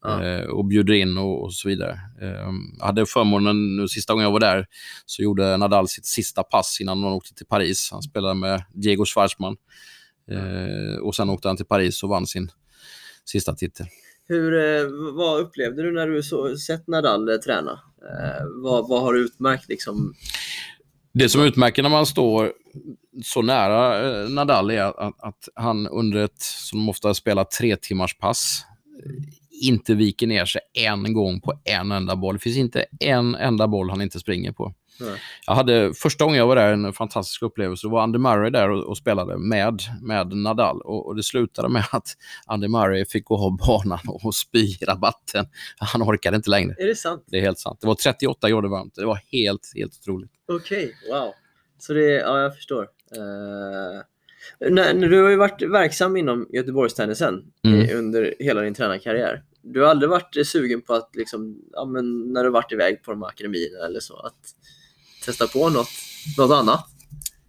Ja. 0.02 0.24
Eh, 0.24 0.44
och 0.44 0.64
bjuder 0.64 0.94
in 0.94 1.18
och, 1.18 1.44
och 1.44 1.54
så 1.54 1.68
vidare. 1.68 2.00
Eh, 2.20 2.50
jag 2.78 2.86
hade 2.86 3.06
förmånen, 3.06 3.76
nu 3.76 3.88
sista 3.88 4.12
gången 4.12 4.24
jag 4.24 4.32
var 4.32 4.40
där, 4.40 4.66
så 5.06 5.22
gjorde 5.22 5.56
Nadal 5.56 5.88
sitt 5.88 6.06
sista 6.06 6.42
pass 6.42 6.80
innan 6.80 7.02
han 7.02 7.12
åkte 7.12 7.34
till 7.34 7.46
Paris. 7.46 7.88
Han 7.92 8.02
spelade 8.02 8.34
med 8.34 8.64
Diego 8.72 9.04
Schwartzman. 9.04 9.56
Eh, 10.30 10.98
och 11.02 11.14
sen 11.14 11.30
åkte 11.30 11.48
han 11.48 11.56
till 11.56 11.66
Paris 11.66 12.02
och 12.02 12.08
vann 12.08 12.26
sin 12.26 12.50
sista 13.24 13.54
titel. 13.54 13.86
Hur, 14.28 14.54
eh, 14.54 14.88
vad 15.12 15.40
upplevde 15.40 15.82
du 15.82 15.92
när 15.92 16.06
du 16.06 16.22
så, 16.22 16.56
sett 16.56 16.86
Nadal 16.86 17.28
eh, 17.28 17.36
träna? 17.36 17.72
Eh, 18.02 18.44
vad, 18.62 18.88
vad 18.88 19.02
har 19.02 19.14
utmärkt 19.14 19.68
liksom? 19.68 20.14
Det 21.14 21.28
som 21.28 21.42
utmärker 21.42 21.82
när 21.82 21.90
man 21.90 22.06
står 22.06 22.52
så 23.24 23.42
nära 23.42 24.28
Nadal 24.28 24.70
är 24.70 24.82
att, 24.82 25.14
att 25.18 25.48
han 25.54 25.88
under 25.88 26.24
ett, 26.24 26.40
som 26.40 26.88
ofta 26.88 27.14
spelar, 27.14 27.44
tre 27.44 27.76
timmars 27.76 28.18
pass 28.18 28.64
inte 29.62 29.94
viker 29.94 30.26
ner 30.26 30.44
sig 30.44 30.60
en 30.74 31.12
gång 31.12 31.40
på 31.40 31.52
en 31.64 31.92
enda 31.92 32.16
boll. 32.16 32.34
Det 32.34 32.40
finns 32.40 32.56
inte 32.56 32.84
en 33.00 33.34
enda 33.34 33.68
boll 33.68 33.90
han 33.90 34.02
inte 34.02 34.20
springer 34.20 34.52
på. 34.52 34.74
Jag 35.46 35.54
hade, 35.54 35.94
första 35.94 36.24
gången 36.24 36.38
jag 36.38 36.46
var 36.46 36.56
där, 36.56 36.72
en 36.72 36.92
fantastisk 36.92 37.42
upplevelse. 37.42 37.86
Då 37.86 37.90
var 37.90 38.02
Andy 38.02 38.18
Murray 38.18 38.50
där 38.50 38.70
och, 38.70 38.84
och 38.84 38.96
spelade 38.96 39.38
med, 39.38 39.82
med 40.02 40.36
Nadal. 40.36 40.80
Och, 40.80 41.06
och, 41.06 41.16
det 41.16 41.22
slutade 41.22 41.68
med 41.68 41.84
att 41.90 42.08
Andy 42.46 42.68
Murray 42.68 43.04
fick 43.04 43.24
gå 43.24 43.44
av 43.44 43.56
banan 43.56 43.98
och 44.08 44.34
spy 44.34 44.58
i 44.58 44.84
rabatten. 44.84 45.46
Han 45.78 46.02
orkade 46.02 46.36
inte 46.36 46.50
längre. 46.50 46.74
Är 46.78 46.86
det 46.86 46.94
sant? 46.94 47.24
Det 47.26 47.36
är 47.36 47.40
helt 47.40 47.58
sant. 47.58 47.78
Det 47.80 47.86
var 47.86 47.94
38 47.94 48.50
grader 48.50 48.68
varmt. 48.68 48.94
Det 48.94 49.06
var 49.06 49.20
helt, 49.26 49.72
helt 49.74 49.98
otroligt. 50.00 50.30
Okej, 50.48 50.84
okay, 50.84 51.20
wow. 51.20 51.32
Så 51.78 51.92
det, 51.92 52.10
ja 52.10 52.40
jag 52.40 52.56
förstår. 52.56 52.82
Uh... 52.82 54.02
När, 54.70 54.94
när, 54.94 55.08
du 55.08 55.22
har 55.22 55.30
ju 55.30 55.36
varit 55.36 55.62
verksam 55.62 56.16
inom 56.16 56.46
Göteborgstennisen 56.52 57.42
mm. 57.64 57.98
under 57.98 58.34
hela 58.38 58.60
din 58.60 58.74
tränarkarriär. 58.74 59.42
Du 59.62 59.80
har 59.80 59.88
aldrig 59.88 60.10
varit 60.10 60.46
sugen 60.46 60.82
på 60.82 60.94
att, 60.94 61.10
liksom, 61.16 61.56
ja, 61.72 61.84
men 61.84 62.32
när 62.32 62.44
du 62.44 62.50
varit 62.50 62.72
iväg 62.72 63.02
på 63.02 63.10
de 63.10 63.22
här 63.22 63.28
akademierna 63.28 63.86
eller 63.86 64.00
så, 64.00 64.16
att 64.16 64.34
testa 65.24 65.46
på 65.46 65.68
något, 65.68 65.88
något 66.38 66.50
annat? 66.50 66.88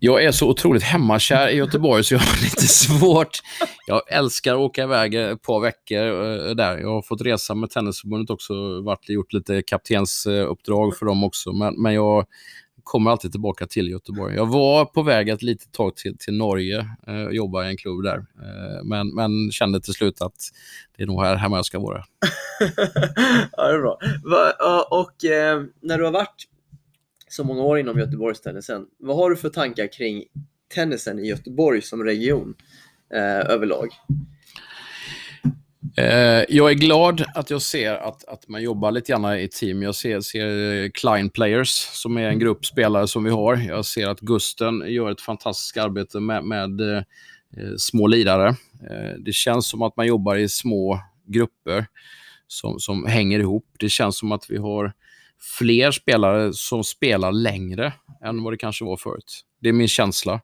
Jag 0.05 0.23
är 0.23 0.31
så 0.31 0.49
otroligt 0.49 0.83
hemmakär 0.83 1.47
i 1.47 1.55
Göteborg 1.55 2.03
så 2.03 2.13
jag 2.13 2.19
har 2.19 2.41
lite 2.43 2.61
svårt. 2.61 3.39
Jag 3.87 4.11
älskar 4.11 4.53
att 4.53 4.59
åka 4.59 4.83
iväg 4.83 5.15
ett 5.15 5.41
par 5.41 5.59
veckor 5.59 5.99
eh, 5.99 6.55
där. 6.55 6.77
Jag 6.77 6.89
har 6.89 7.01
fått 7.01 7.21
resa 7.21 7.55
med 7.55 7.69
Tennisförbundet 7.69 8.29
också, 8.29 8.81
varit, 8.81 9.09
gjort 9.09 9.33
lite 9.33 9.61
kaptensuppdrag 9.61 10.97
för 10.97 11.05
dem 11.05 11.23
också. 11.23 11.51
Men, 11.51 11.81
men 11.81 11.93
jag 11.93 12.25
kommer 12.83 13.11
alltid 13.11 13.31
tillbaka 13.31 13.67
till 13.67 13.89
Göteborg. 13.89 14.35
Jag 14.35 14.45
var 14.45 14.85
på 14.85 15.01
väg 15.01 15.29
ett 15.29 15.41
litet 15.41 15.71
tag 15.71 15.95
till, 15.95 16.17
till 16.17 16.37
Norge 16.37 16.79
eh, 17.07 17.23
och 17.23 17.33
jobbade 17.33 17.35
jobba 17.35 17.65
i 17.65 17.69
en 17.69 17.77
klubb 17.77 18.03
där. 18.03 18.17
Eh, 18.17 18.83
men, 18.83 19.15
men 19.15 19.51
kände 19.51 19.81
till 19.81 19.93
slut 19.93 20.21
att 20.21 20.51
det 20.97 21.03
är 21.03 21.07
nog 21.07 21.21
här 21.21 21.35
hemma 21.35 21.55
jag 21.55 21.65
ska 21.65 21.79
vara. 21.79 21.97
ja, 23.51 23.67
det 23.67 23.75
är 23.75 23.81
bra. 23.81 23.99
Va, 24.23 24.53
och 24.91 25.25
eh, 25.25 25.63
när 25.81 25.97
du 25.97 26.03
har 26.03 26.11
varit 26.11 26.47
så 27.27 27.43
många 27.43 27.61
år 27.61 27.79
inom 27.79 27.99
Göteborgstennisen. 27.99 28.85
Vad 28.99 29.17
har 29.17 29.29
du 29.29 29.35
för 29.35 29.49
tankar 29.49 29.93
kring 29.93 30.23
tennisen 30.73 31.19
i 31.19 31.27
Göteborg 31.27 31.81
som 31.81 32.03
region 32.03 32.55
eh, 33.13 33.51
överlag? 33.51 33.89
Eh, 35.97 36.43
jag 36.49 36.71
är 36.71 36.73
glad 36.73 37.25
att 37.35 37.49
jag 37.49 37.61
ser 37.61 37.93
att, 37.93 38.25
att 38.25 38.47
man 38.47 38.63
jobbar 38.63 38.91
lite 38.91 39.11
grann 39.11 39.39
i 39.39 39.47
team. 39.47 39.83
Jag 39.83 39.95
ser, 39.95 40.21
ser 40.21 40.89
Klein 40.89 41.29
Players, 41.29 41.69
som 41.69 42.17
är 42.17 42.29
en 42.29 42.39
grupp 42.39 42.65
spelare 42.65 43.07
som 43.07 43.23
vi 43.23 43.29
har. 43.29 43.55
Jag 43.55 43.85
ser 43.85 44.07
att 44.07 44.19
Gusten 44.19 44.93
gör 44.93 45.11
ett 45.11 45.21
fantastiskt 45.21 45.77
arbete 45.77 46.19
med, 46.19 46.43
med 46.43 46.81
eh, 46.81 47.03
små 47.77 48.07
lidare. 48.07 48.47
Eh, 48.89 49.17
det 49.19 49.33
känns 49.33 49.67
som 49.67 49.81
att 49.81 49.97
man 49.97 50.07
jobbar 50.07 50.35
i 50.35 50.49
små 50.49 50.99
grupper 51.25 51.85
som, 52.47 52.79
som 52.79 53.05
hänger 53.05 53.39
ihop. 53.39 53.65
Det 53.79 53.89
känns 53.89 54.17
som 54.17 54.31
att 54.31 54.45
vi 54.49 54.57
har 54.57 54.93
fler 55.59 55.91
spelare 55.91 56.53
som 56.53 56.83
spelar 56.83 57.31
längre 57.31 57.93
än 58.23 58.43
vad 58.43 58.53
det 58.53 58.57
kanske 58.57 58.85
var 58.85 58.97
förut. 58.97 59.45
Det 59.61 59.69
är 59.69 59.73
min 59.73 59.87
känsla. 59.87 60.41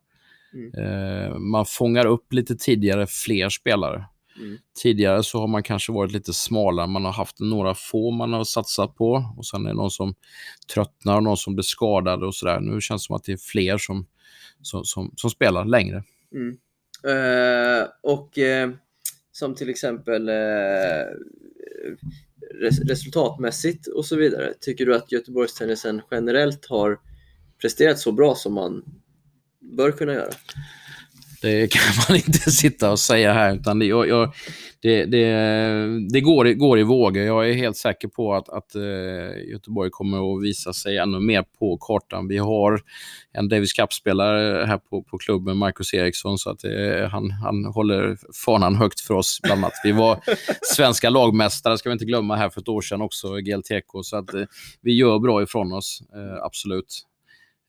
Mm. 0.54 0.74
Eh, 0.74 1.38
man 1.38 1.66
fångar 1.66 2.06
upp 2.06 2.34
lite 2.34 2.56
tidigare 2.56 3.08
fler 3.08 3.50
spelare. 3.50 4.06
Mm. 4.40 4.58
Tidigare 4.82 5.24
så 5.24 5.40
har 5.40 5.48
man 5.48 5.64
kanske 5.64 5.92
varit 5.92 6.12
lite 6.12 6.34
smalare. 6.34 6.88
Man 6.88 7.06
har 7.06 7.12
haft 7.12 7.40
några 7.40 7.76
få 7.76 8.12
man 8.12 8.34
har 8.34 8.44
satsat 8.44 8.96
på 8.96 9.34
och 9.38 9.46
sen 9.46 9.66
är 9.66 9.70
det 9.70 9.76
någon 9.76 9.92
som 9.92 10.14
tröttnar 10.74 11.16
och 11.16 11.24
någon 11.24 11.38
som 11.38 11.56
blir 11.56 11.64
skadad 11.64 12.24
och 12.24 12.36
sådär. 12.36 12.60
Nu 12.60 12.82
känns 12.82 13.04
det 13.04 13.06
som 13.06 13.16
att 13.16 13.24
det 13.24 13.32
är 13.32 13.38
fler 13.38 13.78
som, 13.78 14.06
som, 14.62 14.86
som, 14.86 15.14
som 15.16 15.30
spelar 15.30 15.66
längre. 15.66 16.04
Mm. 16.36 16.58
Uh, 17.08 17.88
och 18.04 18.38
uh, 18.38 18.76
som 19.32 19.56
till 19.56 19.70
exempel 19.70 20.30
uh, 20.30 21.06
resultatmässigt 22.62 23.88
och 23.88 24.06
så 24.06 24.16
vidare. 24.16 24.54
Tycker 24.62 24.86
du 24.86 24.96
att 24.96 25.12
Göteborgstennisen 25.12 26.02
generellt 26.12 26.66
har 26.66 27.00
presterat 27.62 28.00
så 28.00 28.12
bra 28.12 28.36
som 28.36 28.54
man 28.54 28.84
bör 29.60 29.92
kunna 29.92 30.14
göra? 30.14 30.32
Det 31.42 31.72
kan 31.72 31.82
man 32.10 32.18
inte 32.18 32.52
sitta 32.52 32.92
och 32.92 33.00
säga 33.00 33.34
här. 33.34 33.56
Utan 33.56 33.80
det, 33.80 33.86
jag, 33.86 34.08
jag, 34.08 34.34
det, 34.82 35.06
det, 35.06 35.26
det 36.10 36.22
går, 36.22 36.54
går 36.54 36.80
i 36.80 36.84
vågor. 36.84 37.24
Jag 37.24 37.50
är 37.50 37.54
helt 37.54 37.78
säker 37.78 38.08
på 38.08 38.34
att, 38.34 38.50
att 38.50 38.76
uh, 38.76 39.52
Göteborg 39.52 39.90
kommer 39.90 40.36
att 40.36 40.44
visa 40.44 40.74
sig 40.74 40.98
ännu 40.98 41.20
mer 41.20 41.44
på 41.60 41.78
kartan. 41.78 42.28
Vi 42.28 42.38
har 42.38 42.82
en 43.34 43.50
Davis 43.50 43.74
Cup-spelare 43.74 44.66
här 44.66 44.78
på, 44.78 45.04
på 45.04 45.18
klubben, 45.18 45.58
Marcus 45.58 45.94
Eriksson, 45.94 46.38
så 46.38 46.50
att 46.50 46.66
uh, 46.66 47.08
han, 47.08 47.32
han 47.32 47.66
håller 47.66 48.18
fanan 48.46 48.76
högt 48.76 49.00
för 49.00 49.14
oss. 49.14 49.40
Bland 49.44 49.60
annat. 49.60 49.74
Vi 49.84 49.92
var 49.92 50.20
svenska 50.76 51.10
lagmästare, 51.10 51.78
ska 51.78 51.90
vi 51.90 51.94
inte 51.94 52.06
glömma, 52.06 52.36
här 52.36 52.50
för 52.50 52.62
ett 52.62 52.70
år 52.70 52.82
sedan 52.82 53.02
också, 53.02 53.36
GLTK. 53.36 54.04
Så 54.04 54.18
att 54.18 54.34
uh, 54.34 54.44
vi 54.82 54.94
gör 54.94 55.20
bra 55.20 55.44
ifrån 55.44 55.74
oss, 55.74 56.02
absolut. 56.44 57.09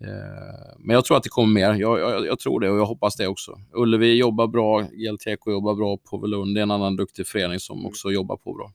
Eh, 0.04 0.76
men 0.78 0.94
jag 0.94 1.04
tror 1.04 1.16
att 1.16 1.22
det 1.22 1.28
kommer 1.28 1.54
mer. 1.54 1.74
Jag, 1.74 2.00
jag, 2.00 2.26
jag, 2.26 2.38
tror 2.38 2.60
det 2.60 2.70
och 2.70 2.78
jag 2.78 2.86
hoppas 2.86 3.16
det 3.16 3.26
också. 3.26 3.60
Ullevi 3.72 4.18
jobbar 4.18 4.46
bra, 4.46 4.80
GLTK 4.80 5.50
jobbar 5.50 5.74
bra, 5.74 5.96
Påvelund 5.96 6.58
är 6.58 6.62
en 6.62 6.70
annan 6.70 6.96
duktig 6.96 7.26
förening 7.26 7.60
som 7.60 7.86
också 7.86 8.10
jobbar 8.10 8.36
på 8.36 8.54
bra. 8.54 8.72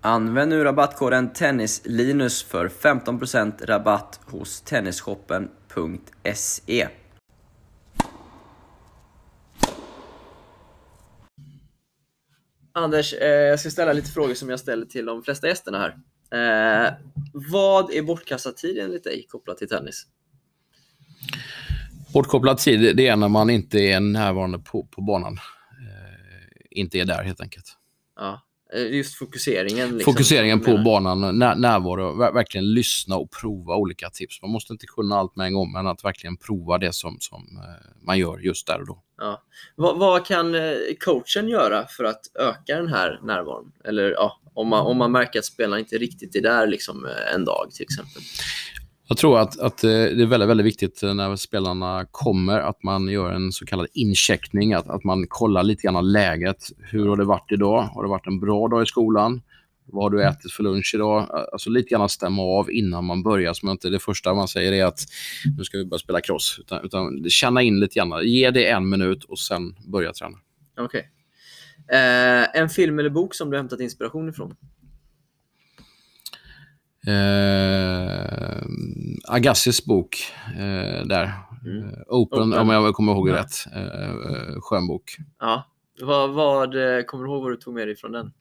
Använd 0.00 0.50
nu 0.50 0.64
rabattkoden 0.64 1.32
TennisLinus 1.32 2.42
för 2.42 2.68
15% 2.68 3.66
rabatt 3.66 4.20
hos 4.24 4.60
tennisshoppen.se. 4.60 6.88
Anders, 12.72 13.14
eh, 13.14 13.28
jag 13.28 13.60
ska 13.60 13.70
ställa 13.70 13.92
lite 13.92 14.10
frågor 14.10 14.34
som 14.34 14.50
jag 14.50 14.60
ställer 14.60 14.86
till 14.86 15.06
de 15.06 15.22
flesta 15.22 15.48
gästerna 15.48 15.78
här. 15.78 15.96
Eh, 16.30 16.92
vad 17.32 17.92
är 17.92 18.02
bortkastad 18.02 18.52
tid 18.52 18.78
enligt 18.78 19.04
dig 19.04 19.26
kopplat 19.28 19.58
till 19.58 19.68
tennis? 19.68 20.06
Bortkopplad 22.12 22.58
tid, 22.58 22.96
det 22.96 23.06
är 23.06 23.16
när 23.16 23.28
man 23.28 23.50
inte 23.50 23.78
är 23.78 24.00
närvarande 24.00 24.58
på, 24.58 24.84
på 24.84 25.00
banan. 25.00 25.32
Eh, 25.32 26.60
inte 26.70 26.98
är 26.98 27.04
där 27.04 27.22
helt 27.22 27.40
enkelt. 27.40 27.76
Ja, 28.16 28.42
just 28.76 29.14
fokuseringen. 29.14 29.88
Liksom, 29.90 30.12
Fokuseringen 30.12 30.60
på 30.60 30.78
banan, 30.78 31.38
när, 31.38 31.54
närvaro, 31.54 32.12
ver- 32.22 32.32
verkligen 32.34 32.72
lyssna 32.74 33.16
och 33.16 33.30
prova 33.30 33.76
olika 33.76 34.10
tips. 34.10 34.42
Man 34.42 34.50
måste 34.50 34.72
inte 34.72 34.86
kunna 34.86 35.16
allt 35.16 35.36
med 35.36 35.46
en 35.46 35.54
gång, 35.54 35.72
men 35.72 35.86
att 35.86 36.04
verkligen 36.04 36.36
prova 36.36 36.78
det 36.78 36.92
som, 36.92 37.16
som 37.20 37.40
eh, 37.40 38.04
man 38.06 38.18
gör 38.18 38.38
just 38.38 38.66
där 38.66 38.80
och 38.80 38.86
då. 38.86 39.02
Ja. 39.18 39.42
Vad, 39.76 39.98
vad 39.98 40.26
kan 40.26 40.54
eh, 40.54 40.72
coachen 41.00 41.48
göra 41.48 41.86
för 41.86 42.04
att 42.04 42.20
öka 42.38 42.76
den 42.76 42.88
här 42.88 43.20
närvaron? 43.22 43.72
Eller 43.84 44.10
ja, 44.10 44.40
om 44.54 44.68
man, 44.68 44.86
om 44.86 44.96
man 44.96 45.12
märker 45.12 45.38
att 45.38 45.44
spelarna 45.44 45.78
inte 45.78 45.98
riktigt 45.98 46.36
är 46.36 46.40
där 46.40 46.66
liksom, 46.66 47.04
eh, 47.06 47.34
en 47.34 47.44
dag 47.44 47.70
till 47.72 47.82
exempel. 47.82 48.22
Jag 49.08 49.18
tror 49.18 49.38
att, 49.38 49.58
att 49.60 49.84
eh, 49.84 49.90
det 49.90 50.22
är 50.22 50.26
väldigt, 50.26 50.48
väldigt 50.48 50.66
viktigt 50.66 51.02
eh, 51.02 51.14
när 51.14 51.36
spelarna 51.36 52.06
kommer 52.10 52.60
att 52.60 52.82
man 52.82 53.08
gör 53.08 53.32
en 53.32 53.52
så 53.52 53.66
kallad 53.66 53.86
incheckning, 53.92 54.74
att, 54.74 54.88
att 54.88 55.04
man 55.04 55.26
kollar 55.28 55.62
lite 55.62 55.82
grann 55.82 56.12
läget. 56.12 56.56
Hur 56.78 57.08
har 57.08 57.16
det 57.16 57.24
varit 57.24 57.52
idag? 57.52 57.82
Har 57.82 58.02
det 58.02 58.08
varit 58.08 58.26
en 58.26 58.40
bra 58.40 58.68
dag 58.68 58.82
i 58.82 58.86
skolan? 58.86 59.42
Vad 59.86 60.02
har 60.04 60.10
du 60.10 60.24
ätit 60.24 60.52
för 60.52 60.62
lunch 60.62 60.92
idag? 60.94 61.26
Alltså 61.52 61.70
lite 61.70 61.88
grann 61.88 62.08
stämma 62.08 62.42
av 62.42 62.70
innan 62.70 63.04
man 63.04 63.22
börjar. 63.22 63.52
Så 63.52 63.66
man 63.66 63.72
inte 63.72 63.88
det 63.88 63.98
första 63.98 64.34
man 64.34 64.48
säger 64.48 64.72
är 64.72 64.84
att 64.84 65.00
nu 65.58 65.64
ska 65.64 65.78
vi 65.78 65.84
börja 65.84 65.98
spela 65.98 66.20
cross. 66.20 66.56
Utan, 66.60 66.84
utan 66.84 67.24
känna 67.28 67.62
in 67.62 67.80
lite 67.80 67.94
grann. 67.94 68.12
Ge 68.24 68.50
det 68.50 68.68
en 68.68 68.88
minut 68.88 69.24
och 69.24 69.38
sen 69.38 69.74
börja 69.92 70.12
träna. 70.12 70.36
Okej. 70.80 71.10
Eh, 71.92 72.60
en 72.60 72.68
film 72.68 72.98
eller 72.98 73.10
bok 73.10 73.34
som 73.34 73.50
du 73.50 73.56
hämtat 73.56 73.80
inspiration 73.80 74.28
ifrån? 74.28 74.54
Eh, 77.08 78.62
Agassis 79.28 79.84
bok 79.84 80.16
eh, 80.58 81.06
där. 81.06 81.32
Mm. 81.66 81.88
Eh, 81.88 81.92
Open, 82.06 82.38
Open. 82.38 82.52
om 82.58 82.70
jag 82.70 82.94
kommer 82.94 83.12
ihåg 83.12 83.28
Ja. 83.28 83.34
rätt. 83.36 83.66
Eh, 83.74 83.82
eh, 84.10 84.60
skön 84.60 84.86
bok. 84.86 85.16
Ja. 85.40 85.66
Vad, 86.02 86.30
vad, 86.30 86.74
eh, 86.98 87.02
kommer 87.04 87.24
du 87.24 87.30
ihåg 87.30 87.42
vad 87.42 87.52
du 87.52 87.56
tog 87.56 87.74
med 87.74 87.88
dig 87.88 87.96
från 87.96 88.12
den? 88.12 88.32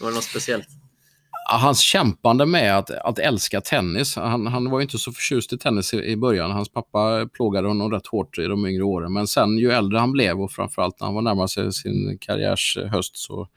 Var 0.00 0.08
det 0.08 0.14
något 0.14 0.24
speciellt? 0.24 0.66
Hans 1.50 1.80
kämpande 1.80 2.46
med 2.46 2.78
att, 2.78 2.90
att 2.90 3.18
älska 3.18 3.60
tennis. 3.60 4.16
Han, 4.16 4.46
han 4.46 4.70
var 4.70 4.80
inte 4.80 4.98
så 4.98 5.12
förtjust 5.12 5.52
i 5.52 5.58
tennis 5.58 5.94
i, 5.94 5.96
i 6.04 6.16
början. 6.16 6.50
Hans 6.50 6.68
pappa 6.72 7.28
plågade 7.32 7.68
honom 7.68 7.90
rätt 7.90 8.06
hårt 8.06 8.38
i 8.38 8.46
de 8.46 8.66
yngre 8.66 8.82
åren. 8.82 9.12
Men 9.12 9.26
sen 9.26 9.58
ju 9.58 9.70
äldre 9.70 9.98
han 9.98 10.12
blev 10.12 10.40
och 10.40 10.52
framförallt 10.52 11.00
när 11.00 11.06
han 11.06 11.14
var 11.14 11.22
närmare 11.22 11.48
sig 11.48 11.72
sin 11.72 12.18
karriärs 12.20 12.76
eh, 12.82 12.86
höst 12.88 13.16
så, 13.16 13.48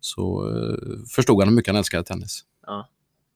så 0.00 0.48
eh, 0.48 0.74
förstod 1.14 1.38
han 1.40 1.48
hur 1.48 1.56
mycket 1.56 1.68
han 1.72 1.78
älskade 1.78 2.04
tennis. 2.04 2.40
Ja. 2.66 2.88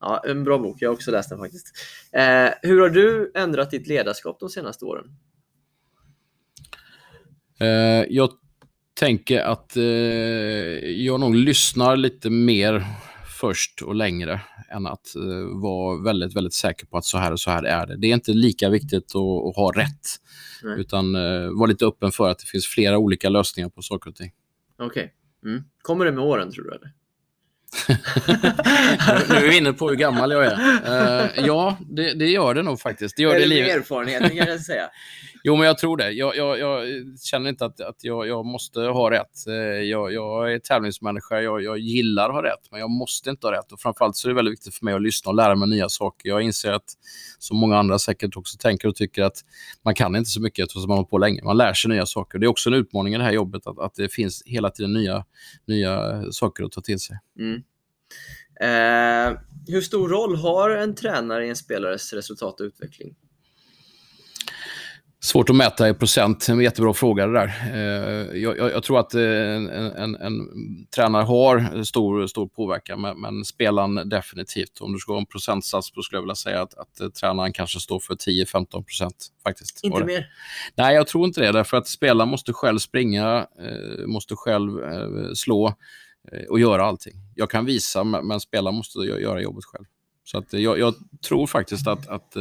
Ja, 0.04 0.22
en 0.26 0.44
bra 0.44 0.58
bok. 0.58 0.76
Jag 0.80 0.88
har 0.88 0.94
också 0.94 1.10
läst 1.10 1.30
den 1.30 1.38
faktiskt. 1.38 1.72
Eh, 2.12 2.50
hur 2.62 2.80
har 2.80 2.90
du 2.90 3.32
ändrat 3.34 3.70
ditt 3.70 3.86
ledarskap 3.86 4.40
de 4.40 4.48
senaste 4.48 4.84
åren? 4.84 5.16
Eh, 7.60 8.04
jag 8.08 8.30
tänker 8.94 9.40
att 9.40 9.76
eh, 9.76 9.82
jag 10.90 11.20
nog 11.20 11.34
lyssnar 11.34 11.96
lite 11.96 12.30
mer 12.30 12.84
först 13.40 13.82
och 13.82 13.94
längre 13.94 14.40
än 14.70 14.86
att 14.86 15.16
eh, 15.16 15.60
vara 15.62 16.02
väldigt, 16.02 16.36
väldigt 16.36 16.54
säker 16.54 16.86
på 16.86 16.96
att 16.96 17.04
så 17.04 17.18
här 17.18 17.32
och 17.32 17.40
så 17.40 17.50
här 17.50 17.62
är 17.62 17.86
det. 17.86 17.96
Det 17.96 18.06
är 18.06 18.14
inte 18.14 18.32
lika 18.32 18.68
viktigt 18.68 19.04
att, 19.16 19.16
att 19.16 19.56
ha 19.56 19.72
rätt, 19.76 20.08
Nej. 20.62 20.80
utan 20.80 21.14
eh, 21.14 21.50
vara 21.50 21.66
lite 21.66 21.86
öppen 21.86 22.12
för 22.12 22.30
att 22.30 22.38
det 22.38 22.46
finns 22.46 22.66
flera 22.66 22.98
olika 22.98 23.28
lösningar 23.28 23.68
på 23.68 23.82
saker 23.82 24.10
och 24.10 24.16
ting. 24.16 24.32
Okej. 24.78 25.14
Mm. 25.44 25.62
Kommer 25.82 26.04
det 26.04 26.12
med 26.12 26.24
åren 26.24 26.50
tror 26.50 26.64
du? 26.64 26.70
Eller? 26.70 26.92
Nu, 27.88 27.96
nu 29.28 29.34
är 29.36 29.48
vi 29.48 29.56
inne 29.56 29.72
på 29.72 29.88
hur 29.88 29.96
gammal 29.96 30.30
jag 30.32 30.44
är. 30.44 30.52
Eh, 30.86 31.44
ja, 31.46 31.76
det, 31.80 32.14
det 32.14 32.26
gör 32.26 32.54
det 32.54 32.62
nog 32.62 32.80
faktiskt. 32.80 33.16
Det 33.16 33.22
gör 33.22 33.30
det 33.30 33.36
Eller 33.36 33.48
med 33.48 33.56
livet. 33.64 33.76
erfarenheten 33.76 34.36
kan 34.36 34.46
jag 34.48 34.60
säga. 34.60 34.88
Jo, 35.46 35.56
men 35.56 35.66
jag 35.66 35.78
tror 35.78 35.96
det. 35.96 36.10
Jag, 36.10 36.36
jag, 36.36 36.58
jag 36.58 36.84
känner 37.20 37.50
inte 37.50 37.64
att, 37.64 37.80
att 37.80 38.04
jag, 38.04 38.28
jag 38.28 38.44
måste 38.44 38.80
ha 38.80 39.10
rätt. 39.10 39.46
Eh, 39.48 39.54
jag, 39.54 40.12
jag 40.12 40.52
är 40.52 40.58
tävlingsmänniska, 40.58 41.40
jag, 41.40 41.62
jag 41.62 41.78
gillar 41.78 42.28
att 42.28 42.34
ha 42.34 42.42
rätt, 42.42 42.70
men 42.70 42.80
jag 42.80 42.90
måste 42.90 43.30
inte 43.30 43.46
ha 43.46 43.52
rätt. 43.52 43.72
Och 43.72 43.80
framförallt 43.80 44.16
så 44.16 44.28
är 44.28 44.30
det 44.30 44.34
väldigt 44.34 44.52
viktigt 44.52 44.74
för 44.74 44.84
mig 44.84 44.94
att 44.94 45.02
lyssna 45.02 45.28
och 45.28 45.34
lära 45.34 45.54
mig 45.54 45.68
nya 45.68 45.88
saker. 45.88 46.28
Jag 46.28 46.42
inser 46.42 46.72
att, 46.72 46.84
som 47.38 47.56
många 47.56 47.78
andra 47.78 47.98
säkert 47.98 48.36
också 48.36 48.58
tänker 48.58 48.88
och 48.88 48.96
tycker, 48.96 49.22
att 49.22 49.36
man 49.82 49.94
kan 49.94 50.16
inte 50.16 50.30
så 50.30 50.40
mycket 50.40 50.62
eftersom 50.62 50.88
man 50.88 50.90
har 50.90 50.96
hållit 50.96 51.10
på 51.10 51.18
länge. 51.18 51.42
Man 51.44 51.56
lär 51.56 51.72
sig 51.72 51.90
nya 51.90 52.06
saker. 52.06 52.38
Det 52.38 52.46
är 52.46 52.48
också 52.48 52.70
en 52.70 52.74
utmaning 52.74 53.14
i 53.14 53.18
det 53.18 53.24
här 53.24 53.32
jobbet, 53.32 53.66
att, 53.66 53.78
att 53.78 53.94
det 53.94 54.08
finns 54.08 54.42
hela 54.46 54.70
tiden 54.70 54.92
nya, 54.92 55.24
nya 55.66 56.22
saker 56.32 56.64
att 56.64 56.72
ta 56.72 56.80
till 56.80 57.00
sig. 57.00 57.18
Mm. 57.38 57.62
Eh, 58.60 59.40
hur 59.66 59.80
stor 59.80 60.08
roll 60.08 60.36
har 60.36 60.70
en 60.70 60.94
tränare 60.94 61.46
i 61.46 61.48
en 61.48 61.56
spelares 61.56 62.12
resultat 62.12 62.60
och 62.60 62.64
utveckling? 62.64 63.14
Svårt 65.24 65.50
att 65.50 65.56
mäta 65.56 65.88
i 65.88 65.94
procent. 65.94 66.48
En 66.48 66.60
jättebra 66.60 66.94
fråga 66.94 67.26
det 67.26 67.32
där. 67.32 67.52
Eh, 67.72 68.38
Jag, 68.42 68.58
jag, 68.58 68.70
jag 68.70 68.82
tror 68.82 69.00
att 69.00 69.14
eh, 69.14 69.22
en, 69.22 69.68
en, 69.70 70.14
en 70.14 70.48
tränare 70.94 71.22
har 71.22 71.84
stor, 71.84 72.26
stor 72.26 72.46
påverkan, 72.48 73.00
men, 73.00 73.20
men 73.20 73.44
spelaren 73.44 74.08
definitivt. 74.08 74.80
Om 74.80 74.92
du 74.92 74.98
ska 74.98 75.12
ha 75.12 75.20
en 75.20 75.26
procentsats 75.26 75.92
så 75.94 76.02
skulle 76.02 76.16
jag 76.16 76.22
vilja 76.22 76.34
säga 76.34 76.62
att, 76.62 76.74
att 76.74 77.00
eh, 77.00 77.08
tränaren 77.08 77.52
kanske 77.52 77.80
står 77.80 78.00
för 78.00 78.14
10-15 78.14 78.66
procent. 78.84 79.26
Faktiskt. 79.42 79.84
Inte 79.84 80.04
mer? 80.04 80.26
Nej, 80.74 80.94
jag 80.94 81.06
tror 81.06 81.26
inte 81.26 81.40
det. 81.40 81.52
Därför 81.52 81.76
att 81.76 81.88
spelaren 81.88 82.28
måste 82.30 82.52
själv 82.52 82.78
springa, 82.78 83.46
måste 84.06 84.36
själv 84.36 84.70
slå 85.34 85.74
och 86.48 86.60
göra 86.60 86.84
allting. 86.84 87.14
Jag 87.34 87.50
kan 87.50 87.64
visa, 87.64 88.04
men, 88.04 88.40
spelaren 88.40 88.76
måste 88.76 88.98
gö- 88.98 89.18
göra 89.20 89.40
jobbet 89.42 89.64
själv. 89.64 89.84
Så 90.24 90.38
att, 90.38 90.52
jag, 90.52 90.78
jag 90.78 90.94
tror 91.28 91.46
faktiskt 91.46 91.86
att, 91.88 92.08
att 92.08 92.36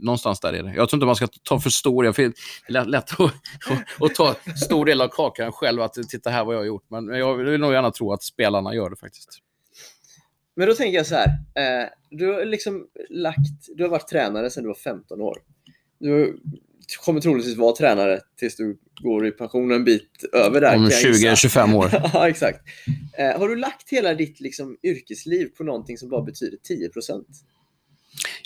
någonstans 0.00 0.40
där 0.40 0.52
är 0.52 0.62
det. 0.62 0.74
Jag 0.74 0.88
tror 0.88 0.96
inte 0.96 1.06
man 1.06 1.16
ska 1.16 1.28
ta 1.42 1.60
för 1.60 1.70
stor 1.70 2.02
Det 2.02 2.18
är 2.78 2.84
lätt, 2.84 3.20
att, 3.20 3.34
att, 4.00 4.14
ta 4.14 4.34
stor 4.64 4.84
del 4.84 5.00
av 5.00 5.08
kakan 5.08 5.52
själv. 5.52 5.80
Att 5.80 5.94
titta 5.94 6.30
här 6.30 6.44
vad 6.44 6.54
jag 6.54 6.60
har 6.60 6.66
gjort. 6.66 6.86
Men 6.90 7.08
jag 7.08 7.36
vill 7.36 7.60
nog 7.60 7.72
gärna 7.72 7.90
tro 7.90 8.12
att 8.12 8.22
spelarna 8.22 8.74
gör 8.74 8.90
det 8.90 8.96
faktiskt. 8.96 9.28
Men 10.56 10.68
då 10.68 10.74
tänker 10.74 10.96
jag 10.96 11.06
så 11.06 11.14
här. 11.14 11.28
Eh, 11.54 11.88
du, 12.10 12.32
har 12.32 12.44
liksom 12.44 12.86
lagt, 13.10 13.76
du 13.76 13.82
har 13.82 13.90
varit 13.90 14.08
tränare 14.08 14.50
sedan 14.50 14.62
du 14.62 14.68
var 14.68 14.74
15 14.74 15.20
år. 15.20 15.38
Du 15.98 16.38
kommer 17.04 17.20
troligtvis 17.20 17.56
vara 17.56 17.76
tränare 17.76 18.20
tills 18.38 18.56
du 18.56 18.78
går 19.02 19.26
i 19.26 19.30
pension 19.30 19.72
en 19.72 19.84
bit 19.84 20.24
över 20.32 20.60
där. 20.60 20.76
Om 20.76 20.90
kan 20.90 21.00
jag 21.02 21.12
gissa. 21.12 21.48
20-25 21.48 21.76
år. 21.76 21.90
ja, 22.12 22.28
exakt. 22.28 22.60
Eh, 23.18 23.38
har 23.38 23.48
du 23.48 23.56
lagt 23.56 23.90
hela 23.90 24.14
ditt 24.14 24.40
liksom, 24.40 24.76
yrkesliv 24.82 25.46
på 25.46 25.64
någonting 25.64 25.98
som 25.98 26.08
bara 26.08 26.22
betyder 26.22 26.58
10 26.62 26.90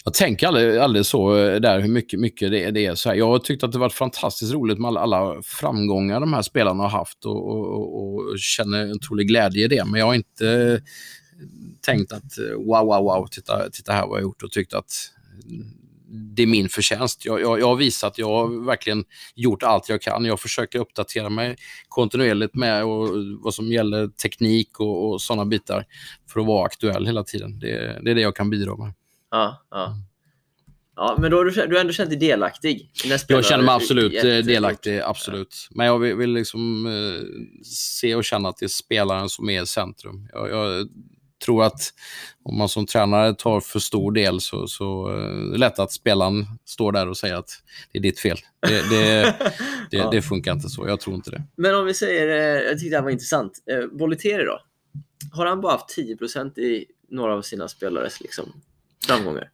jag 0.04 0.14
tänker 0.14 0.46
aldrig, 0.46 0.76
aldrig 0.76 1.06
så 1.06 1.36
eh, 1.36 1.60
där 1.60 1.80
hur 1.80 1.88
mycket, 1.88 2.20
mycket 2.20 2.50
det, 2.50 2.70
det 2.70 2.86
är. 2.86 2.94
Så 2.94 3.08
här. 3.08 3.16
Jag 3.16 3.26
har 3.26 3.38
tyckt 3.38 3.64
att 3.64 3.72
det 3.72 3.78
varit 3.78 3.92
fantastiskt 3.92 4.52
roligt 4.52 4.78
med 4.78 4.88
alla, 4.88 5.00
alla 5.00 5.42
framgångar 5.42 6.20
de 6.20 6.32
här 6.32 6.42
spelarna 6.42 6.82
har 6.82 6.90
haft 6.90 7.24
och, 7.24 7.48
och, 7.48 8.02
och, 8.02 8.38
känner 8.38 8.82
en 8.82 8.92
otrolig 8.92 9.28
glädje 9.28 9.64
i 9.64 9.68
det. 9.68 9.84
Men 9.84 10.00
jag 10.00 10.06
har 10.06 10.14
inte 10.14 10.50
eh, 10.50 10.78
tänkt 11.80 12.12
att 12.12 12.38
eh, 12.38 12.54
wow, 12.56 12.86
wow, 12.86 13.02
wow, 13.02 13.26
titta, 13.30 13.70
titta 13.70 13.92
här 13.92 14.00
vad 14.00 14.08
jag 14.08 14.14
har 14.14 14.22
gjort 14.22 14.42
och 14.42 14.50
tyckt 14.50 14.74
att 14.74 14.92
det 16.10 16.42
är 16.42 16.46
min 16.46 16.68
förtjänst. 16.68 17.24
Jag, 17.24 17.40
jag, 17.40 17.60
jag 17.60 17.66
har 17.66 17.76
visat, 17.76 18.18
jag 18.18 18.26
har 18.26 18.66
verkligen 18.66 19.04
gjort 19.34 19.62
allt 19.62 19.88
jag 19.88 20.02
kan. 20.02 20.24
Jag 20.24 20.40
försöker 20.40 20.78
uppdatera 20.78 21.28
mig 21.28 21.56
kontinuerligt 21.88 22.54
med 22.54 22.84
och, 22.84 23.08
vad 23.42 23.54
som 23.54 23.72
gäller 23.72 24.08
teknik 24.08 24.80
och, 24.80 25.08
och 25.08 25.22
sådana 25.22 25.44
bitar 25.44 25.84
för 26.32 26.40
att 26.40 26.46
vara 26.46 26.66
aktuell 26.66 27.06
hela 27.06 27.24
tiden. 27.24 27.58
Det, 27.58 28.00
det 28.02 28.10
är 28.10 28.14
det 28.14 28.20
jag 28.20 28.36
kan 28.36 28.50
bidra 28.50 28.76
med. 28.76 28.92
Ja, 29.30 29.66
ja. 29.70 29.96
Ja, 30.98 31.16
men 31.18 31.30
då 31.30 31.36
har 31.36 31.44
du, 31.44 31.50
du 31.50 31.74
har 31.74 31.80
ändå 31.80 31.92
känt 31.92 32.10
dig 32.10 32.18
delaktig. 32.18 32.90
Jag 33.28 33.44
känner 33.44 33.64
mig 33.64 33.74
absolut 33.74 34.24
eh, 34.24 34.38
delaktig, 34.38 35.00
absolut. 35.00 35.68
Men 35.70 35.86
jag 35.86 35.98
vill, 35.98 36.16
vill 36.16 36.32
liksom 36.32 36.86
eh, 36.86 37.26
se 37.64 38.14
och 38.14 38.24
känna 38.24 38.48
att 38.48 38.56
det 38.56 38.66
är 38.66 38.68
spelaren 38.68 39.28
som 39.28 39.50
är 39.50 39.62
i 39.62 39.66
centrum. 39.66 40.28
Jag, 40.32 40.50
jag 40.50 40.88
tror 41.44 41.64
att 41.64 41.80
om 42.42 42.58
man 42.58 42.68
som 42.68 42.86
tränare 42.86 43.34
tar 43.34 43.60
för 43.60 43.78
stor 43.78 44.12
del 44.12 44.40
så, 44.40 44.66
så 44.66 45.10
eh, 45.10 45.46
är 45.48 45.52
det 45.52 45.58
lätt 45.58 45.78
att 45.78 45.92
spelaren 45.92 46.46
står 46.64 46.92
där 46.92 47.08
och 47.08 47.16
säger 47.16 47.34
att 47.34 47.50
det 47.92 47.98
är 47.98 48.02
ditt 48.02 48.20
fel. 48.20 48.38
Det, 48.60 48.90
det, 48.90 49.22
det, 49.90 49.96
Ja. 49.96 50.10
det 50.10 50.22
funkar 50.22 50.52
inte 50.52 50.68
så. 50.68 50.88
Jag 50.88 51.00
tror 51.00 51.16
inte 51.16 51.30
det. 51.30 51.42
Men 51.56 51.74
om 51.74 51.86
vi 51.86 51.94
säger, 51.94 52.28
eh, 52.28 52.62
jag 52.62 52.78
tyckte 52.78 52.90
det 52.90 52.96
här 52.96 53.04
var 53.04 53.10
intressant. 53.10 53.52
Bolleteri 53.92 54.44
då? 54.44 54.60
Har 55.32 55.46
han 55.46 55.60
bara 55.60 55.72
haft 55.72 55.98
10% 55.98 56.58
i 56.58 56.84
några 57.10 57.34
av 57.34 57.42
sina 57.42 57.68
spelares 57.68 58.20
liksom, 58.20 58.52
framgångar? 59.06 59.48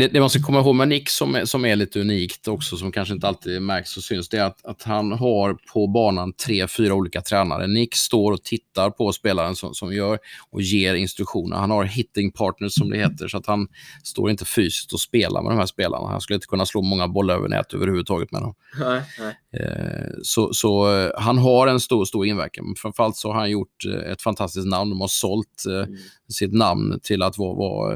det, 0.00 0.08
det, 0.08 0.20
man 0.20 0.30
ska 0.30 0.42
komma 0.42 0.60
ihåg 0.60 0.74
med 0.74 0.88
Nick 0.88 1.08
som 1.08 1.34
är, 1.34 1.44
som 1.44 1.64
är 1.64 1.76
lite 1.76 2.00
unikt 2.00 2.48
också, 2.48 2.76
som 2.76 2.92
kanske 2.92 3.14
inte 3.14 3.28
alltid 3.28 3.62
märks 3.62 3.96
och 3.96 4.02
syns, 4.02 4.28
det 4.28 4.38
är 4.38 4.44
att, 4.44 4.64
att 4.64 4.82
han 4.82 5.12
har 5.12 5.56
på 5.72 5.86
banan 5.86 6.32
tre, 6.32 6.68
fyra 6.68 6.94
olika 6.94 7.20
tränare. 7.20 7.66
Nick 7.66 7.96
står 7.96 8.32
och 8.32 8.42
tittar 8.42 8.90
på 8.90 9.12
spelaren 9.12 9.56
som, 9.56 9.74
som 9.74 9.92
gör 9.94 10.18
och 10.50 10.62
ger 10.62 10.94
instruktioner. 10.94 11.56
Han 11.56 11.70
har 11.70 11.84
hitting 11.84 12.32
partners 12.32 12.72
som 12.72 12.90
det 12.90 12.98
heter, 12.98 13.28
så 13.28 13.36
att 13.36 13.46
han 13.46 13.68
står 14.04 14.30
inte 14.30 14.44
fysiskt 14.44 14.92
och 14.92 15.00
spelar 15.00 15.42
med 15.42 15.52
de 15.52 15.58
här 15.58 15.66
spelarna. 15.66 16.08
Han 16.08 16.20
skulle 16.20 16.34
inte 16.34 16.46
kunna 16.46 16.66
slå 16.66 16.82
många 16.82 17.08
bollar 17.08 17.34
över 17.34 17.48
nät 17.48 17.74
överhuvudtaget 17.74 18.32
med 18.32 18.42
dem. 18.42 18.54
Nej, 18.78 19.02
nej. 19.18 19.34
Eh, 19.52 20.08
så, 20.22 20.52
så 20.52 20.98
eh, 20.98 21.10
han 21.16 21.38
har 21.38 21.66
en 21.66 21.80
stor, 21.80 22.04
stor 22.04 22.26
inverkan. 22.26 22.74
Framförallt 22.76 23.16
så 23.16 23.32
har 23.32 23.40
han 23.40 23.50
gjort 23.50 23.84
eh, 23.86 24.12
ett 24.12 24.22
fantastiskt 24.22 24.66
namn. 24.66 24.90
De 24.90 25.00
har 25.00 25.08
sålt 25.08 25.64
mm. 25.66 25.96
sitt 26.28 26.52
namn 26.52 27.00
till 27.02 27.22
att 27.22 27.38
vara, 27.38 27.54
vara 27.54 27.94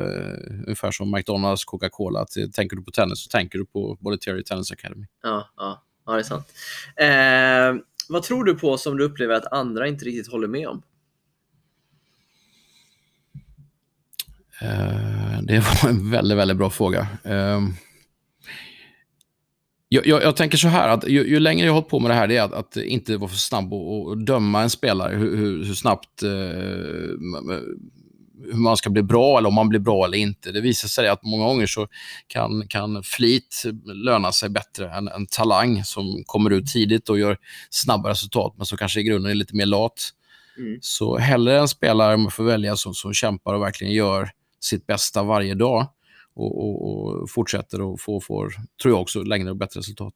ungefär 0.67 0.91
som 0.91 1.11
McDonalds, 1.11 1.65
Coca-Cola. 1.65 2.27
Tänker 2.55 2.77
du 2.77 2.83
på 2.83 2.91
tennis 2.91 3.25
så 3.25 3.29
tänker 3.29 3.59
du 3.59 3.67
på 3.67 3.99
både 4.01 4.19
Terry 4.19 4.45
Tennis 4.45 4.73
Academy. 4.73 5.07
Ja, 5.23 5.49
ja, 5.57 5.83
ja 6.07 6.13
det 6.13 6.19
är 6.19 6.23
sant. 6.23 6.47
Eh, 6.97 7.85
vad 8.09 8.23
tror 8.23 8.45
du 8.45 8.55
på 8.55 8.79
som 8.79 8.97
du 8.97 9.05
upplever 9.05 9.35
att 9.35 9.53
andra 9.53 9.89
inte 9.89 10.05
riktigt 10.05 10.33
håller 10.33 10.49
med 10.49 10.69
om? 10.69 10.83
Eh, 14.63 15.43
det 15.43 15.59
var 15.59 15.91
en 15.91 16.11
väldigt, 16.11 16.39
väldigt 16.39 16.57
bra 16.57 16.71
fråga. 16.71 17.09
Eh, 17.25 17.61
jag, 19.89 20.07
jag, 20.07 20.23
jag, 20.23 20.37
tänker 20.37 20.59
så 20.59 20.69
här, 20.69 20.89
att 20.89 21.09
ju, 21.09 21.29
ju, 21.29 21.41
längre 21.41 21.67
jag 21.67 21.73
har 21.73 21.81
hållit 21.81 21.91
på 21.91 22.01
med 22.01 22.11
det 22.11 22.15
här, 22.15 22.27
det 22.27 22.37
är 22.37 22.43
att, 22.43 22.53
att 22.53 22.77
inte 22.77 23.17
vara 23.17 23.31
för 23.31 23.37
snabb 23.37 23.73
och, 23.73 24.07
och 24.07 24.19
döma 24.19 24.63
en 24.63 24.71
spelare, 24.71 25.17
hur, 25.17 25.37
hur, 25.37 25.65
hur 25.65 25.75
snabbt 25.75 26.23
eh, 26.23 26.31
hur 28.53 28.59
man 28.59 28.77
ska 28.77 28.91
bli 28.91 29.03
bra 29.03 29.39
eller 29.39 29.49
om 29.49 29.55
man 29.55 29.69
blir 29.69 29.81
bra 29.81 30.05
eller 30.05 30.19
inte. 30.19 30.53
Det 30.53 30.61
visar 30.61 30.89
sig 30.89 31.09
att 31.09 31.23
många 31.23 31.45
gånger 31.45 31.67
så 31.67 31.89
kan, 32.27 32.69
kan 32.69 33.03
flit 33.03 33.63
löna 33.85 34.33
sig 34.33 34.49
bättre 34.49 34.91
än, 34.91 35.09
än 35.09 35.27
talang 35.27 35.85
som 35.85 36.23
kommer 36.27 36.51
ut 36.51 36.67
tidigt 36.67 37.09
och 37.09 37.19
gör 37.19 37.39
snabba 37.71 38.11
resultat, 38.11 38.55
men 38.57 38.67
som 38.67 38.79
kanske 38.79 39.01
i 39.01 39.03
grunden 39.03 39.31
är 39.31 39.35
lite 39.35 39.57
mer 39.57 39.67
lat. 39.67 40.11
Mm. 40.59 40.79
Så 40.81 41.19
hellre 41.19 41.59
en 41.59 41.69
spelare 41.69 42.17
man 42.17 42.31
får 42.31 42.45
välja 42.45 42.77
som, 42.77 42.95
som 42.95 43.13
kämpar 43.13 43.55
och 43.55 43.63
verkligen 43.63 43.93
gör 43.93 44.31
sitt 44.61 44.87
bästa 44.87 45.23
varje 45.23 45.55
dag 45.55 45.89
och, 46.35 46.65
och, 46.65 47.23
och 47.23 47.31
fortsätter 47.31 47.81
och 47.81 48.01
får, 48.01 48.21
får, 48.21 48.55
tror 48.83 48.95
jag 48.95 49.01
också, 49.01 49.23
längre 49.23 49.51
och 49.51 49.57
bättre 49.57 49.81
resultat. 49.81 50.15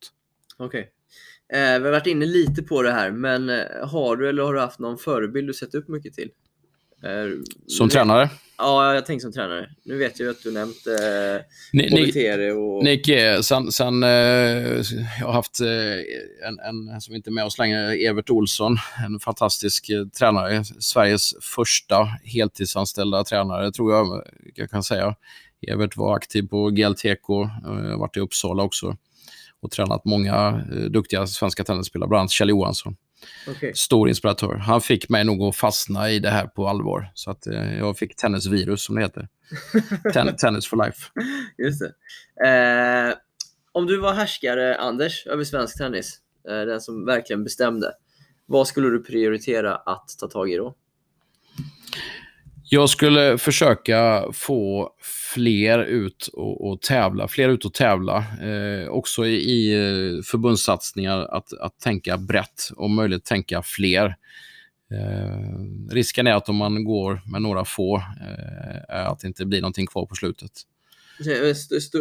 Okej. 0.57 0.81
Okay. 0.81 0.91
Eh, 1.53 1.79
vi 1.79 1.85
har 1.85 1.93
varit 1.93 2.07
inne 2.07 2.27
lite 2.27 2.63
på 2.63 2.83
det 2.83 2.93
här, 2.93 3.11
men 3.11 3.51
eh, 3.51 3.65
har 3.83 4.17
du 4.17 4.29
eller 4.29 4.43
har 4.43 4.55
du 4.55 4.61
haft 4.61 4.79
någon 4.79 4.99
förebild 4.99 5.49
du 5.49 5.55
sett 5.55 5.75
upp 5.75 5.89
mycket 5.89 6.15
till? 6.15 6.31
Eh, 7.03 7.43
som 7.67 7.89
tränare? 7.89 8.31
Ja, 8.59 8.95
jag 8.95 9.07
tänker 9.07 9.23
som 9.23 9.33
tränare. 9.33 9.71
Nu 9.85 9.99
vet 9.99 10.19
jag 10.19 10.27
ju 10.27 10.31
att 10.31 10.43
du 10.43 10.53
nämnt 10.53 10.87
eh, 10.87 11.45
Ni, 11.73 12.53
och... 12.53 12.85
Nick, 12.85 13.11
sen, 13.43 13.73
sen 13.73 14.03
eh, 14.03 14.09
jag 15.21 15.27
har 15.27 15.33
haft 15.33 15.61
eh, 15.61 16.49
en, 16.49 16.59
en, 16.59 17.01
som 17.01 17.15
inte 17.15 17.31
är 17.31 17.33
med 17.33 17.45
oss 17.45 17.59
längre, 17.59 17.95
Evert 17.95 18.31
Olsson. 18.31 18.77
En 19.05 19.21
fantastisk 19.21 19.91
eh, 19.91 20.07
tränare. 20.07 20.65
Sveriges 20.65 21.35
första 21.41 22.05
heltidsanställda 22.25 23.25
tränare, 23.25 23.73
tror 23.73 23.93
jag 23.93 24.25
jag 24.55 24.71
kan 24.71 24.83
säga. 24.83 25.15
Evert 25.67 25.97
var 25.97 26.17
aktiv 26.17 26.49
på 26.49 26.71
GLTK, 26.71 27.31
eh, 27.65 27.99
varit 27.99 28.17
i 28.17 28.21
Uppsala 28.21 28.63
också 28.63 28.97
och 29.61 29.71
tränat 29.71 30.05
många 30.05 30.65
eh, 30.73 30.79
duktiga 30.79 31.27
svenska 31.27 31.65
tennisspelare, 31.65 32.09
bland 32.09 32.21
annat 32.21 32.31
Kjell 32.31 32.49
Johansson. 32.49 32.97
Okay. 33.51 33.73
Stor 33.75 34.09
inspiratör. 34.09 34.55
Han 34.55 34.81
fick 34.81 35.09
mig 35.09 35.25
nog 35.25 35.43
att 35.43 35.57
fastna 35.57 36.11
i 36.11 36.19
det 36.19 36.31
här 36.31 36.47
på 36.47 36.69
allvar. 36.69 37.11
Så 37.15 37.31
att 37.31 37.47
eh, 37.47 37.79
jag 37.79 37.99
fick 37.99 38.17
tennisvirus, 38.17 38.83
som 38.83 38.95
det 38.95 39.03
heter. 39.03 39.29
Ten 40.13 40.37
tennis 40.37 40.67
for 40.67 40.85
life. 40.85 41.11
Just 41.59 41.81
det. 41.81 41.93
Eh, 42.49 43.15
om 43.73 43.87
du 43.87 43.99
var 43.99 44.13
härskare, 44.13 44.77
Anders, 44.77 45.27
över 45.27 45.45
svensk 45.45 45.79
tennis, 45.79 46.19
eh, 46.49 46.61
den 46.61 46.81
som 46.81 47.05
verkligen 47.05 47.45
bestämde, 47.45 47.93
vad 48.47 48.69
skulle 48.69 48.89
du 48.89 49.03
prioritera 49.03 49.77
att 49.77 50.09
ta 50.21 50.27
tag 50.27 50.51
i 50.51 50.57
då? 50.57 50.75
Jag 52.71 52.91
skulle 52.91 53.39
försöka 53.39 54.25
få 54.33 54.91
fler 55.35 55.79
ut 55.85 56.29
och, 56.33 56.69
och 56.69 56.81
tävla, 56.81 57.29
fler 57.29 57.49
ut 57.49 57.65
och 57.65 57.75
tävla. 57.75 58.17
Eh, 58.43 58.89
också 58.89 59.27
i, 59.27 59.35
i 59.35 59.75
eh, 59.75 60.23
förbundssatsningar 60.23 61.19
att, 61.19 61.53
att 61.53 61.81
tänka 61.81 62.17
brett, 62.17 62.71
och 62.77 62.91
möjligt 62.91 63.25
tänka 63.25 63.63
fler. 63.63 64.17
Eh, 64.91 65.91
risken 65.91 66.27
är 66.27 66.33
att 66.33 66.49
om 66.49 66.57
man 66.57 66.85
går 66.85 67.21
med 67.33 67.43
några 67.43 67.65
få, 67.65 67.97
eh, 67.97 69.09
att 69.09 69.21
det 69.21 69.29
inte 69.29 69.47
blir 69.47 69.61
någonting 69.61 69.87
kvar 69.87 70.07
på 70.07 70.15
slutet. 70.15 70.53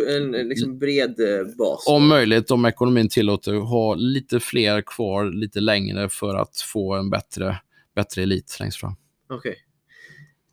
En 0.08 0.32
liksom 0.32 0.80
bred 0.80 1.20
eh, 1.20 1.56
bas? 1.58 1.88
Om 1.88 2.08
möjligt, 2.08 2.52
om 2.52 2.66
ekonomin 2.66 3.10
tillåter, 3.10 3.54
ha 3.54 3.96
lite 3.96 4.40
fler 4.40 4.82
kvar 4.82 5.26
lite 5.26 5.60
längre 5.60 6.10
för 6.10 6.36
att 6.36 6.58
få 6.58 6.94
en 6.94 7.10
bättre, 7.10 7.58
bättre 7.96 8.24
elit 8.24 8.58
längst 8.60 8.80
fram. 8.80 8.96
Okej. 9.30 9.52
Okay. 9.52 9.67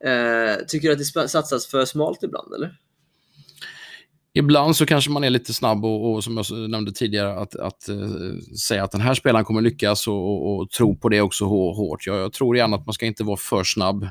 Eh, 0.05 0.67
tycker 0.69 0.89
du 0.89 0.93
att 0.93 0.99
det 0.99 1.29
satsas 1.29 1.67
för 1.67 1.85
smalt 1.85 2.23
ibland, 2.23 2.55
eller? 2.55 2.77
Ibland 4.37 4.77
så 4.77 4.87
kanske 4.87 5.11
man 5.11 5.25
är 5.25 5.31
lite 5.31 5.55
snabb 5.55 5.85
och, 5.85 6.15
och 6.15 6.25
som 6.25 6.37
jag 6.37 6.71
nämnde 6.71 6.93
tidigare, 6.93 7.41
att, 7.41 7.57
att 7.57 7.89
uh, 7.91 8.39
säga 8.69 8.85
att 8.85 8.91
den 8.91 9.01
här 9.01 9.15
spelaren 9.15 9.45
kommer 9.45 9.61
lyckas 9.61 10.09
och, 10.09 10.15
och, 10.15 10.59
och 10.59 10.71
tro 10.71 10.97
på 10.97 11.09
det 11.09 11.21
också 11.21 11.45
hårt. 11.45 12.07
Jag, 12.07 12.17
jag, 12.17 12.33
tror 12.33 12.57
gärna 12.57 12.77
att 12.77 12.87
man 12.87 12.93
ska 12.93 13.07
inte 13.07 13.25
vara 13.25 13.37
för 13.37 13.65
snabb. 13.65 14.03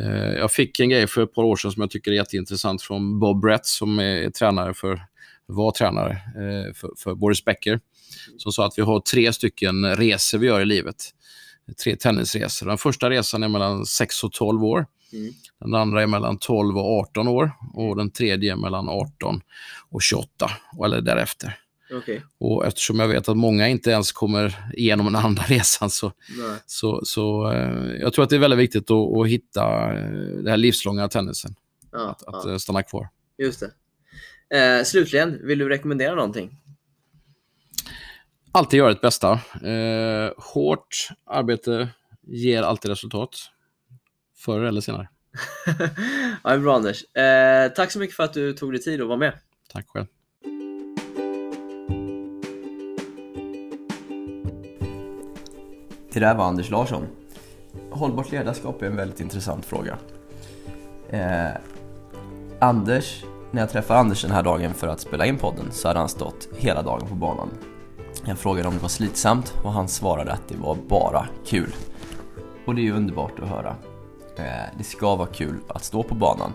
Uh, 0.00 0.34
jag 0.38 0.52
fick 0.52 0.80
en 0.80 0.88
grej 0.88 1.06
för 1.06 1.22
ett 1.22 1.34
par 1.34 1.42
år 1.42 1.56
sedan 1.56 1.72
som 1.72 1.80
jag 1.80 1.90
tycker 1.90 2.10
är 2.10 2.14
jätteintressant 2.14 2.82
från 2.82 3.20
Bob 3.20 3.40
Brett 3.40 3.66
som 3.66 3.98
är, 3.98 4.30
tränare 4.30 4.74
för, 4.74 5.00
var 5.46 5.70
tränare 5.70 6.12
uh, 6.12 6.74
för, 6.74 6.90
för 6.98 7.14
Boris 7.14 7.44
Becker. 7.44 7.80
Som 8.36 8.52
sa 8.52 8.66
att 8.66 8.78
vi 8.78 8.82
har 8.82 9.00
tre 9.00 9.32
stycken 9.32 9.96
resor 9.96 10.38
vi 10.38 10.46
gör 10.46 10.60
i 10.60 10.66
livet. 10.66 10.96
Tre 11.84 11.96
tennisresor. 11.96 12.66
Den 12.66 12.78
första 12.78 13.10
resan 13.10 13.42
är 13.42 13.48
mellan 13.48 13.86
6 13.86 14.24
och 14.24 14.32
12 14.32 14.64
år. 14.64 14.86
Mm. 15.12 15.32
Den 15.60 15.74
andra 15.74 16.02
är 16.02 16.06
mellan 16.06 16.38
12 16.38 16.78
och 16.78 17.00
18 17.00 17.28
år 17.28 17.52
och 17.74 17.96
den 17.96 18.10
tredje 18.10 18.52
är 18.52 18.56
mellan 18.56 18.88
18 18.88 19.40
och 19.90 20.02
28, 20.02 20.50
eller 20.84 21.00
därefter. 21.00 21.58
Okay. 21.90 22.20
Och 22.38 22.66
eftersom 22.66 23.00
jag 23.00 23.08
vet 23.08 23.28
att 23.28 23.36
många 23.36 23.68
inte 23.68 23.90
ens 23.90 24.12
kommer 24.12 24.70
igenom 24.74 25.06
den 25.06 25.16
andra 25.16 25.42
resan 25.48 25.90
så, 25.90 26.12
så, 26.66 27.00
så 27.04 27.52
eh, 27.52 27.92
jag 28.00 28.12
tror 28.12 28.22
att 28.22 28.30
det 28.30 28.36
är 28.36 28.40
väldigt 28.40 28.58
viktigt 28.58 28.90
att, 28.90 29.16
att 29.16 29.28
hitta 29.28 29.92
eh, 29.92 30.10
den 30.10 30.46
här 30.46 30.56
livslånga 30.56 31.08
tennisen. 31.08 31.54
Ja, 31.92 32.10
att, 32.10 32.22
att 32.22 32.44
ja. 32.44 32.52
Eh, 32.52 32.56
stanna 32.56 32.82
kvar. 32.82 33.08
Just 33.38 33.60
det. 33.60 33.70
Eh, 34.58 34.84
slutligen, 34.84 35.46
vill 35.46 35.58
du 35.58 35.68
rekommendera 35.68 36.14
någonting? 36.14 36.56
Alltid 38.52 38.78
göra 38.78 38.92
ett 38.92 39.00
bästa. 39.00 39.32
Eh, 39.62 40.30
hårt 40.36 41.08
arbete 41.26 41.88
ger 42.26 42.62
alltid 42.62 42.88
resultat. 42.88 43.50
Förr 44.36 44.60
eller 44.60 44.80
senare. 44.80 45.08
ja, 46.44 46.50
det 46.50 46.54
är 46.54 46.58
bra 46.58 46.76
Anders. 46.76 47.04
Eh, 47.14 47.72
tack 47.72 47.90
så 47.90 47.98
mycket 47.98 48.16
för 48.16 48.24
att 48.24 48.32
du 48.32 48.52
tog 48.52 48.72
dig 48.72 48.82
tid 48.82 49.00
att 49.00 49.08
vara 49.08 49.18
med. 49.18 49.32
Tack 49.72 49.88
själv. 49.88 50.06
Det 56.12 56.20
där 56.20 56.34
var 56.34 56.44
Anders 56.44 56.70
Larsson. 56.70 57.06
Hållbart 57.90 58.32
ledarskap 58.32 58.82
är 58.82 58.86
en 58.86 58.96
väldigt 58.96 59.20
intressant 59.20 59.64
fråga. 59.64 59.98
Eh, 61.10 61.50
Anders, 62.60 63.24
när 63.50 63.62
jag 63.62 63.70
träffade 63.70 64.00
Anders 64.00 64.22
den 64.22 64.30
här 64.30 64.42
dagen 64.42 64.74
för 64.74 64.88
att 64.88 65.00
spela 65.00 65.26
in 65.26 65.38
podden 65.38 65.72
så 65.72 65.88
hade 65.88 66.00
han 66.00 66.08
stått 66.08 66.48
hela 66.56 66.82
dagen 66.82 67.08
på 67.08 67.14
banan. 67.14 67.48
Jag 68.24 68.38
frågade 68.38 68.68
om 68.68 68.74
det 68.74 68.82
var 68.82 68.88
slitsamt 68.88 69.54
och 69.64 69.72
han 69.72 69.88
svarade 69.88 70.32
att 70.32 70.48
det 70.48 70.56
var 70.56 70.74
bara 70.88 71.26
kul. 71.46 71.74
Och 72.66 72.74
det 72.74 72.80
är 72.80 72.84
ju 72.84 72.92
underbart 72.92 73.40
att 73.40 73.48
höra. 73.48 73.76
Eh, 74.38 74.44
det 74.78 74.84
ska 74.84 75.16
vara 75.16 75.28
kul 75.28 75.56
att 75.68 75.84
stå 75.84 76.02
på 76.02 76.14
banan. 76.14 76.52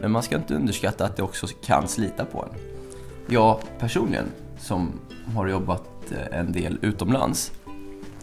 Men 0.00 0.10
man 0.10 0.22
ska 0.22 0.36
inte 0.36 0.54
underskatta 0.54 1.04
att 1.04 1.16
det 1.16 1.22
också 1.22 1.46
kan 1.46 1.88
slita 1.88 2.24
på 2.24 2.42
en. 2.42 2.58
Jag 3.26 3.60
personligen, 3.78 4.26
som 4.58 4.92
har 5.34 5.46
jobbat 5.46 6.12
eh, 6.12 6.38
en 6.38 6.52
del 6.52 6.78
utomlands, 6.82 7.52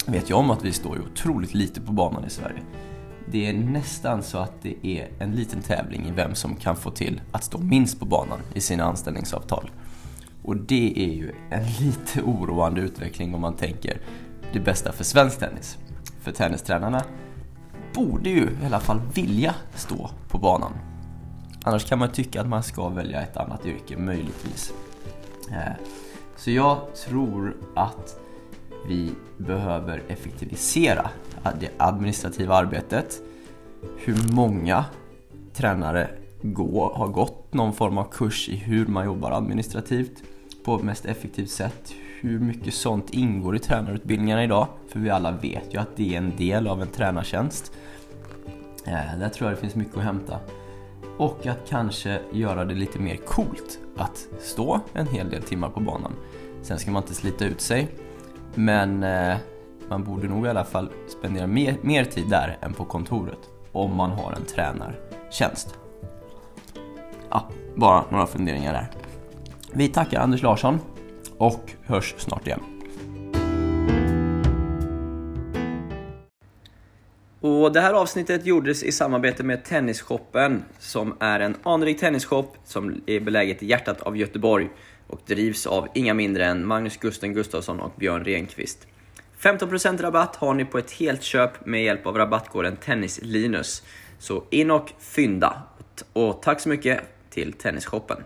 vet 0.06 0.30
ju 0.30 0.34
om 0.34 0.52
att 0.52 0.66
vi 0.66 0.72
står 0.72 1.00
otroligt 1.00 1.54
lite 1.54 1.82
på 1.82 1.92
banan 1.92 2.26
i 2.26 2.30
Sverige. 2.30 2.62
Det 3.32 3.50
är 3.50 3.54
nästan 3.54 4.24
så 4.24 4.38
att 4.38 4.62
det 4.62 4.88
är 4.88 5.10
en 5.20 5.32
liten 5.32 5.62
tävling 5.62 6.08
i 6.08 6.12
vem 6.12 6.36
som 6.36 6.56
kan 6.56 6.76
få 6.76 6.92
till 6.92 7.22
att 7.32 7.44
stå 7.44 7.58
minst 7.58 8.00
på 8.00 8.06
banan 8.06 8.40
i 8.54 8.62
sina 8.62 8.84
anställningsavtal. 8.84 9.72
Och 10.44 10.58
det 10.58 10.94
är 10.96 11.14
ju 11.14 11.32
en 11.50 11.64
lite 11.80 12.22
oroande 12.22 12.82
utveckling 12.82 13.36
om 13.36 13.42
man 13.42 13.56
tänker 13.56 14.02
det 14.54 14.60
bästa 14.60 14.92
för 14.92 15.04
svensk 15.04 15.40
tennis. 15.40 15.78
För 16.22 16.32
tennistränarna 16.32 17.04
borde 18.00 18.30
ju 18.30 18.50
i 18.64 18.66
alla 18.66 18.80
fall 18.80 19.02
vilja 19.14 19.56
stå 19.76 20.10
på 20.28 20.38
banan. 20.38 20.74
Annars 21.64 21.86
kan 21.86 22.00
man 22.00 22.12
tycka 22.12 22.42
att 22.42 22.48
man 22.48 22.64
ska 22.64 22.90
välja 22.90 23.22
ett 23.22 23.38
annat 23.38 23.66
yrke, 23.66 23.98
möjligtvis. 23.98 24.74
Eh, 25.52 25.74
så 26.38 26.52
jag 26.52 26.96
tror 26.96 27.56
att 27.76 28.20
vi 28.88 29.12
behöver 29.38 30.04
effektivisera 30.08 31.10
det 31.60 31.72
administrativa 31.78 32.56
arbetet. 32.56 33.22
Hur 33.98 34.34
många 34.34 34.86
tränare 35.54 36.10
gå, 36.42 36.94
har 36.96 37.08
gått 37.08 37.54
någon 37.54 37.74
form 37.74 37.98
av 37.98 38.04
kurs 38.12 38.50
i 38.50 38.56
hur 38.56 38.86
man 38.86 39.06
jobbar 39.06 39.32
administrativt 39.32 40.24
på 40.66 40.78
mest 40.78 41.06
effektivt 41.06 41.50
sätt. 41.50 41.94
Hur 42.22 42.40
mycket 42.40 42.74
sånt 42.74 43.10
ingår 43.10 43.56
i 43.56 43.60
tränarutbildningarna 43.60 44.44
idag? 44.44 44.68
För 44.90 45.00
vi 45.00 45.10
alla 45.10 45.32
vet 45.32 45.74
ju 45.74 45.80
att 45.80 45.96
det 45.96 46.14
är 46.14 46.18
en 46.18 46.36
del 46.38 46.68
av 46.68 46.82
en 46.82 46.88
tränartjänst. 46.88 47.72
Eh, 48.86 49.20
där 49.20 49.30
tror 49.30 49.50
jag 49.50 49.58
det 49.58 49.62
finns 49.62 49.76
mycket 49.76 49.98
att 49.98 50.04
hämta. 50.04 50.40
Och 51.18 51.46
att 51.46 51.70
kanske 51.70 52.22
göra 52.32 52.66
det 52.66 52.74
lite 52.74 53.00
mer 53.00 53.16
coolt 53.16 53.80
att 53.98 54.28
stå 54.40 54.80
en 54.94 55.08
hel 55.08 55.30
del 55.30 55.44
timmar 55.44 55.70
på 55.70 55.80
banan. 55.80 56.14
Sen 56.62 56.80
ska 56.80 56.92
man 56.92 57.04
inte 57.04 57.16
slita 57.16 57.46
ut 57.46 57.62
sig, 57.62 57.88
men 58.56 59.04
eh, 59.04 59.38
man 59.90 60.04
borde 60.04 60.28
nog 60.28 60.46
i 60.46 60.50
alla 60.50 60.66
fall 60.66 60.90
spendera 61.08 61.48
mer, 61.48 61.78
mer 61.82 62.06
tid 62.06 62.30
där 62.30 62.58
än 62.62 62.74
på 62.74 62.86
kontoret 62.86 63.40
om 63.72 63.96
man 63.96 64.12
har 64.12 64.34
en 64.34 64.46
tränartjänst. 64.46 65.76
Ja, 67.30 67.48
bara 67.76 68.04
några 68.10 68.28
funderingar 68.28 68.74
där. 68.74 68.88
Vi 69.74 69.88
tackar 69.88 70.20
Anders 70.20 70.42
Larsson 70.42 70.80
och 71.38 71.72
hörs 71.86 72.16
snart 72.18 72.48
igen. 72.48 72.79
Och 77.42 77.72
det 77.72 77.82
här 77.82 77.94
avsnittet 77.94 78.46
gjordes 78.46 78.84
i 78.84 78.92
samarbete 78.92 79.44
med 79.44 79.64
Tennisshoppen 79.64 80.64
som 80.80 81.16
är 81.20 81.40
en 81.40 81.56
anrik 81.64 82.00
tennisshop 82.00 82.58
som 82.66 83.02
är 83.06 83.20
beläget 83.20 83.64
i 83.64 83.68
hjärtat 83.68 84.02
av 84.02 84.18
Göteborg 84.18 84.70
och 85.08 85.22
drivs 85.26 85.68
av 85.68 85.88
inga 85.94 86.14
mindre 86.14 86.46
än 86.46 86.68
Magnus 86.68 86.98
Gusten 86.98 87.34
Gustafsson 87.34 87.80
och 87.80 87.92
Björn 87.96 88.24
Renqvist. 88.24 88.88
15% 89.42 90.02
rabatt 90.02 90.36
har 90.36 90.54
ni 90.54 90.66
på 90.66 90.78
ett 90.78 90.92
helt 90.92 91.24
köp 91.24 91.66
med 91.66 91.84
hjälp 91.84 92.06
av 92.06 92.18
rabattkoden 92.18 92.76
TennisLinus. 92.76 93.84
Så 94.20 94.44
in 94.50 94.72
och 94.72 94.92
fynda! 95.00 95.62
Och 96.14 96.42
tack 96.42 96.60
så 96.60 96.70
mycket 96.70 97.02
till 97.30 97.54
Tennisshoppen. 97.54 98.24